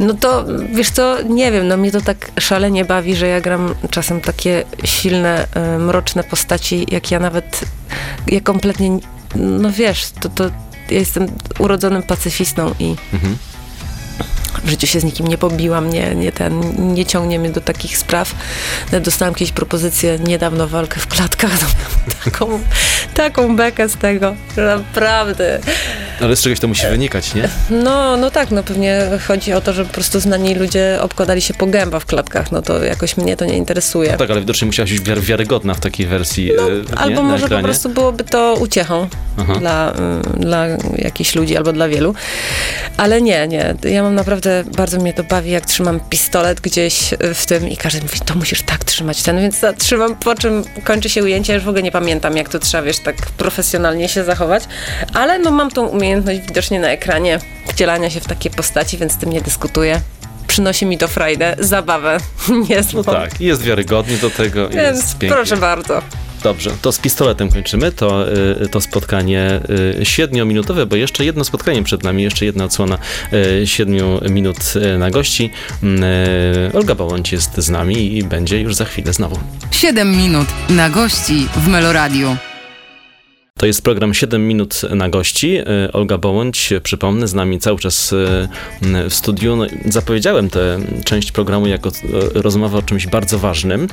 No 0.00 0.14
to 0.14 0.44
wiesz 0.72 0.90
co, 0.90 1.22
nie 1.22 1.52
wiem, 1.52 1.68
no 1.68 1.76
mnie 1.76 1.92
to 1.92 2.00
tak 2.00 2.30
szalenie 2.40 2.84
bawi, 2.84 3.16
że 3.16 3.26
ja 3.26 3.40
gram 3.40 3.74
czasem 3.90 4.20
takie 4.20 4.64
silne, 4.84 5.46
e, 5.54 5.78
mroczne 5.78 6.24
postaci, 6.24 6.86
jak 6.90 7.10
ja 7.10 7.18
nawet, 7.20 7.60
ja 8.26 8.40
kompletnie, 8.40 8.98
no 9.34 9.72
wiesz, 9.72 10.10
to, 10.20 10.28
to 10.28 10.44
ja 10.90 10.98
jestem 10.98 11.26
urodzonym 11.58 12.02
pacyfistą 12.02 12.74
i 12.78 12.94
Mhm. 13.12 13.36
W 14.64 14.70
życiu 14.70 14.86
się 14.86 15.00
z 15.00 15.04
nikim 15.04 15.26
nie 15.26 15.38
pobiłam, 15.38 15.90
nie, 15.90 16.14
nie, 16.14 16.32
ten, 16.32 16.60
nie 16.94 17.06
ciągnie 17.06 17.38
mnie 17.38 17.50
do 17.50 17.60
takich 17.60 17.98
spraw. 17.98 18.34
Nawet 18.92 19.04
dostałam 19.04 19.34
kiedyś 19.34 19.52
propozycję, 19.52 20.18
niedawno 20.18 20.68
walkę 20.68 21.00
w 21.00 21.06
klatkach, 21.06 21.50
miałam 21.52 21.74
taką, 22.24 22.60
taką 23.14 23.56
bekę 23.56 23.88
z 23.88 23.96
tego, 23.96 24.34
naprawdę 24.56 25.60
Ale 26.20 26.36
z 26.36 26.42
czegoś 26.42 26.60
to 26.60 26.68
musi 26.68 26.86
wynikać, 26.86 27.34
nie? 27.34 27.48
No, 27.70 28.16
no 28.16 28.30
tak, 28.30 28.50
no 28.50 28.62
pewnie 28.62 29.02
chodzi 29.28 29.52
o 29.52 29.60
to, 29.60 29.72
że 29.72 29.84
po 29.84 29.92
prostu 29.92 30.20
znani 30.20 30.54
ludzie 30.54 30.98
obkładali 31.00 31.40
się 31.42 31.54
po 31.54 31.66
gęba 31.66 32.00
w 32.00 32.06
klatkach, 32.06 32.52
no 32.52 32.62
to 32.62 32.84
jakoś 32.84 33.16
mnie 33.16 33.36
to 33.36 33.44
nie 33.44 33.56
interesuje. 33.56 34.12
No 34.12 34.18
tak, 34.18 34.30
ale 34.30 34.40
widocznie 34.40 34.66
musiałaś 34.66 34.92
być 34.92 35.02
wiar- 35.08 35.20
wiarygodna 35.20 35.74
w 35.74 35.80
takiej 35.80 36.06
wersji. 36.06 36.52
e, 36.52 36.54
nie? 36.56 36.60
No, 36.90 37.00
Albo 37.00 37.22
na 37.22 37.28
może 37.28 37.48
po 37.48 37.58
prostu 37.62 37.88
byłoby 37.88 38.24
to 38.24 38.54
uciechą 38.54 39.08
Aha. 39.38 39.54
dla, 39.58 39.92
y, 40.36 40.40
dla 40.40 40.66
jakichś 40.98 41.34
ludzi 41.34 41.56
albo 41.56 41.72
dla 41.72 41.88
wielu. 41.88 42.14
Ale 42.96 43.22
nie, 43.22 43.48
nie. 43.48 43.74
Ja 43.90 44.02
mam 44.02 44.14
naprawdę, 44.14 44.45
bardzo 44.76 44.98
mnie 44.98 45.12
to 45.12 45.24
bawi, 45.24 45.50
jak 45.50 45.66
trzymam 45.66 46.00
pistolet 46.00 46.60
gdzieś 46.60 47.12
y, 47.12 47.34
w 47.34 47.46
tym 47.46 47.68
i 47.68 47.76
każdy 47.76 48.00
mówi, 48.00 48.20
to 48.20 48.34
musisz 48.34 48.62
tak 48.62 48.84
trzymać 48.84 49.22
ten, 49.22 49.40
więc 49.40 49.60
trzymam, 49.78 50.16
po 50.16 50.34
czym 50.34 50.64
kończy 50.84 51.08
się 51.08 51.22
ujęcie, 51.22 51.52
ja 51.52 51.54
już 51.54 51.64
w 51.64 51.68
ogóle 51.68 51.82
nie 51.82 51.92
pamiętam, 51.92 52.36
jak 52.36 52.48
to 52.48 52.58
trzeba, 52.58 52.82
wiesz, 52.82 52.98
tak 52.98 53.16
profesjonalnie 53.16 54.08
się 54.08 54.24
zachować. 54.24 54.64
Ale 55.14 55.38
no 55.38 55.50
mam 55.50 55.70
tą 55.70 55.86
umiejętność 55.86 56.40
widocznie 56.40 56.80
na 56.80 56.88
ekranie 56.88 57.38
wcielania 57.68 58.10
się 58.10 58.20
w 58.20 58.26
takie 58.26 58.50
postaci, 58.50 58.98
więc 58.98 59.12
z 59.12 59.16
tym 59.16 59.32
nie 59.32 59.40
dyskutuję. 59.40 60.00
Przynosi 60.46 60.86
mi 60.86 60.98
to 60.98 61.08
frajdę, 61.08 61.56
zabawę. 61.58 62.18
Nie 62.68 62.82
No 62.94 63.04
tak, 63.04 63.40
jest 63.40 63.62
wiarygodnie 63.62 64.16
do 64.16 64.30
tego, 64.30 64.68
Więc 64.68 64.98
jest 64.98 65.18
pięknie. 65.18 65.28
proszę 65.36 65.56
bardzo. 65.56 66.02
Dobrze, 66.46 66.70
to 66.82 66.92
z 66.92 66.98
pistoletem 66.98 67.50
kończymy 67.50 67.92
to, 67.92 68.32
y, 68.62 68.68
to 68.68 68.80
spotkanie 68.80 69.60
y, 70.00 70.04
siedmiominutowe, 70.04 70.86
bo 70.86 70.96
jeszcze 70.96 71.24
jedno 71.24 71.44
spotkanie 71.44 71.82
przed 71.82 72.02
nami, 72.02 72.22
jeszcze 72.22 72.44
jedna 72.44 72.64
odsłona 72.64 72.98
y, 73.32 73.66
siedmiu 73.66 74.20
minut 74.30 74.56
na 74.98 75.10
gości. 75.10 75.50
Y, 76.70 76.72
Olga 76.72 76.94
Bołądź 76.94 77.32
jest 77.32 77.56
z 77.56 77.70
nami 77.70 78.16
i 78.16 78.24
będzie 78.24 78.60
już 78.60 78.74
za 78.74 78.84
chwilę 78.84 79.12
znowu. 79.12 79.38
7 79.70 80.16
minut 80.16 80.46
na 80.68 80.90
gości 80.90 81.46
w 81.56 81.68
Meloradiu. 81.68 82.36
To 83.58 83.66
jest 83.66 83.82
program 83.82 84.14
7 84.14 84.48
minut 84.48 84.82
na 84.90 85.08
gości. 85.08 85.58
Olga 85.92 86.18
Bołądź, 86.18 86.72
przypomnę, 86.82 87.28
z 87.28 87.34
nami 87.34 87.58
cały 87.58 87.78
czas 87.78 88.14
w 89.10 89.14
studiu. 89.14 89.56
No, 89.56 89.66
zapowiedziałem 89.84 90.50
tę 90.50 90.78
część 91.04 91.32
programu 91.32 91.66
jako 91.66 91.90
rozmowę 92.34 92.78
o 92.78 92.82
czymś 92.82 93.06
bardzo 93.06 93.38
ważnym. 93.38 93.88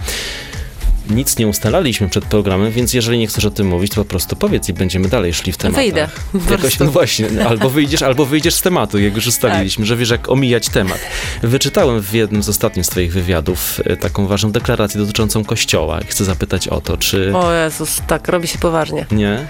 Nic 1.10 1.38
nie 1.38 1.48
ustalaliśmy 1.48 2.10
przed 2.10 2.26
programem, 2.26 2.72
więc 2.72 2.94
jeżeli 2.94 3.18
nie 3.20 3.28
chcesz 3.28 3.46
o 3.46 3.52
tym 3.52 3.68
mówić, 3.68 3.92
to 3.92 4.04
po 4.04 4.10
prostu 4.10 4.36
powiedz 4.36 4.70
i 4.70 4.74
będziemy 4.74 5.08
dalej 5.10 5.34
szli 5.34 5.52
w 5.52 5.58
temat. 5.58 5.76
Wyjdę, 5.76 6.08
Jakoś, 6.52 6.80
no 6.80 6.86
właśnie, 6.86 7.28
albo 7.50 7.70
wyjdziesz, 7.70 8.02
albo 8.02 8.26
wyjdziesz 8.26 8.54
z 8.56 8.62
tematu, 8.62 9.00
jak 9.00 9.16
już 9.16 9.28
ustaliliśmy, 9.28 9.86
że 9.86 9.96
wiesz, 9.98 10.10
jak 10.10 10.30
omijać 10.30 10.70
temat. 10.70 11.00
Wyczytałem 11.44 12.02
w 12.02 12.14
jednym 12.14 12.44
z 12.44 12.50
ostatnich 12.50 12.86
z 12.86 12.90
twoich 12.90 13.14
wywiadów 13.14 13.80
y, 13.92 13.98
taką 13.98 14.28
ważną 14.28 14.52
deklarację 14.52 15.00
dotyczącą 15.02 15.44
kościoła 15.46 16.00
i 16.02 16.06
chcę 16.06 16.26
zapytać 16.26 16.68
o 16.68 16.82
to, 16.82 16.98
czy... 16.98 17.36
O 17.36 17.54
Jezus, 17.54 18.02
tak, 18.08 18.28
robi 18.28 18.48
się 18.48 18.58
poważnie. 18.60 19.06
Nie? 19.12 19.48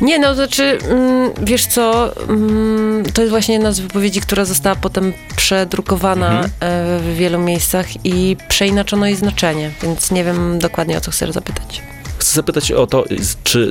Nie, 0.00 0.18
no 0.18 0.28
to 0.28 0.34
znaczy, 0.34 0.78
mm, 0.88 1.30
wiesz 1.42 1.66
co, 1.66 2.12
mm, 2.28 3.04
to 3.14 3.20
jest 3.22 3.30
właśnie 3.30 3.54
jedna 3.54 3.72
z 3.72 3.80
wypowiedzi, 3.80 4.20
która 4.20 4.44
została 4.44 4.76
potem 4.76 5.12
przedrukowana 5.36 6.26
Mhm. 6.30 6.50
e, 6.60 6.98
w 7.00 7.16
wielu 7.16 7.38
miejscach 7.38 7.86
i 8.06 8.36
przeinaczono 8.48 9.06
jej 9.06 9.16
znaczenie, 9.16 9.70
więc 9.82 10.10
nie 10.10 10.24
wiem 10.24 10.58
dokładnie 10.58 10.93
o 10.96 11.00
co 11.00 11.10
chcesz 11.10 11.30
zapytać. 11.30 11.82
Chcę 12.18 12.34
zapytać 12.34 12.72
o 12.72 12.86
to, 12.86 13.04
z- 13.20 13.36
czy. 13.44 13.70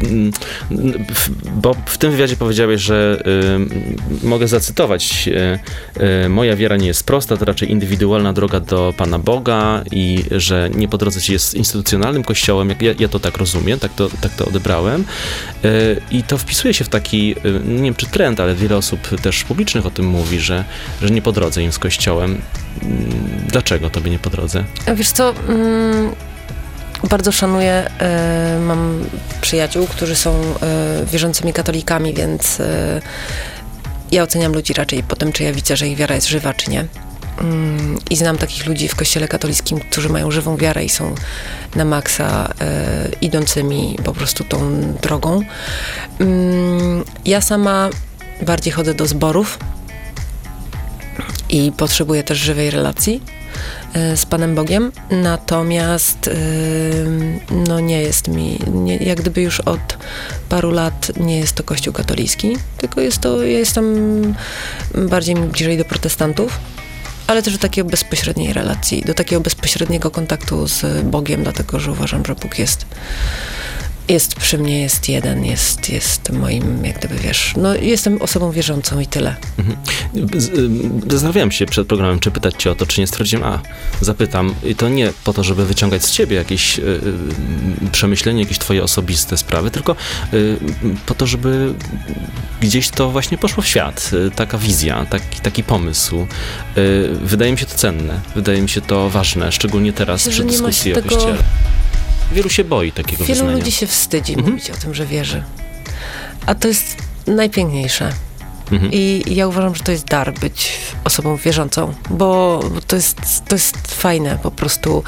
mm, 0.00 0.32
w- 1.14 1.30
Bo 1.60 1.74
w 1.86 1.98
tym 1.98 2.10
wywiadzie 2.10 2.36
powiedziałeś, 2.36 2.80
że 2.80 3.22
y, 4.22 4.26
mogę 4.26 4.48
zacytować: 4.48 5.28
y, 5.28 5.58
y, 6.24 6.28
Moja 6.28 6.56
wiara 6.56 6.76
nie 6.76 6.86
jest 6.86 7.04
prosta, 7.04 7.36
to 7.36 7.44
raczej 7.44 7.70
indywidualna 7.70 8.32
droga 8.32 8.60
do 8.60 8.94
Pana 8.96 9.18
Boga 9.18 9.82
i 9.92 10.24
że 10.30 10.70
nie 10.74 10.88
po 10.88 10.98
drodze 10.98 11.20
ci 11.20 11.32
jest 11.32 11.54
instytucjonalnym 11.54 12.24
kościołem. 12.24 12.68
Jak 12.68 12.82
ja, 12.82 12.92
ja 12.98 13.08
to 13.08 13.20
tak 13.20 13.36
rozumiem, 13.36 13.78
tak 13.78 13.94
to, 13.94 14.08
tak 14.20 14.32
to 14.32 14.44
odebrałem. 14.44 15.04
Y, 15.64 16.00
I 16.10 16.22
to 16.22 16.38
wpisuje 16.38 16.74
się 16.74 16.84
w 16.84 16.88
taki, 16.88 17.34
y, 17.46 17.60
nie 17.64 17.82
wiem 17.82 17.94
czy 17.94 18.06
trend, 18.06 18.40
ale 18.40 18.54
wiele 18.54 18.76
osób 18.76 19.00
też 19.22 19.44
publicznych 19.44 19.86
o 19.86 19.90
tym 19.90 20.06
mówi, 20.06 20.40
że, 20.40 20.64
że 21.02 21.10
nie 21.10 21.22
po 21.22 21.32
drodze 21.32 21.62
im 21.62 21.72
z 21.72 21.78
kościołem. 21.78 22.40
Mm, 22.82 23.04
Dlaczego 23.48 23.90
tobie 23.90 24.10
nie 24.10 24.18
po 24.18 24.30
drodze? 24.30 24.64
A 24.86 24.94
Wiesz 24.94 25.10
co, 25.10 25.34
mm, 25.48 26.10
bardzo 27.08 27.32
szanuję, 27.32 27.90
e, 27.98 28.58
mam 28.66 29.04
przyjaciół, 29.40 29.86
którzy 29.86 30.16
są 30.16 30.30
e, 30.32 31.06
wierzącymi 31.06 31.52
katolikami, 31.52 32.14
więc 32.14 32.60
e, 32.60 33.00
ja 34.12 34.22
oceniam 34.22 34.52
ludzi 34.52 34.72
raczej 34.72 35.02
po 35.02 35.16
tym, 35.16 35.32
czy 35.32 35.44
ja 35.44 35.52
widzę, 35.52 35.76
że 35.76 35.88
ich 35.88 35.96
wiara 35.96 36.14
jest 36.14 36.28
żywa, 36.28 36.54
czy 36.54 36.70
nie. 36.70 36.86
Mm, 37.40 37.98
I 38.10 38.16
znam 38.16 38.38
takich 38.38 38.66
ludzi 38.66 38.88
w 38.88 38.96
kościele 38.96 39.28
katolickim, 39.28 39.80
którzy 39.80 40.08
mają 40.08 40.30
żywą 40.30 40.56
wiarę 40.56 40.84
i 40.84 40.88
są 40.88 41.14
na 41.76 41.84
maksa 41.84 42.54
idącymi 43.20 43.98
po 44.04 44.12
prostu 44.12 44.44
tą 44.44 44.82
drogą. 45.02 45.40
Mm, 46.20 47.04
ja 47.24 47.40
sama 47.40 47.90
bardziej 48.42 48.72
chodzę 48.72 48.94
do 48.94 49.06
zborów 49.06 49.58
i 51.48 51.72
potrzebuję 51.76 52.22
też 52.22 52.38
żywej 52.38 52.70
relacji 52.70 53.22
z 54.16 54.26
Panem 54.26 54.54
Bogiem, 54.54 54.92
natomiast 55.10 56.28
e, 56.28 56.32
no 57.50 57.80
nie 57.80 58.02
jest 58.02 58.28
mi, 58.28 58.58
nie, 58.72 58.96
jak 58.96 59.20
gdyby 59.20 59.42
już 59.42 59.60
od 59.60 59.98
paru 60.48 60.70
lat 60.70 61.12
nie 61.20 61.38
jest 61.38 61.52
to 61.52 61.62
Kościół 61.62 61.92
katolicki, 61.92 62.56
tylko 62.78 63.00
jest 63.00 63.18
to, 63.18 63.42
ja 63.42 63.58
jestem 63.58 63.94
bardziej 64.94 65.34
bliżej 65.34 65.78
do 65.78 65.84
protestantów, 65.84 66.60
ale 67.26 67.42
też 67.42 67.52
do 67.52 67.58
takiej 67.58 67.84
bezpośredniej 67.84 68.52
relacji, 68.52 69.02
do 69.02 69.14
takiego 69.14 69.40
bezpośredniego 69.40 70.10
kontaktu 70.10 70.68
z 70.68 71.04
Bogiem, 71.04 71.42
dlatego 71.42 71.80
że 71.80 71.92
uważam, 71.92 72.22
że 72.26 72.34
Bóg 72.34 72.58
jest 72.58 72.86
jest 74.08 74.34
przy 74.34 74.58
mnie, 74.58 74.80
jest 74.80 75.08
jeden, 75.08 75.44
jest, 75.44 75.90
jest 75.90 76.30
moim, 76.32 76.84
jak 76.84 76.98
gdyby 76.98 77.14
wiesz, 77.14 77.54
no 77.56 77.74
jestem 77.74 78.22
osobą 78.22 78.50
wierzącą 78.50 79.00
i 79.00 79.06
tyle. 79.06 79.36
Z- 80.36 80.48
ym, 80.58 81.00
Zastanawiałem 81.10 81.50
się 81.52 81.66
przed 81.66 81.86
programem, 81.88 82.20
czy 82.20 82.30
pytać 82.30 82.54
cię 82.58 82.70
o 82.70 82.74
to, 82.74 82.86
czy 82.86 83.00
nie 83.00 83.06
stwierdziłem, 83.06 83.44
a 83.44 83.60
zapytam. 84.00 84.54
I 84.64 84.74
to 84.74 84.88
nie 84.88 85.12
po 85.24 85.32
to, 85.32 85.44
żeby 85.44 85.66
wyciągać 85.66 86.04
z 86.04 86.10
ciebie 86.10 86.36
jakieś 86.36 86.78
y, 86.78 86.82
y, 86.82 87.90
przemyślenie, 87.92 88.40
jakieś 88.42 88.58
twoje 88.58 88.82
osobiste 88.84 89.36
sprawy, 89.36 89.70
tylko 89.70 89.96
y, 90.34 90.56
po 91.06 91.14
to, 91.14 91.26
żeby 91.26 91.74
gdzieś 92.60 92.88
to 92.88 93.10
właśnie 93.10 93.38
poszło 93.38 93.62
w 93.62 93.66
świat. 93.66 94.10
Y, 94.12 94.30
taka 94.30 94.58
wizja, 94.58 95.06
taki, 95.10 95.40
taki 95.40 95.64
pomysł. 95.64 96.26
Y, 96.78 97.08
wydaje 97.22 97.52
mi 97.52 97.58
się 97.58 97.66
to 97.66 97.74
cenne, 97.74 98.20
wydaje 98.34 98.62
mi 98.62 98.68
się 98.68 98.80
to 98.80 99.10
ważne, 99.10 99.52
szczególnie 99.52 99.92
teraz 99.92 100.26
Myślę, 100.26 100.44
przy 100.44 100.52
dyskusji 100.52 100.94
o 100.94 101.02
kościele. 101.02 101.36
Wielu 102.32 102.48
się 102.48 102.64
boi 102.64 102.92
takiego 102.92 103.24
Wielu 103.24 103.28
wyznania. 103.40 103.56
ludzi 103.58 103.72
się 103.72 103.86
wstydzi 103.86 104.32
Mhm. 104.32 104.50
mówić 104.52 104.70
o 104.70 104.74
tym, 104.74 104.94
że 104.94 105.06
wierzy. 105.06 105.42
A 106.46 106.54
to 106.54 106.68
jest 106.68 106.96
najpiękniejsze. 107.26 108.12
Mhm. 108.72 108.92
I 108.92 109.22
ja 109.26 109.46
uważam, 109.46 109.74
że 109.74 109.82
to 109.82 109.92
jest 109.92 110.04
dar 110.04 110.34
być 110.34 110.72
osobą 111.04 111.36
wierzącą, 111.36 111.94
bo 112.10 112.60
to 112.86 112.96
jest, 112.96 113.16
to 113.48 113.54
jest 113.54 113.94
fajne 113.94 114.38
po 114.42 114.50
prostu 114.50 115.02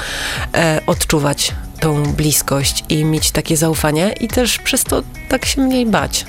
e, 0.53 0.81
odczuwać 0.87 1.53
tą 1.79 2.03
bliskość 2.03 2.83
i 2.89 3.05
mieć 3.05 3.31
takie 3.31 3.57
zaufanie 3.57 4.13
i 4.19 4.27
też 4.27 4.57
przez 4.57 4.83
to 4.83 5.03
tak 5.29 5.45
się 5.45 5.61
mniej 5.61 5.85
bać. 5.85 6.25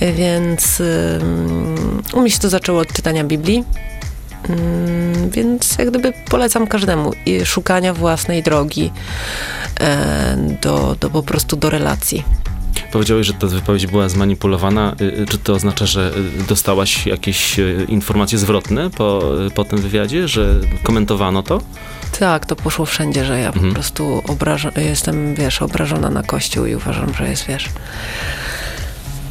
E, 0.00 0.12
Więc 0.12 0.80
ym, 0.80 2.02
u 2.12 2.20
mnie 2.20 2.30
się 2.30 2.38
to 2.38 2.48
zaczęło 2.48 2.80
od 2.80 2.92
czytania 2.92 3.24
Biblii. 3.24 3.64
Ym, 4.50 5.30
Więc 5.30 5.78
jak 5.78 5.90
gdyby 5.90 6.12
polecam 6.30 6.66
każdemu 6.66 7.12
i 7.26 7.46
szukania 7.46 7.94
własnej 7.94 8.42
drogi 8.42 8.92
e, 9.80 10.36
do, 10.62 10.96
do 11.00 11.10
po 11.10 11.22
prostu 11.22 11.56
do 11.56 11.70
relacji. 11.70 12.24
Powiedziałeś, 12.92 13.26
że 13.26 13.32
ta 13.32 13.46
wypowiedź 13.46 13.86
była 13.86 14.08
zmanipulowana. 14.08 14.94
Y, 15.00 15.04
y, 15.04 15.26
Czy 15.26 15.38
to 15.38 15.52
oznacza, 15.52 15.86
że 15.86 16.10
y, 16.40 16.46
dostałaś 16.48 17.06
jakieś 17.06 17.56
informacje 17.88 18.38
zwrotne 18.38 18.90
po, 18.90 19.22
po 19.54 19.64
tym 19.64 19.78
wywiadzie, 19.78 20.28
że 20.28 20.54
komentowano 20.82 21.42
to? 21.42 21.60
Tak, 22.18 22.46
to 22.46 22.56
poszło 22.56 22.86
wszędzie, 22.86 23.24
że 23.24 23.40
ja 23.40 23.50
po 23.52 23.56
Mhm. 23.56 23.74
prostu 23.74 24.22
obraża, 24.28 24.70
jestem, 24.76 25.34
wiesz, 25.34 25.62
obrażona 25.62 26.10
na 26.10 26.22
Kościół 26.22 26.66
i 26.66 26.74
uważam, 26.74 27.14
że 27.14 27.28
jest, 27.28 27.46
wiesz, 27.46 27.68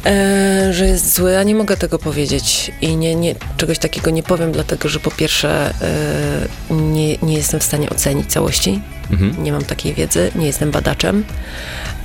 e, 0.08 0.72
że 0.72 0.86
jest 0.86 1.14
zły, 1.14 1.38
a 1.38 1.42
nie 1.42 1.54
mogę 1.54 1.76
tego 1.76 1.98
powiedzieć 1.98 2.70
i 2.80 2.96
nie, 2.96 3.14
nie, 3.14 3.34
czegoś 3.56 3.78
takiego 3.78 4.10
nie 4.10 4.22
powiem, 4.22 4.52
dlatego, 4.52 4.88
że 4.88 5.00
po 5.00 5.10
pierwsze 5.10 5.74
e, 6.70 6.74
nie, 6.74 7.16
nie 7.16 7.34
jestem 7.34 7.60
w 7.60 7.64
stanie 7.64 7.90
ocenić 7.90 8.32
całości, 8.32 8.80
Mhm. 9.10 9.44
nie 9.44 9.52
mam 9.52 9.64
takiej 9.64 9.94
wiedzy, 9.94 10.30
nie 10.34 10.46
jestem 10.46 10.70
badaczem, 10.70 11.24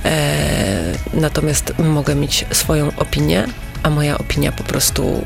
e, 0.04 0.92
natomiast 1.14 1.72
mogę 1.78 2.14
mieć 2.14 2.44
swoją 2.52 2.88
opinię, 2.96 3.46
a 3.82 3.90
moja 3.90 4.18
opinia 4.18 4.52
po 4.52 4.62
prostu 4.62 5.24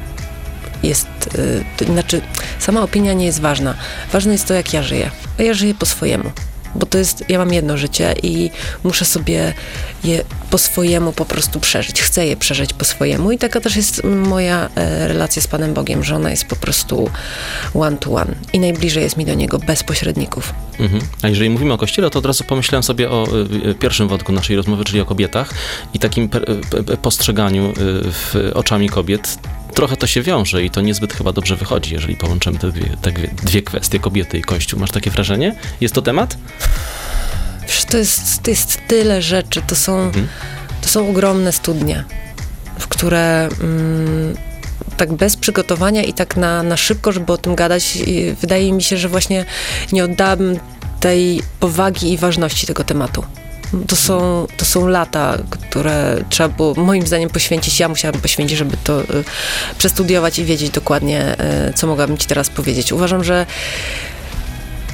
jest, 0.82 1.06
to 1.76 1.84
znaczy 1.84 2.20
sama 2.58 2.82
opinia 2.82 3.12
nie 3.12 3.26
jest 3.26 3.40
ważna. 3.40 3.74
Ważne 4.12 4.32
jest 4.32 4.48
to, 4.48 4.54
jak 4.54 4.72
ja 4.72 4.82
żyję. 4.82 5.10
A 5.38 5.42
ja 5.42 5.54
żyję 5.54 5.74
po 5.74 5.86
swojemu. 5.86 6.30
Bo 6.78 6.86
to 6.86 6.98
jest, 6.98 7.24
ja 7.28 7.38
mam 7.38 7.52
jedno 7.52 7.76
życie 7.76 8.14
i 8.22 8.50
muszę 8.84 9.04
sobie 9.04 9.52
je 10.04 10.24
po 10.50 10.58
swojemu 10.58 11.12
po 11.12 11.24
prostu 11.24 11.60
przeżyć. 11.60 12.02
Chcę 12.02 12.26
je 12.26 12.36
przeżyć 12.36 12.72
po 12.72 12.84
swojemu 12.84 13.32
i 13.32 13.38
taka 13.38 13.60
też 13.60 13.76
jest 13.76 14.04
moja 14.04 14.68
e, 14.74 15.08
relacja 15.08 15.42
z 15.42 15.46
Panem 15.46 15.74
Bogiem, 15.74 16.04
że 16.04 16.16
ona 16.16 16.30
jest 16.30 16.44
po 16.44 16.56
prostu 16.56 17.10
one 17.74 17.96
to 17.96 18.12
one 18.12 18.34
i 18.52 18.60
najbliżej 18.60 19.02
jest 19.02 19.16
mi 19.16 19.24
do 19.24 19.34
Niego 19.34 19.58
bez 19.58 19.82
pośredników. 19.82 20.54
Mhm. 20.80 21.02
A 21.22 21.28
jeżeli 21.28 21.50
mówimy 21.50 21.72
o 21.72 21.78
kościele, 21.78 22.10
to 22.10 22.18
od 22.18 22.26
razu 22.26 22.44
pomyślałem 22.44 22.82
sobie 22.82 23.10
o 23.10 23.26
y, 23.70 23.74
pierwszym 23.74 24.08
wątku 24.08 24.32
naszej 24.32 24.56
rozmowy, 24.56 24.84
czyli 24.84 25.00
o 25.00 25.04
kobietach 25.04 25.54
i 25.94 25.98
takim 25.98 26.30
y, 26.90 26.96
postrzeganiu 26.96 27.72
w 27.76 28.50
oczami 28.54 28.88
kobiet. 28.88 29.38
Trochę 29.78 29.96
to 29.96 30.06
się 30.06 30.22
wiąże 30.22 30.62
i 30.64 30.70
to 30.70 30.80
niezbyt 30.80 31.12
chyba 31.14 31.32
dobrze 31.32 31.56
wychodzi, 31.56 31.94
jeżeli 31.94 32.16
połączymy 32.16 32.58
te 32.58 32.70
dwie, 32.72 32.96
te 33.02 33.10
dwie- 33.42 33.62
kwestie, 33.62 33.98
kobiety 33.98 34.38
i 34.38 34.42
kościół. 34.42 34.80
Masz 34.80 34.90
takie 34.90 35.10
wrażenie? 35.10 35.54
Jest 35.80 35.94
to 35.94 36.02
temat? 36.02 36.36
Wiesz, 37.68 37.84
to 37.84 37.96
jest, 37.98 38.42
to 38.42 38.50
jest 38.50 38.78
tyle 38.88 39.22
rzeczy, 39.22 39.62
to 39.66 39.76
są, 39.76 39.98
Mhm. 40.00 40.28
to 40.82 40.88
są 40.88 41.10
ogromne 41.10 41.52
studnie, 41.52 42.04
w 42.78 42.88
które 42.88 43.48
mm, 43.60 44.36
tak 44.96 45.12
bez 45.12 45.36
przygotowania 45.36 46.02
i 46.02 46.12
tak 46.12 46.36
na, 46.36 46.62
na 46.62 46.76
szybko, 46.76 47.12
żeby 47.12 47.32
o 47.32 47.38
tym 47.38 47.54
gadać, 47.54 47.98
wydaje 48.40 48.72
mi 48.72 48.82
się, 48.82 48.96
że 48.96 49.08
właśnie 49.08 49.44
nie 49.92 50.04
oddałabym 50.04 50.58
tej 51.00 51.42
powagi 51.60 52.12
i 52.12 52.16
ważności 52.18 52.66
tego 52.66 52.84
tematu. 52.84 53.24
To 53.86 53.96
są, 53.96 54.46
to 54.56 54.64
są 54.64 54.86
lata, 54.86 55.38
które 55.50 56.24
trzeba 56.28 56.48
było 56.48 56.74
moim 56.74 57.06
zdaniem 57.06 57.30
poświęcić. 57.30 57.80
Ja 57.80 57.88
musiałam 57.88 58.20
poświęcić, 58.20 58.58
żeby 58.58 58.76
to 58.84 59.02
y, 59.02 59.06
przestudiować 59.78 60.38
i 60.38 60.44
wiedzieć 60.44 60.70
dokładnie, 60.70 61.36
y, 61.68 61.72
co 61.72 61.86
mogłabym 61.86 62.18
ci 62.18 62.26
teraz 62.26 62.50
powiedzieć. 62.50 62.92
Uważam, 62.92 63.24
że 63.24 63.46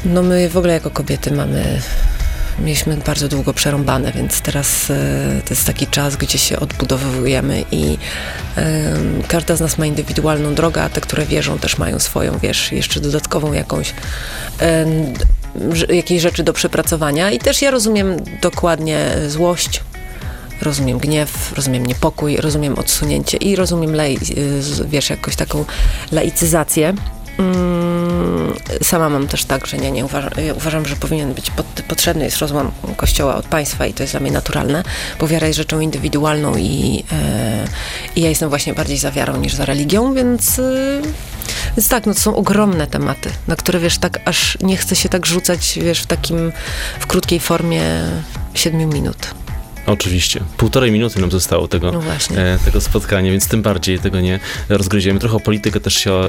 no 0.04 0.22
my 0.22 0.48
w 0.48 0.56
ogóle 0.56 0.72
jako 0.72 0.90
kobiety 0.90 1.30
mamy 1.30 1.80
mieliśmy 2.58 2.96
bardzo 2.96 3.28
długo 3.28 3.54
przerąbane, 3.54 4.12
więc 4.12 4.40
teraz 4.40 4.90
e, 4.90 4.94
to 5.44 5.54
jest 5.54 5.66
taki 5.66 5.86
czas, 5.86 6.16
gdzie 6.16 6.38
się 6.38 6.60
odbudowujemy 6.60 7.64
i 7.70 7.98
e, 8.56 8.94
każda 9.28 9.56
z 9.56 9.60
nas 9.60 9.78
ma 9.78 9.86
indywidualną 9.86 10.54
drogę, 10.54 10.82
a 10.82 10.88
te, 10.88 11.00
które 11.00 11.26
wierzą, 11.26 11.58
też 11.58 11.78
mają 11.78 11.98
swoją, 11.98 12.38
wiesz, 12.38 12.72
jeszcze 12.72 13.00
dodatkową 13.00 13.52
jakąś 13.52 13.94
e, 14.60 14.86
jakieś 15.88 16.22
rzeczy 16.22 16.42
do 16.42 16.52
przepracowania. 16.52 17.30
I 17.30 17.38
też 17.38 17.62
ja 17.62 17.70
rozumiem 17.70 18.16
dokładnie 18.42 19.10
złość, 19.28 19.80
rozumiem 20.62 20.98
gniew, 20.98 21.52
rozumiem 21.56 21.86
niepokój, 21.86 22.36
rozumiem 22.36 22.78
odsunięcie 22.78 23.36
i 23.36 23.56
rozumiem, 23.56 23.94
lei, 23.94 24.18
z- 24.60 24.86
wiesz, 24.88 25.10
jakąś 25.10 25.36
taką 25.36 25.64
laicyzację. 26.12 26.94
Mm, 27.38 28.54
Sama 28.82 29.08
mam 29.08 29.28
też 29.28 29.44
tak, 29.44 29.66
że 29.66 29.76
nie, 29.78 29.90
nie 29.90 30.04
uważam, 30.04 30.30
ja 30.46 30.54
uważam, 30.54 30.86
że 30.86 30.96
powinien 30.96 31.34
być 31.34 31.50
pod, 31.50 31.66
potrzebny 31.88 32.24
jest 32.24 32.38
rozłam 32.38 32.70
kościoła 32.96 33.34
od 33.36 33.46
państwa 33.46 33.86
i 33.86 33.92
to 33.94 34.02
jest 34.02 34.12
dla 34.12 34.20
mnie 34.20 34.30
naturalne, 34.30 34.82
bo 35.20 35.28
wiara 35.28 35.46
jest 35.46 35.56
rzeczą 35.56 35.80
indywidualną 35.80 36.56
i, 36.56 37.04
e, 37.12 37.64
i 38.16 38.20
ja 38.20 38.28
jestem 38.28 38.48
właśnie 38.48 38.74
bardziej 38.74 38.98
za 38.98 39.10
wiarą 39.10 39.36
niż 39.36 39.54
za 39.54 39.64
religią, 39.64 40.14
więc, 40.14 40.58
e, 40.58 41.02
więc 41.76 41.88
tak, 41.88 42.06
no 42.06 42.14
to 42.14 42.20
są 42.20 42.36
ogromne 42.36 42.86
tematy, 42.86 43.30
na 43.48 43.56
które 43.56 43.78
wiesz, 43.78 43.98
tak 43.98 44.20
aż 44.24 44.58
nie 44.60 44.76
chce 44.76 44.96
się 44.96 45.08
tak 45.08 45.26
rzucać, 45.26 45.78
wiesz, 45.82 46.02
w 46.02 46.06
takim, 46.06 46.52
w 47.00 47.06
krótkiej 47.06 47.40
formie 47.40 47.82
siedmiu 48.54 48.88
minut. 48.88 49.43
Oczywiście. 49.86 50.40
Półtorej 50.56 50.92
minuty 50.92 51.20
nam 51.20 51.30
zostało 51.30 51.68
tego, 51.68 51.92
No 51.92 52.02
e, 52.36 52.58
tego 52.64 52.80
spotkania, 52.80 53.30
więc 53.30 53.48
tym 53.48 53.62
bardziej 53.62 53.98
tego 53.98 54.20
nie 54.20 54.40
rozgryziemy. 54.68 55.20
Trochę 55.20 55.36
o 55.36 55.40
politykę 55.40 55.80
też 55.80 55.94
się 55.94 56.12
e, 56.12 56.28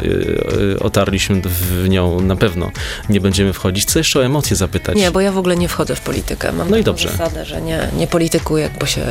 e, 0.76 0.80
otarliśmy 0.80 1.42
w 1.46 1.90
nią, 1.90 2.20
na 2.20 2.36
pewno 2.36 2.72
nie 3.10 3.22
będziemy 3.22 3.54
wchodzić. 3.54 3.86
Co 3.86 4.00
jeszcze 4.00 4.20
o 4.20 4.26
emocje 4.26 4.56
zapytać? 4.56 4.96
Nie, 4.96 5.12
bo 5.12 5.22
ja 5.22 5.32
w 5.32 5.38
ogóle 5.38 5.56
nie 5.56 5.68
wchodzę 5.68 5.96
w 5.96 6.02
politykę. 6.02 6.52
Mam 6.52 6.70
No 6.70 6.78
i 6.78 6.84
dobrze. 6.84 7.10
zasadę, 7.10 7.46
że 7.46 7.62
nie, 7.62 7.88
nie 7.98 8.08
politykuję, 8.08 8.70
bo 8.80 8.86
się, 8.86 9.02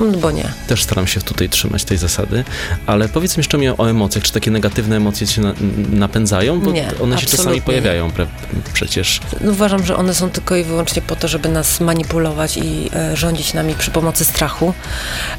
mm, 0.00 0.20
bo 0.20 0.30
nie. 0.30 0.52
Też 0.68 0.82
staram 0.82 1.06
się 1.06 1.20
tutaj 1.20 1.48
trzymać 1.48 1.84
tej 1.84 1.98
zasady, 1.98 2.44
ale 2.86 3.08
powiedz 3.08 3.36
mi 3.36 3.40
jeszcze 3.40 3.58
mi 3.58 3.68
o 3.68 3.90
emocjach. 3.90 4.24
Czy 4.24 4.32
takie 4.32 4.50
negatywne 4.50 4.96
emocje 4.96 5.26
się 5.26 5.40
na, 5.40 5.54
napędzają? 5.92 6.60
Bo 6.60 6.70
Nie, 6.70 6.88
one 7.02 7.18
się 7.18 7.26
czasami 7.26 7.62
pojawiają 7.62 8.10
pre, 8.10 8.26
przecież. 8.72 9.20
No, 9.40 9.50
Uważam, 9.50 9.86
że 9.86 9.96
one 9.96 10.14
są 10.14 10.30
tylko 10.30 10.56
i 10.56 10.64
wyłącznie 10.64 11.02
po 11.02 11.16
to, 11.16 11.28
żeby 11.28 11.48
nas 11.48 11.80
manipulować 11.80 12.56
i 12.56 12.90
e, 12.94 13.16
rządzić 13.16 13.54
nami 13.54 13.59
przy 13.78 13.90
pomocy 13.90 14.24
strachu, 14.24 14.74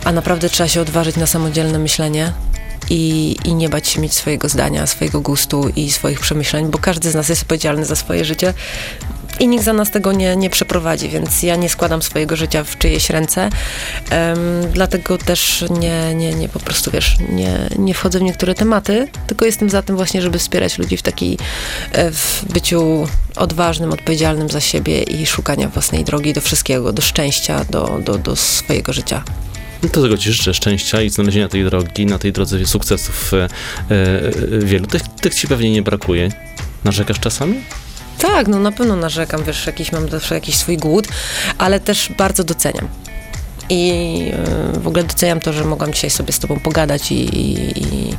a 0.04 0.12
naprawdę 0.12 0.50
trzeba 0.50 0.68
się 0.68 0.82
odważyć 0.82 1.16
na 1.16 1.28
samodzielne 1.28 1.80
myślenie. 1.80 2.34
I, 2.90 3.36
I 3.46 3.56
nie 3.56 3.70
bać 3.70 3.88
się 3.88 4.02
mieć 4.02 4.14
swojego 4.14 4.50
zdania, 4.50 4.88
swojego 4.88 5.22
gustu 5.22 5.70
i 5.76 5.92
swoich 5.92 6.20
przemyśleń, 6.20 6.72
bo 6.72 6.78
każdy 6.78 7.12
z 7.12 7.16
nas 7.16 7.30
jest 7.30 7.42
odpowiedzialny 7.42 7.86
za 7.86 7.96
swoje 7.96 8.26
życie 8.26 8.54
i 9.40 9.48
nikt 9.48 9.64
za 9.64 9.74
nas 9.74 9.92
tego 9.92 10.12
nie, 10.12 10.36
nie 10.36 10.50
przeprowadzi, 10.50 11.10
więc 11.10 11.44
ja 11.44 11.56
nie 11.56 11.70
składam 11.70 12.02
swojego 12.02 12.36
życia 12.36 12.64
w 12.64 12.78
czyjeś 12.78 13.10
ręce. 13.10 13.50
Em, 14.10 14.40
dlatego 14.74 15.18
też 15.18 15.66
nie, 15.70 16.16
nie, 16.16 16.34
nie 16.34 16.50
po 16.50 16.60
prostu 16.60 16.92
wiesz, 16.92 17.18
nie, 17.30 17.70
nie 17.80 17.94
wchodzę 17.94 18.20
w 18.20 18.22
niektóre 18.22 18.56
tematy, 18.56 19.08
tylko 19.28 19.46
jestem 19.46 19.70
za 19.70 19.82
tym 19.82 19.96
właśnie, 19.96 20.22
żeby 20.22 20.40
wspierać 20.40 20.78
ludzi 20.78 20.98
w 20.98 21.02
takiej 21.02 21.38
w 21.94 22.46
byciu 22.54 23.08
odważnym, 23.36 23.94
odpowiedzialnym 23.94 24.50
za 24.50 24.62
siebie 24.62 25.04
i 25.04 25.26
szukania 25.26 25.70
własnej 25.70 26.04
drogi 26.04 26.34
do 26.34 26.42
wszystkiego, 26.42 26.94
do 26.94 27.02
szczęścia, 27.02 27.66
do, 27.70 28.00
do, 28.06 28.18
do 28.18 28.36
swojego 28.36 28.94
życia. 28.94 29.24
No 29.84 29.90
to 29.90 30.02
tego 30.02 30.18
ci 30.18 30.34
życzę 30.34 30.54
szczęścia 30.54 31.02
i 31.02 31.10
znalezienia 31.10 31.50
tej 31.50 31.64
drogi, 31.64 32.06
na 32.06 32.20
tej 32.20 32.32
drodze 32.32 32.66
sukcesów 32.66 33.34
e, 33.34 33.44
e, 33.44 33.50
wielu. 34.60 34.88
Tych, 34.88 35.02
tych 35.02 35.36
ci 35.36 35.48
pewnie 35.48 35.72
nie 35.72 35.82
brakuje. 35.82 36.30
Narzekasz 36.84 37.20
czasami? 37.20 37.62
Tak, 38.18 38.48
no 38.48 38.60
na 38.60 38.72
pewno 38.72 38.96
narzekam, 38.96 39.44
wiesz, 39.44 39.68
jakiś 39.68 39.92
mam 39.92 40.10
zawsze 40.10 40.36
jakiś 40.36 40.56
swój 40.56 40.78
głód, 40.78 41.08
ale 41.58 41.80
też 41.80 42.10
bardzo 42.18 42.44
doceniam. 42.44 42.88
I 43.70 43.92
e, 44.76 44.80
w 44.80 44.88
ogóle 44.88 45.04
doceniam 45.04 45.40
to, 45.40 45.54
że 45.54 45.66
mogłam 45.66 45.94
dzisiaj 45.94 46.10
sobie 46.10 46.34
z 46.34 46.40
tobą 46.40 46.60
pogadać 46.60 47.12
i, 47.12 47.16
i, 47.16 47.78
i 47.84 48.16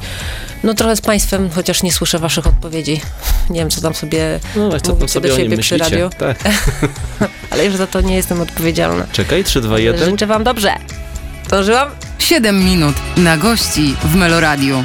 no 0.64 0.74
trochę 0.74 0.96
z 0.96 1.00
państwem, 1.00 1.50
chociaż 1.50 1.82
nie 1.82 1.92
słyszę 1.92 2.18
waszych 2.18 2.46
odpowiedzi. 2.46 3.00
Nie 3.50 3.58
wiem, 3.60 3.70
co 3.70 3.80
tam 3.80 3.94
sobie, 3.94 4.40
No 4.56 4.70
właśnie, 4.70 4.80
co 4.80 4.92
tam 4.92 5.08
sobie 5.08 5.28
do 5.28 5.36
siebie 5.36 5.58
przy 5.58 5.78
radiu? 5.78 6.10
Tak. 6.18 6.38
ale 7.50 7.64
już 7.64 7.76
za 7.76 7.86
to 7.86 8.00
nie 8.00 8.16
jestem 8.16 8.40
odpowiedzialna. 8.40 9.06
Czekaj, 9.12 9.44
3, 9.44 9.60
2, 9.60 9.78
1. 9.78 10.10
Życzę 10.10 10.26
wam 10.26 10.44
dobrze. 10.44 10.74
Dążyłam? 11.50 11.88
7 12.18 12.64
minut 12.64 12.94
na 13.16 13.36
gości 13.36 13.96
w 14.04 14.14
Meloradiu. 14.14 14.84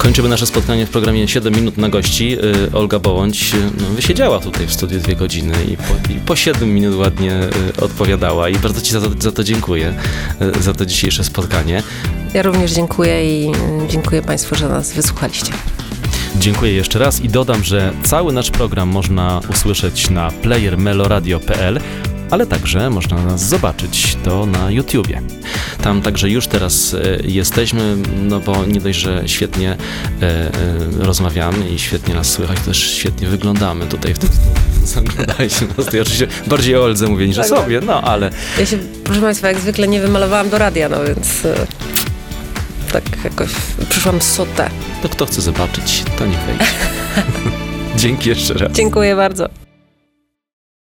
Kończymy 0.00 0.28
nasze 0.28 0.46
spotkanie 0.46 0.86
w 0.86 0.90
programie 0.90 1.28
7 1.28 1.54
minut 1.54 1.76
na 1.76 1.88
gości. 1.88 2.36
Y, 2.66 2.72
Olga 2.72 2.98
Bołądź 2.98 3.54
y, 3.54 3.56
no, 3.80 3.86
wysiedziała 3.88 4.40
tutaj 4.40 4.66
w 4.66 4.72
studiu 4.72 5.00
dwie 5.00 5.16
godziny 5.16 5.54
i 5.64 5.76
po, 5.76 6.12
i 6.12 6.14
po 6.14 6.36
7 6.36 6.74
minut 6.74 6.96
ładnie 6.96 7.32
y, 7.78 7.80
odpowiadała 7.84 8.48
i 8.48 8.56
bardzo 8.56 8.80
Ci 8.80 8.92
za 8.92 9.00
to, 9.00 9.08
za 9.18 9.32
to 9.32 9.44
dziękuję, 9.44 9.94
za 10.60 10.72
to 10.72 10.86
dzisiejsze 10.86 11.24
spotkanie. 11.24 11.82
Ja 12.34 12.42
również 12.42 12.72
dziękuję 12.72 13.44
i 13.44 13.52
dziękuję 13.88 14.22
państwu, 14.22 14.54
że 14.54 14.68
nas 14.68 14.92
wysłuchaliście. 14.92 15.52
Dziękuję 16.36 16.72
jeszcze 16.72 16.98
raz 16.98 17.20
i 17.20 17.28
dodam, 17.28 17.64
że 17.64 17.92
cały 18.02 18.32
nasz 18.32 18.50
program 18.50 18.88
można 18.88 19.40
usłyszeć 19.50 20.10
na 20.10 20.30
playermeloradio.pl, 20.30 21.80
ale 22.30 22.46
także 22.46 22.90
można 22.90 23.22
nas 23.24 23.48
zobaczyć 23.48 24.16
to 24.24 24.46
na 24.46 24.70
YouTubie. 24.70 25.22
Tam 25.82 26.02
także 26.02 26.30
już 26.30 26.46
teraz 26.46 26.94
e, 26.94 26.98
jesteśmy, 27.24 27.96
no 28.22 28.40
bo 28.40 28.64
nie 28.64 28.80
dość, 28.80 28.98
że 28.98 29.22
świetnie 29.26 29.70
e, 29.70 29.76
e, 30.26 30.52
rozmawiamy 30.98 31.68
i 31.70 31.78
świetnie 31.78 32.14
nas 32.14 32.28
słychać, 32.30 32.58
też 32.60 32.90
świetnie 32.94 33.28
wyglądamy 33.28 33.86
tutaj 33.86 34.14
w 34.14 34.18
tym 34.18 34.30
Zaglądajcie 34.84 35.66
nas, 35.78 35.86
to 35.86 35.96
ja 35.96 36.02
oczywiście 36.02 36.26
bardziej 36.46 36.76
o 36.76 36.82
Oldze 36.84 37.06
mówię 37.08 37.26
niż 37.28 37.38
o 37.38 37.40
Tak. 37.40 37.48
sobie, 37.50 37.80
no 37.80 38.02
ale 38.02 38.30
Ja 38.58 38.66
się, 38.66 38.78
proszę 39.04 39.20
państwa, 39.20 39.48
jak 39.48 39.60
zwykle 39.60 39.88
nie 39.88 40.00
wymalowałam 40.00 40.50
do 40.50 40.58
radia, 40.58 40.88
no 40.88 40.96
więc 41.04 41.28
tak 42.92 43.04
jakoś 43.24 43.48
przyszłam 43.88 44.20
z 44.20 44.24
sotę. 44.24 44.70
to 45.02 45.08
kto 45.08 45.26
chce 45.26 45.40
zobaczyć, 45.40 46.04
to 46.18 46.26
nie 46.26 46.36
wejdzie. 46.46 46.64
Dzięki 47.96 48.28
jeszcze 48.28 48.54
raz. 48.54 48.72
Dziękuję 48.72 49.16
bardzo. 49.16 49.48